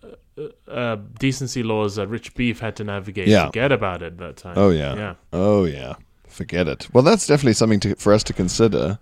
uh, 0.66 0.97
decency 1.18 1.62
laws 1.62 1.97
that 1.97 2.09
Rich 2.09 2.35
Beef 2.35 2.61
had 2.61 2.77
to 2.77 2.85
navigate. 2.85 3.29
Yeah. 3.29 3.47
Forget 3.47 3.73
about 3.73 4.03
it 4.03 4.16
that 4.16 4.37
time. 4.39 4.55
Oh 4.57 4.70
yeah. 4.70 4.95
yeah. 4.95 5.14
Oh 5.35 5.64
yeah. 5.66 5.97
Forget 6.33 6.66
it. 6.66 6.89
Well, 6.93 7.05
that's 7.05 7.26
definitely 7.26 7.53
something 7.53 7.78
to, 7.80 7.95
for 7.97 8.12
us 8.12 8.22
to 8.24 8.33
consider. 8.33 8.99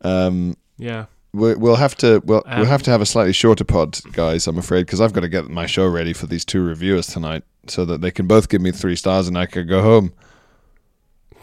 Um, 0.00 0.56
Yeah. 0.78 1.06
we, 1.32 1.54
we'll 1.56 1.76
have 1.76 1.94
to 1.96 2.22
we'll, 2.24 2.42
we'll 2.46 2.60
Um, 2.60 2.66
have 2.66 2.82
to 2.84 2.90
have 2.90 3.00
a 3.00 3.06
slightly 3.06 3.32
shorter 3.32 3.64
pod, 3.64 3.98
guys. 4.12 4.46
I'm 4.46 4.58
afraid 4.58 4.86
because 4.86 5.00
I've 5.00 5.12
got 5.12 5.20
to 5.20 5.28
get 5.28 5.48
my 5.48 5.66
show 5.66 5.86
ready 5.88 6.12
for 6.12 6.26
these 6.26 6.44
two 6.44 6.62
reviewers 6.62 7.06
tonight, 7.08 7.42
so 7.66 7.84
that 7.84 8.00
they 8.00 8.10
can 8.10 8.26
both 8.26 8.48
give 8.48 8.60
me 8.62 8.70
three 8.70 8.96
stars 8.96 9.26
and 9.28 9.36
I 9.36 9.46
can 9.46 9.66
go 9.66 9.82
home. 9.82 10.12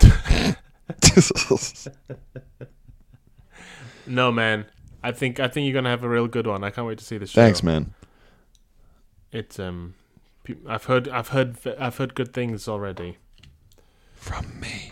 No, 4.07 4.31
man. 4.31 4.65
I 5.03 5.11
think 5.11 5.39
I 5.39 5.47
think 5.47 5.65
you're 5.65 5.73
gonna 5.73 5.89
have 5.89 6.03
a 6.03 6.09
real 6.09 6.27
good 6.27 6.47
one. 6.47 6.63
I 6.63 6.71
can't 6.71 6.87
wait 6.87 6.97
to 6.97 7.05
see 7.05 7.17
this 7.17 7.29
show. 7.29 7.41
Thanks, 7.41 7.61
man. 7.63 7.93
It's 9.31 9.59
um, 9.59 9.93
I've 10.67 10.85
heard 10.85 11.07
I've 11.07 11.29
heard 11.29 11.57
I've 11.79 11.97
heard 11.97 12.15
good 12.15 12.33
things 12.33 12.67
already 12.67 13.17
From 14.15 14.59
me. 14.59 14.91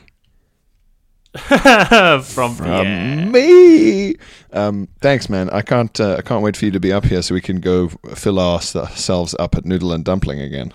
from 2.23 2.55
From 2.55 2.67
yeah. 2.67 3.25
me. 3.25 4.15
Um, 4.51 4.88
thanks, 5.01 5.29
man. 5.29 5.49
I 5.49 5.61
can't. 5.61 5.99
Uh, 5.99 6.15
I 6.17 6.21
can't 6.21 6.43
wait 6.43 6.57
for 6.57 6.65
you 6.65 6.71
to 6.71 6.79
be 6.79 6.91
up 6.93 7.05
here 7.05 7.21
so 7.21 7.33
we 7.33 7.41
can 7.41 7.59
go 7.59 7.89
fill 8.15 8.39
ourselves 8.39 9.35
up 9.39 9.55
at 9.55 9.65
Noodle 9.65 9.91
and 9.93 10.03
Dumpling 10.03 10.39
again. 10.41 10.73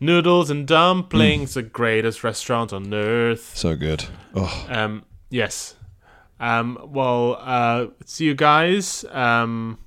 Noodles 0.00 0.50
and 0.50 0.64
Mm. 0.64 0.66
dumplings, 0.66 1.54
the 1.54 1.62
greatest 1.62 2.24
restaurant 2.24 2.72
on 2.72 2.92
earth. 2.92 3.52
So 3.56 3.76
good. 3.76 4.04
Oh, 4.34 4.66
Um, 4.68 5.04
yes. 5.30 5.76
Um, 6.40 6.76
well, 6.92 7.36
uh, 7.40 7.86
see 8.04 8.24
you 8.24 8.34
guys 8.34 9.04
um, 9.12 9.78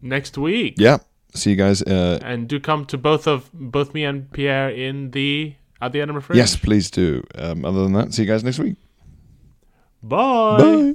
next 0.00 0.38
week. 0.38 0.74
yeah. 0.78 0.98
See 1.34 1.50
you 1.50 1.56
guys. 1.56 1.82
Uh, 1.82 2.18
And 2.22 2.48
do 2.48 2.58
come 2.60 2.86
to 2.86 2.96
both 2.96 3.26
of 3.26 3.50
both 3.52 3.92
me 3.92 4.04
and 4.04 4.30
Pierre 4.32 4.70
in 4.70 5.10
the 5.10 5.54
at 5.80 5.92
the 5.92 6.00
Edinburgh 6.00 6.22
Fringe. 6.22 6.38
yes, 6.38 6.56
please 6.56 6.90
do. 6.90 7.22
Um, 7.34 7.64
other 7.64 7.82
than 7.82 7.92
that, 7.92 8.14
see 8.14 8.22
you 8.22 8.28
guys 8.28 8.42
next 8.44 8.58
week. 8.58 8.76
Bye. 10.02 10.58
Bye. 10.58 10.94